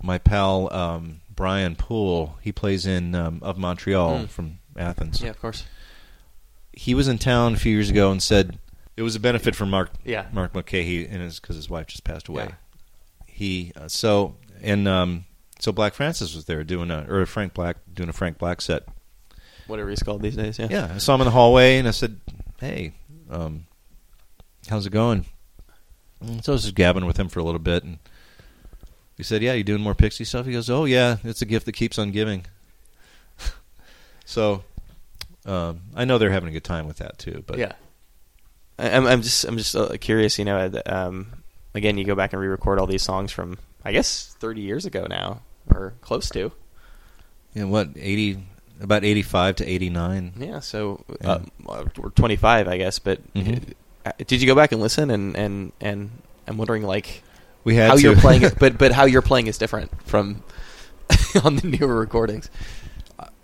my 0.02 0.18
pal 0.18 0.72
um, 0.72 1.20
Bryan 1.36 1.76
Poole, 1.76 2.36
he 2.40 2.50
plays 2.52 2.86
in 2.86 3.14
um, 3.14 3.38
of 3.42 3.56
Montreal 3.58 4.20
Mm. 4.20 4.28
from 4.28 4.58
Athens. 4.76 5.20
yeah, 5.20 5.30
of 5.30 5.40
course. 5.40 5.64
He 6.72 6.94
was 6.94 7.08
in 7.08 7.18
town 7.18 7.54
a 7.54 7.56
few 7.56 7.72
years 7.72 7.88
ago 7.90 8.10
and 8.10 8.22
said 8.22 8.58
it 8.96 9.02
was 9.02 9.14
a 9.14 9.20
benefit 9.20 9.54
for 9.54 9.64
Mark 9.66 9.90
Yeah, 10.04 10.26
Mark 10.32 10.52
McKay 10.52 11.10
and 11.10 11.22
his 11.22 11.38
because 11.40 11.56
his 11.56 11.70
wife 11.70 11.86
just 11.86 12.04
passed 12.04 12.28
away. 12.28 12.48
Yeah. 12.48 12.54
He 13.26 13.72
uh, 13.76 13.88
so 13.88 14.36
and 14.62 14.86
um, 14.88 15.24
so 15.60 15.72
Black 15.72 15.94
Francis 15.94 16.34
was 16.34 16.46
there 16.46 16.64
doing 16.64 16.90
a 16.90 17.06
or 17.08 17.24
Frank 17.26 17.54
Black 17.54 17.76
doing 17.92 18.08
a 18.08 18.12
Frank 18.12 18.38
Black 18.38 18.60
set 18.60 18.84
whatever 19.66 19.90
he's 19.90 20.02
called 20.02 20.22
these 20.22 20.36
days. 20.36 20.58
Yeah, 20.58 20.68
Yeah, 20.70 20.92
I 20.94 20.98
saw 20.98 21.14
him 21.14 21.22
in 21.22 21.24
the 21.26 21.30
hallway, 21.32 21.78
and 21.78 21.88
I 21.88 21.90
said, 21.90 22.20
"Hey, 22.60 22.92
um, 23.30 23.66
how's 24.68 24.86
it 24.86 24.90
going?" 24.90 25.26
And 26.20 26.44
so 26.44 26.52
I 26.52 26.54
was 26.54 26.62
just 26.62 26.74
gabbing 26.76 27.04
with 27.06 27.18
him 27.18 27.28
for 27.28 27.40
a 27.40 27.44
little 27.44 27.58
bit, 27.58 27.82
and 27.84 27.98
he 29.16 29.22
said, 29.22 29.42
"Yeah, 29.42 29.52
you 29.54 29.64
doing 29.64 29.80
more 29.82 29.94
Pixie 29.94 30.24
stuff?" 30.24 30.46
He 30.46 30.52
goes, 30.52 30.68
"Oh 30.70 30.84
yeah, 30.84 31.16
it's 31.24 31.42
a 31.42 31.46
gift 31.46 31.66
that 31.66 31.72
keeps 31.72 31.98
on 31.98 32.10
giving." 32.12 32.44
so 34.24 34.64
um, 35.44 35.80
I 35.94 36.04
know 36.04 36.18
they're 36.18 36.30
having 36.30 36.48
a 36.48 36.52
good 36.52 36.64
time 36.64 36.86
with 36.86 36.98
that 36.98 37.18
too. 37.18 37.44
But 37.46 37.58
yeah. 37.58 37.72
I- 38.78 38.90
I'm, 38.90 39.06
I'm 39.06 39.22
just, 39.22 39.44
I'm 39.44 39.56
just 39.56 39.74
uh, 39.74 39.96
curious. 40.00 40.38
You 40.38 40.44
know, 40.44 40.58
uh, 40.58 40.82
um, 40.86 41.28
again, 41.74 41.96
you 41.98 42.04
go 42.04 42.14
back 42.14 42.32
and 42.32 42.40
re-record 42.42 42.78
all 42.78 42.86
these 42.86 43.02
songs 43.02 43.32
from, 43.32 43.58
I 43.84 43.92
guess, 43.92 44.34
30 44.38 44.60
years 44.60 44.84
ago 44.84 45.06
now, 45.08 45.40
or 45.74 45.94
close 46.02 46.28
to. 46.30 46.52
yeah, 47.54 47.64
what 47.64 47.88
eighty? 47.96 48.38
About 48.78 49.04
eighty-five 49.04 49.56
to 49.56 49.64
eighty-nine. 49.66 50.34
Yeah, 50.38 50.60
so 50.60 51.02
Yeah. 51.22 51.38
uh, 51.66 51.84
we're 51.96 52.10
25, 52.10 52.68
I 52.68 52.76
guess. 52.76 52.98
But 52.98 53.20
Mhm. 53.32 53.72
uh, 54.04 54.12
did 54.26 54.42
you 54.42 54.46
go 54.46 54.54
back 54.54 54.72
and 54.72 54.82
listen? 54.82 55.10
And 55.10 55.34
and 55.34 55.72
and 55.80 56.10
I'm 56.46 56.58
wondering, 56.58 56.82
like, 56.82 57.22
We 57.66 57.74
had 57.74 57.88
how 57.90 57.96
to. 57.96 58.00
you're 58.00 58.16
playing 58.16 58.42
it, 58.44 58.54
but 58.60 58.78
but 58.78 58.92
how 58.92 59.04
you're 59.04 59.20
playing 59.22 59.48
is 59.48 59.58
different 59.58 59.90
from 60.04 60.42
on 61.44 61.56
the 61.56 61.66
newer 61.66 61.98
recordings. 61.98 62.48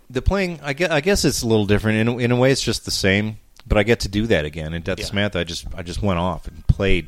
the 0.09 0.21
playing 0.21 0.59
I 0.63 0.73
guess, 0.73 0.89
I 0.89 1.01
guess 1.01 1.25
it's 1.25 1.41
a 1.43 1.47
little 1.47 1.65
different 1.65 1.97
in 1.99 2.07
a, 2.07 2.17
in 2.17 2.31
a 2.31 2.35
way 2.35 2.51
it's 2.51 2.61
just 2.61 2.85
the 2.85 2.91
same 2.91 3.37
but 3.67 3.77
I 3.77 3.83
get 3.83 3.99
to 4.01 4.09
do 4.09 4.25
that 4.27 4.45
again 4.45 4.73
in 4.73 4.81
Death 4.81 4.99
Yeah. 4.99 5.05
Samantha 5.05 5.39
I 5.39 5.43
just 5.43 5.65
I 5.75 5.81
just 5.83 6.01
went 6.01 6.19
off 6.19 6.47
and 6.47 6.65
played 6.67 7.07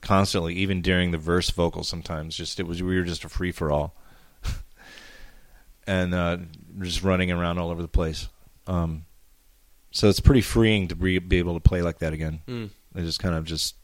constantly 0.00 0.54
even 0.54 0.82
during 0.82 1.10
the 1.10 1.18
verse 1.18 1.50
vocals 1.50 1.88
sometimes 1.88 2.36
just 2.36 2.60
it 2.60 2.66
was 2.66 2.82
we 2.82 2.96
were 2.96 3.04
just 3.04 3.24
a 3.24 3.28
free 3.28 3.50
for 3.52 3.70
all 3.72 3.94
and 5.86 6.14
uh, 6.14 6.36
just 6.80 7.02
running 7.02 7.30
around 7.30 7.58
all 7.58 7.70
over 7.70 7.82
the 7.82 7.88
place 7.88 8.28
um, 8.66 9.04
so 9.90 10.08
it's 10.08 10.20
pretty 10.20 10.40
freeing 10.42 10.88
to 10.88 10.96
be, 10.96 11.18
be 11.18 11.38
able 11.38 11.54
to 11.54 11.60
play 11.60 11.82
like 11.82 11.98
that 11.98 12.12
again 12.12 12.40
Mm. 12.46 12.70
I 12.94 13.00
just 13.00 13.20
kind 13.20 13.34
of 13.34 13.44
just 13.44 13.74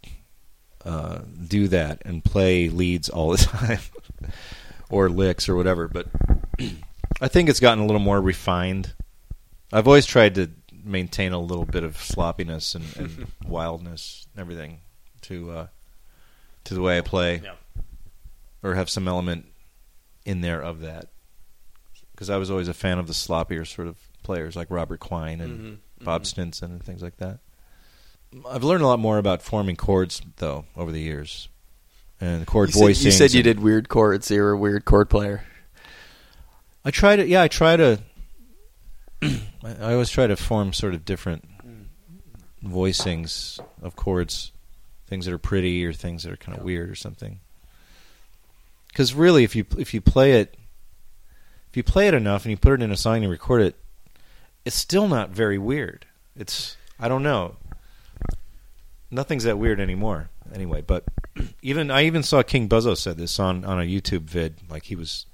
uh, 0.85 1.21
do 1.49 1.69
that 1.69 2.03
and 2.05 2.25
play 2.25 2.69
leads 2.69 3.09
all 3.09 3.31
the 3.31 3.37
time 3.45 3.79
or 4.91 5.09
licks 5.09 5.49
or 5.49 5.55
whatever. 5.57 5.89
But 5.89 6.07
I 7.21 7.29
think 7.29 7.49
it's 7.49 7.61
gotten 7.61 7.83
a 7.83 7.87
little 7.87 8.01
more 8.01 8.21
refined. 8.21 8.93
I've 9.73 9.87
always 9.87 10.07
tried 10.07 10.35
to 10.37 10.51
maintain 10.85 11.33
a 11.33 11.39
little 11.41 11.65
bit 11.65 11.85
of 11.85 11.97
sloppiness 11.97 12.75
and, 12.75 12.85
and 12.97 13.27
wildness 13.47 14.27
and 14.35 14.41
everything 14.41 14.81
to 15.23 15.51
uh, 15.51 15.67
to 16.65 16.75
the 16.75 16.81
way 16.83 16.99
I 16.99 17.01
play, 17.01 17.41
Yeah. 17.45 17.55
or 18.63 18.75
have 18.75 18.91
some 18.91 19.07
element 19.09 19.47
in 20.25 20.41
there 20.41 20.61
of 20.63 20.81
that. 20.81 21.09
Because 22.13 22.31
I 22.31 22.37
was 22.37 22.51
always 22.51 22.69
a 22.69 22.75
fan 22.75 22.99
of 22.99 23.07
the 23.07 23.13
sloppier 23.15 23.67
sort 23.67 23.89
of 23.89 23.97
players 24.23 24.55
like 24.57 24.71
Robert 24.71 25.01
Quine 25.01 25.41
and 25.41 25.61
Mhm, 26.01 26.05
Bob 26.05 26.23
mhm. 26.23 26.27
Stinson 26.27 26.71
and 26.73 26.83
things 26.83 27.03
like 27.03 27.17
that. 27.17 27.39
I've 28.49 28.65
learned 28.65 28.83
a 28.83 28.87
lot 28.87 28.99
more 28.99 29.19
about 29.19 29.43
forming 29.43 29.77
chords 29.77 30.23
though 30.37 30.65
over 30.77 30.91
the 30.93 31.01
years, 31.01 31.49
and 32.21 32.47
chord 32.47 32.71
You 32.71 32.73
said, 32.75 32.81
voicing. 32.81 33.05
you 33.07 33.13
said 33.13 33.35
you 33.35 33.43
did 33.43 33.61
weird 33.61 33.89
chords. 33.89 34.31
You're 34.31 34.53
a 34.53 34.57
weird 34.59 34.85
chord 34.85 35.11
player. 35.11 35.45
I 36.85 36.91
try 36.91 37.17
to. 37.17 37.27
Yeah, 37.27 37.43
I 37.43 37.49
try 37.49 37.77
to. 37.77 38.01
I 39.23 39.37
I 39.81 39.93
always 39.93 40.11
try 40.11 40.27
to 40.27 40.37
form 40.37 40.73
sort 40.73 40.95
of 40.95 41.05
different 41.05 41.47
voicings 42.65 43.61
of 43.83 43.97
chords, 43.97 44.53
things 45.07 45.27
that 45.27 45.35
are 45.35 45.39
pretty 45.39 45.85
or 45.85 45.93
things 45.93 46.23
that 46.23 46.33
are 46.33 46.37
kind 46.37 46.57
of 46.57 46.65
weird 46.65 46.91
or 46.91 46.95
something. 46.95 47.41
Because 48.89 49.15
really, 49.15 49.45
if 49.45 49.55
you 49.57 49.65
if 49.79 49.95
you 49.95 50.01
play 50.01 50.33
it, 50.41 50.57
if 51.71 51.77
you 51.77 51.83
play 51.83 52.09
it 52.09 52.15
enough 52.15 52.45
and 52.45 52.51
you 52.51 52.57
put 52.57 52.73
it 52.73 52.83
in 52.83 52.91
a 52.91 52.97
song 52.97 53.17
and 53.17 53.25
you 53.25 53.31
record 53.31 53.63
it, 53.63 53.77
it's 54.65 54.77
still 54.77 55.09
not 55.09 55.31
very 55.31 55.59
weird. 55.59 56.07
It's 56.37 56.77
I 56.99 57.09
don't 57.09 57.23
know. 57.23 57.57
Nothing's 59.13 59.45
that 59.45 59.59
weird 59.59 59.79
anymore. 59.79 60.31
Anyway, 60.55 60.83
but 60.83 61.05
even 61.63 61.91
I 61.91 62.05
even 62.05 62.23
saw 62.23 62.43
King 62.43 62.69
Buzzo 62.69 62.97
said 62.97 63.19
this 63.19 63.39
on 63.39 63.65
on 63.65 63.79
a 63.79 63.85
YouTube 63.85 64.23
vid. 64.23 64.57
Like 64.69 64.85
he 64.85 64.97
was 64.97 65.27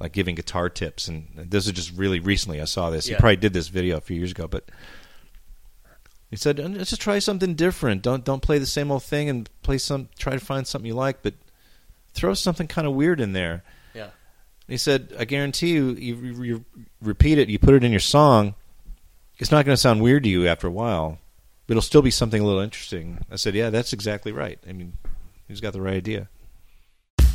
like 0.00 0.12
giving 0.12 0.34
guitar 0.34 0.68
tips, 0.68 1.08
and 1.08 1.28
this 1.36 1.66
is 1.66 1.72
just 1.72 1.96
really 1.96 2.20
recently. 2.20 2.60
I 2.60 2.64
saw 2.64 2.90
this. 2.90 3.08
Yeah. 3.08 3.16
He 3.16 3.20
probably 3.20 3.36
did 3.36 3.52
this 3.52 3.68
video 3.68 3.96
a 3.96 4.00
few 4.00 4.16
years 4.16 4.30
ago, 4.30 4.48
but 4.48 4.64
he 6.30 6.36
said, 6.36 6.58
"Let's 6.58 6.90
just 6.90 7.02
try 7.02 7.18
something 7.18 7.54
different. 7.54 8.02
Don't 8.02 8.24
don't 8.24 8.42
play 8.42 8.58
the 8.58 8.66
same 8.66 8.90
old 8.90 9.02
thing, 9.02 9.28
and 9.28 9.50
play 9.62 9.78
some. 9.78 10.08
Try 10.18 10.34
to 10.34 10.40
find 10.40 10.66
something 10.66 10.86
you 10.86 10.94
like, 10.94 11.22
but 11.22 11.34
throw 12.14 12.34
something 12.34 12.68
kind 12.68 12.86
of 12.86 12.94
weird 12.94 13.20
in 13.20 13.32
there." 13.32 13.64
Yeah. 13.94 14.10
He 14.68 14.76
said, 14.76 15.12
"I 15.18 15.24
guarantee 15.24 15.72
you, 15.72 15.90
you, 15.90 16.14
you, 16.16 16.42
you 16.42 16.64
repeat 17.00 17.38
it, 17.38 17.48
you 17.48 17.58
put 17.58 17.74
it 17.74 17.84
in 17.84 17.90
your 17.90 18.00
song, 18.00 18.54
it's 19.38 19.50
not 19.50 19.64
going 19.64 19.74
to 19.74 19.80
sound 19.80 20.02
weird 20.02 20.22
to 20.22 20.28
you 20.28 20.46
after 20.46 20.68
a 20.68 20.70
while. 20.70 21.18
But 21.72 21.78
it'll 21.78 21.86
still 21.86 22.02
be 22.02 22.10
something 22.10 22.42
a 22.42 22.44
little 22.44 22.60
interesting." 22.60 23.24
I 23.30 23.36
said, 23.36 23.54
"Yeah, 23.54 23.70
that's 23.70 23.94
exactly 23.94 24.30
right. 24.30 24.58
I 24.68 24.72
mean, 24.72 24.92
he's 25.48 25.62
got 25.62 25.72
the 25.72 25.80
right 25.80 25.94
idea." 25.94 26.28
So 27.22 27.30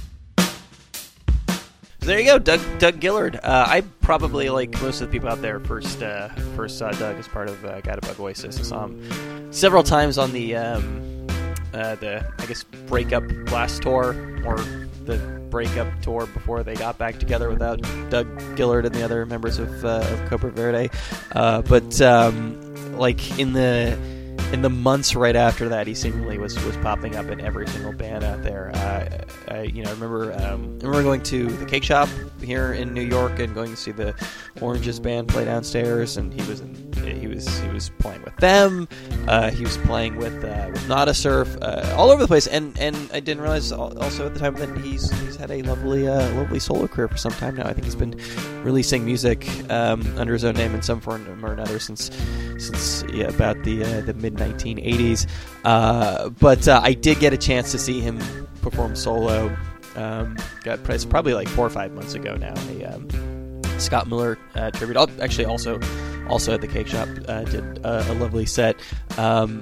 there 2.01 2.19
you 2.19 2.25
go, 2.25 2.37
Doug 2.37 2.59
Doug 2.77 3.01
Gillard. 3.01 3.37
Uh, 3.37 3.65
I 3.67 3.81
probably 4.01 4.51
like 4.51 4.79
most 4.79 5.01
of 5.01 5.07
the 5.07 5.11
people 5.11 5.27
out 5.27 5.41
there 5.41 5.59
first 5.61 6.03
uh, 6.03 6.29
first 6.55 6.77
saw 6.77 6.91
Doug 6.91 7.15
as 7.17 7.27
part 7.27 7.49
of 7.49 7.65
uh, 7.65 7.81
Guided 7.81 8.01
by 8.01 8.11
Voices. 8.11 8.59
I 8.59 8.61
saw 8.61 8.85
him 8.85 9.51
several 9.51 9.81
times 9.81 10.19
on 10.19 10.31
the 10.33 10.55
um, 10.55 11.25
uh, 11.73 11.95
the 11.95 12.23
I 12.37 12.45
guess 12.45 12.63
breakup 12.63 13.23
last 13.51 13.81
tour 13.81 14.09
or 14.45 14.57
the 15.05 15.17
breakup 15.49 15.87
tour 16.03 16.27
before 16.27 16.61
they 16.61 16.75
got 16.75 16.99
back 16.99 17.17
together 17.17 17.49
without 17.49 17.81
Doug 18.11 18.27
Gillard 18.55 18.85
and 18.85 18.93
the 18.93 19.01
other 19.03 19.25
members 19.25 19.57
of 19.57 19.83
uh, 19.83 20.05
of 20.07 20.29
Cobra 20.29 20.51
Verde. 20.51 20.91
Uh, 21.31 21.63
but 21.63 21.99
um, 22.01 22.95
like 22.99 23.39
in 23.39 23.53
the 23.53 23.97
in 24.53 24.61
the 24.61 24.69
months 24.69 25.15
right 25.15 25.35
after 25.35 25.67
that, 25.69 25.87
he 25.87 25.93
seemingly 25.93 26.37
was, 26.37 26.55
was 26.63 26.77
popping 26.77 27.15
up 27.15 27.27
in 27.27 27.41
every 27.41 27.67
single 27.67 27.91
band 27.91 28.23
out 28.23 28.43
there. 28.43 28.71
Uh, 28.73 29.25
I, 29.49 29.61
you 29.63 29.83
know, 29.83 29.89
I 29.89 29.93
remember 29.93 30.33
um, 30.33 30.79
I 30.81 30.85
remember 30.85 31.03
going 31.03 31.23
to 31.23 31.47
the 31.47 31.65
Cake 31.65 31.83
Shop 31.83 32.09
here 32.41 32.73
in 32.73 32.93
New 32.93 33.01
York 33.01 33.39
and 33.39 33.53
going 33.53 33.71
to 33.71 33.75
see 33.75 33.91
the 33.91 34.15
Oranges 34.61 34.99
band 34.99 35.27
play 35.27 35.45
downstairs, 35.45 36.17
and 36.17 36.33
he 36.33 36.47
was 36.49 36.61
in, 36.61 36.86
he 37.05 37.27
was 37.27 37.47
he 37.59 37.69
was 37.69 37.89
playing 37.99 38.21
with 38.23 38.35
them. 38.37 38.87
Uh, 39.27 39.51
he 39.51 39.63
was 39.63 39.77
playing 39.79 40.17
with 40.17 40.43
uh, 40.43 40.69
with 40.71 41.15
Surf 41.15 41.57
uh, 41.61 41.93
all 41.97 42.09
over 42.09 42.21
the 42.21 42.27
place, 42.27 42.47
and, 42.47 42.77
and 42.79 42.95
I 43.13 43.19
didn't 43.19 43.41
realize 43.41 43.71
also 43.71 44.25
at 44.25 44.33
the 44.33 44.39
time 44.39 44.55
that 44.55 44.77
he's 44.79 45.11
he's 45.21 45.35
had 45.35 45.51
a 45.51 45.61
lovely 45.63 46.07
uh, 46.07 46.33
lovely 46.35 46.59
solo 46.59 46.87
career 46.87 47.07
for 47.07 47.17
some 47.17 47.31
time 47.33 47.55
now. 47.55 47.67
I 47.67 47.73
think 47.73 47.85
he's 47.85 47.95
been 47.95 48.19
releasing 48.63 49.05
music 49.05 49.47
um, 49.71 50.01
under 50.17 50.33
his 50.33 50.43
own 50.43 50.55
name 50.55 50.75
in 50.75 50.81
some 50.81 50.99
form 50.99 51.43
or 51.43 51.53
another 51.53 51.79
since 51.79 52.11
since 52.57 53.03
yeah, 53.13 53.27
about 53.27 53.63
the 53.63 53.83
uh, 53.83 54.01
the 54.01 54.13
mid 54.13 54.35
1980s. 54.35 55.27
Uh, 55.63 56.29
but 56.29 56.67
uh, 56.67 56.81
I 56.83 56.93
did 56.93 57.19
get 57.19 57.33
a 57.33 57.37
chance 57.37 57.71
to 57.71 57.79
see 57.79 58.01
him 58.01 58.19
perform 58.61 58.95
solo. 58.95 59.55
Um, 59.95 60.37
got 60.63 60.83
probably 60.83 61.33
like 61.33 61.47
four 61.49 61.65
or 61.65 61.69
five 61.69 61.91
months 61.91 62.13
ago 62.13 62.35
now. 62.35 62.53
A 62.69 62.85
um, 62.85 63.07
Scott 63.79 64.07
Miller 64.07 64.37
uh, 64.55 64.71
tribute. 64.71 64.97
I'll, 64.97 65.09
actually, 65.21 65.45
also 65.45 65.79
also 66.29 66.53
at 66.53 66.61
the 66.61 66.67
Cake 66.67 66.87
Shop 66.87 67.07
uh, 67.27 67.43
did 67.43 67.63
a, 67.85 68.11
a 68.11 68.13
lovely 68.15 68.45
set. 68.45 68.75
Um, 69.17 69.61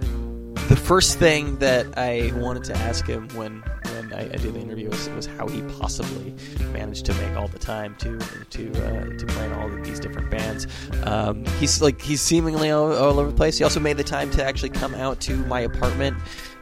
the 0.67 0.75
first 0.75 1.19
thing 1.19 1.59
that 1.59 1.97
I 1.97 2.31
wanted 2.35 2.63
to 2.65 2.77
ask 2.77 3.05
him 3.05 3.29
when 3.29 3.63
when 3.93 4.13
I, 4.13 4.23
I 4.23 4.37
did 4.37 4.53
the 4.53 4.59
interview 4.59 4.89
was, 4.89 5.09
was 5.09 5.25
how 5.27 5.47
he 5.47 5.61
possibly 5.79 6.33
managed 6.73 7.05
to 7.05 7.13
make 7.15 7.35
all 7.35 7.47
the 7.47 7.59
time 7.59 7.95
to 7.97 8.17
to 8.17 8.69
uh, 8.71 9.17
to 9.17 9.25
play 9.27 9.45
in 9.45 9.53
all 9.53 9.71
of 9.71 9.83
these 9.85 9.99
different 9.99 10.31
bands. 10.31 10.67
Um, 11.03 11.45
he's 11.59 11.81
like 11.81 12.01
he's 12.01 12.21
seemingly 12.21 12.71
all, 12.71 12.91
all, 12.93 13.19
over 13.19 13.29
the 13.29 13.37
place. 13.37 13.57
He 13.57 13.63
also 13.63 13.79
made 13.79 13.97
the 13.97 14.03
time 14.03 14.31
to 14.31 14.43
actually 14.43 14.69
come 14.69 14.95
out 14.95 15.19
to 15.21 15.35
my 15.45 15.61
apartment 15.61 16.17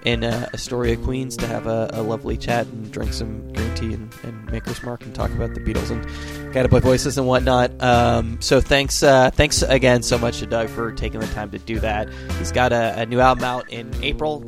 in 0.06 0.24
uh, 0.24 0.49
Astoria, 0.54 0.97
Queens, 0.97 1.38
to 1.38 1.47
have 1.47 1.68
a, 1.68 1.89
a, 1.93 2.01
lovely 2.01 2.38
chat 2.38 2.68
and 2.68 2.91
drink 2.91 3.14
some 3.14 3.51
green 3.54 3.74
tea 3.76 3.93
and, 3.93 4.14
and 4.24 4.45
Maker's 4.51 4.84
Mark 4.84 5.04
and 5.04 5.16
talk 5.16 5.32
about 5.32 5.54
the 5.54 5.62
Beatles 5.62 5.89
and 5.91 6.54
Guided 6.54 6.70
by 6.70 6.80
Voices 6.80 7.18
and 7.18 7.26
whatnot. 7.26 7.82
Um, 7.82 8.41
so 8.41 8.60
thanks, 8.60 9.01
uh, 9.01 9.32
thanks 9.32 9.62
again 9.62 10.04
so 10.04 10.18
much 10.18 10.39
to 10.39 10.45
Doug 10.45 10.70
for 10.70 10.91
taking 10.91 11.20
the 11.20 11.28
time 11.28 11.51
to 11.51 11.60
do 11.60 11.80
that. 11.80 12.10
He's 12.38 12.51
got 12.51 12.74
a, 12.74 12.99
a 12.99 13.06
new 13.06 13.20
album 13.20 13.43
out 13.43 13.70
in 13.72 13.91
April. 14.04 14.41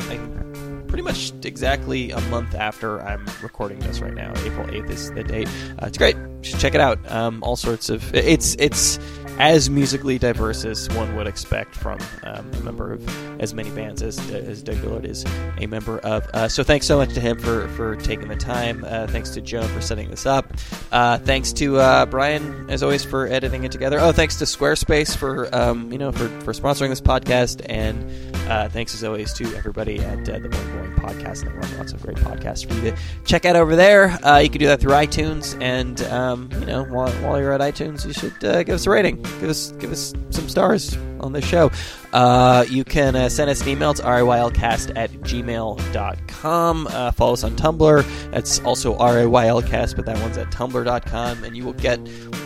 Pretty 0.88 1.04
much 1.04 1.34
exactly 1.44 2.12
a 2.12 2.22
month 2.22 2.56
after 2.56 3.02
I'm 3.02 3.26
recording 3.42 3.80
this 3.80 4.00
right 4.00 4.14
now. 4.14 4.32
April 4.46 4.68
8th 4.68 4.90
is 4.90 5.12
the 5.12 5.24
date. 5.24 5.48
Uh, 5.82 5.88
it's 5.88 5.98
great. 5.98 6.16
You 6.16 6.40
should 6.42 6.60
check 6.60 6.76
it 6.76 6.82
out. 6.82 7.00
Um, 7.12 7.44
all 7.44 7.56
sorts 7.56 7.90
of 7.90 8.14
it's 8.14 8.56
it's 8.60 8.98
as 9.40 9.70
musically 9.70 10.18
diverse 10.18 10.64
as 10.64 10.90
one 10.90 11.16
would 11.16 11.28
expect 11.28 11.76
from 11.76 12.00
um, 12.24 12.50
a 12.54 12.60
member 12.62 12.94
of 12.94 13.42
as 13.42 13.54
many 13.54 13.70
bands 13.72 14.02
as 14.02 14.18
as 14.32 14.64
Doug 14.64 14.78
Gillard 14.78 15.06
is 15.06 15.26
a 15.58 15.68
member 15.68 16.00
of. 16.00 16.26
Uh, 16.34 16.48
so 16.48 16.64
thanks 16.64 16.88
so 16.88 16.98
much 16.98 17.14
to 17.14 17.20
him 17.20 17.38
for 17.40 17.68
for 17.70 17.96
taking 17.98 18.28
the 18.28 18.36
time. 18.36 18.84
Uh, 18.88 19.08
thanks 19.08 19.32
to 19.32 19.42
Joan 19.42 19.68
for 19.70 19.82
setting 19.82 20.10
this 20.10 20.26
up. 20.26 20.54
Uh, 20.92 21.18
thanks 21.20 21.52
to 21.54 21.78
uh, 21.78 22.06
Brian 22.06 22.70
as 22.70 22.82
always 22.82 23.04
for 23.04 23.28
editing 23.28 23.64
it 23.64 23.72
together. 23.72 24.00
Oh, 24.00 24.12
thanks 24.12 24.38
to 24.38 24.46
Squarespace 24.46 25.16
for 25.16 25.54
um, 25.54 25.92
you 25.92 25.98
know 25.98 26.12
for 26.12 26.30
for 26.42 26.54
sponsoring 26.54 26.90
this 26.90 27.02
podcast 27.02 27.66
and 27.68 28.10
uh, 28.50 28.70
thanks 28.70 28.94
as 28.94 29.04
always 29.04 29.34
to 29.34 29.54
everybody 29.56 30.00
at 30.00 30.30
uh, 30.30 30.40
the 30.40 30.50
Boing 30.50 30.74
Boing 30.76 30.96
Podcast 30.96 31.44
Network. 31.44 31.78
Lots 31.78 31.92
of 31.94 32.02
great 32.02 32.18
podcasts 32.18 32.68
for 32.68 32.74
you 32.76 32.92
to 32.92 32.98
check 33.26 33.44
out 33.46 33.56
over 33.56 33.76
there. 33.76 34.12
You 34.42 34.50
can 34.50 34.60
do 34.60 34.68
that 34.68 34.80
through 34.80 34.94
iTunes, 34.94 35.60
and 35.62 36.02
um, 36.04 36.50
you 36.54 36.66
know 36.66 36.84
while, 36.86 37.12
while 37.16 37.40
you're 37.40 37.52
at 37.52 37.62
iTunes, 37.62 38.06
you 38.06 38.14
should 38.14 38.40
give 38.40 38.70
us 38.70 38.86
a 38.86 38.90
rating. 38.90 39.25
Give 39.40 39.50
us 39.50 39.72
give 39.74 39.92
us 39.92 40.14
some 40.30 40.50
stars 40.50 40.98
on 41.20 41.34
this 41.34 41.46
show. 41.46 41.72
Uh, 42.14 42.66
you 42.70 42.84
can 42.84 43.16
uh, 43.16 43.30
send 43.30 43.50
us 43.50 43.62
an 43.62 43.70
email 43.70 43.94
to 43.94 44.04
riylcast 44.04 44.96
at 44.96 45.12
gmail.com. 45.12 46.88
Uh, 46.88 47.12
follow 47.12 47.34
us 47.34 47.44
on 47.44 47.56
Tumblr. 47.56 48.32
That's 48.32 48.60
also 48.60 48.96
riylcast, 48.96 49.96
but 49.96 50.06
that 50.06 50.18
one's 50.20 50.38
at 50.38 50.52
tumblr.com. 50.52 51.44
And 51.44 51.58
you 51.58 51.66
will 51.66 51.74
get 51.74 52.00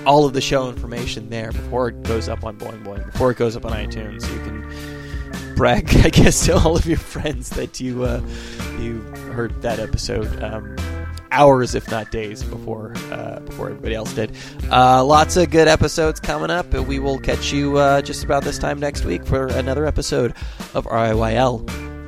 all 0.06 0.26
of 0.26 0.34
the 0.34 0.42
show 0.42 0.70
information 0.70 1.30
there 1.30 1.52
before 1.52 1.90
it 1.90 2.04
goes 2.04 2.30
up 2.30 2.44
on 2.44 2.58
Boing 2.58 2.84
Boing, 2.84 3.06
before 3.12 3.32
it 3.32 3.38
goes 3.38 3.56
up 3.56 3.66
on 3.66 3.72
iTunes. 3.72 4.22
You 4.34 4.40
can 4.44 4.59
brag, 5.60 5.94
I 6.06 6.10
guess, 6.10 6.46
to 6.46 6.56
all 6.56 6.78
of 6.78 6.86
your 6.86 6.98
friends 6.98 7.50
that 7.50 7.82
you 7.82 8.06
uh, 8.06 8.22
you 8.80 9.02
heard 9.34 9.62
that 9.62 9.78
episode 9.78 10.42
um, 10.42 10.78
hours, 11.32 11.76
if 11.76 11.92
not 11.92 12.12
days, 12.12 12.42
before 12.44 12.94
uh, 13.12 13.42
before 13.42 13.68
everybody 13.68 13.94
else 13.94 14.14
did. 14.14 14.32
Uh, 14.72 15.04
lots 15.04 15.36
of 15.36 15.50
good 15.52 15.68
episodes 15.68 16.22
coming 16.22 16.50
up, 16.50 16.74
and 16.74 16.88
we 16.88 16.98
will 16.98 17.20
catch 17.20 17.52
you 17.52 17.78
uh, 17.78 18.02
just 18.02 18.24
about 18.24 18.46
this 18.46 18.58
time 18.58 18.80
next 18.80 19.04
week 19.04 19.26
for 19.26 19.48
another 19.48 19.86
episode 19.86 20.34
of 20.74 20.86
RIYL. 20.86 21.99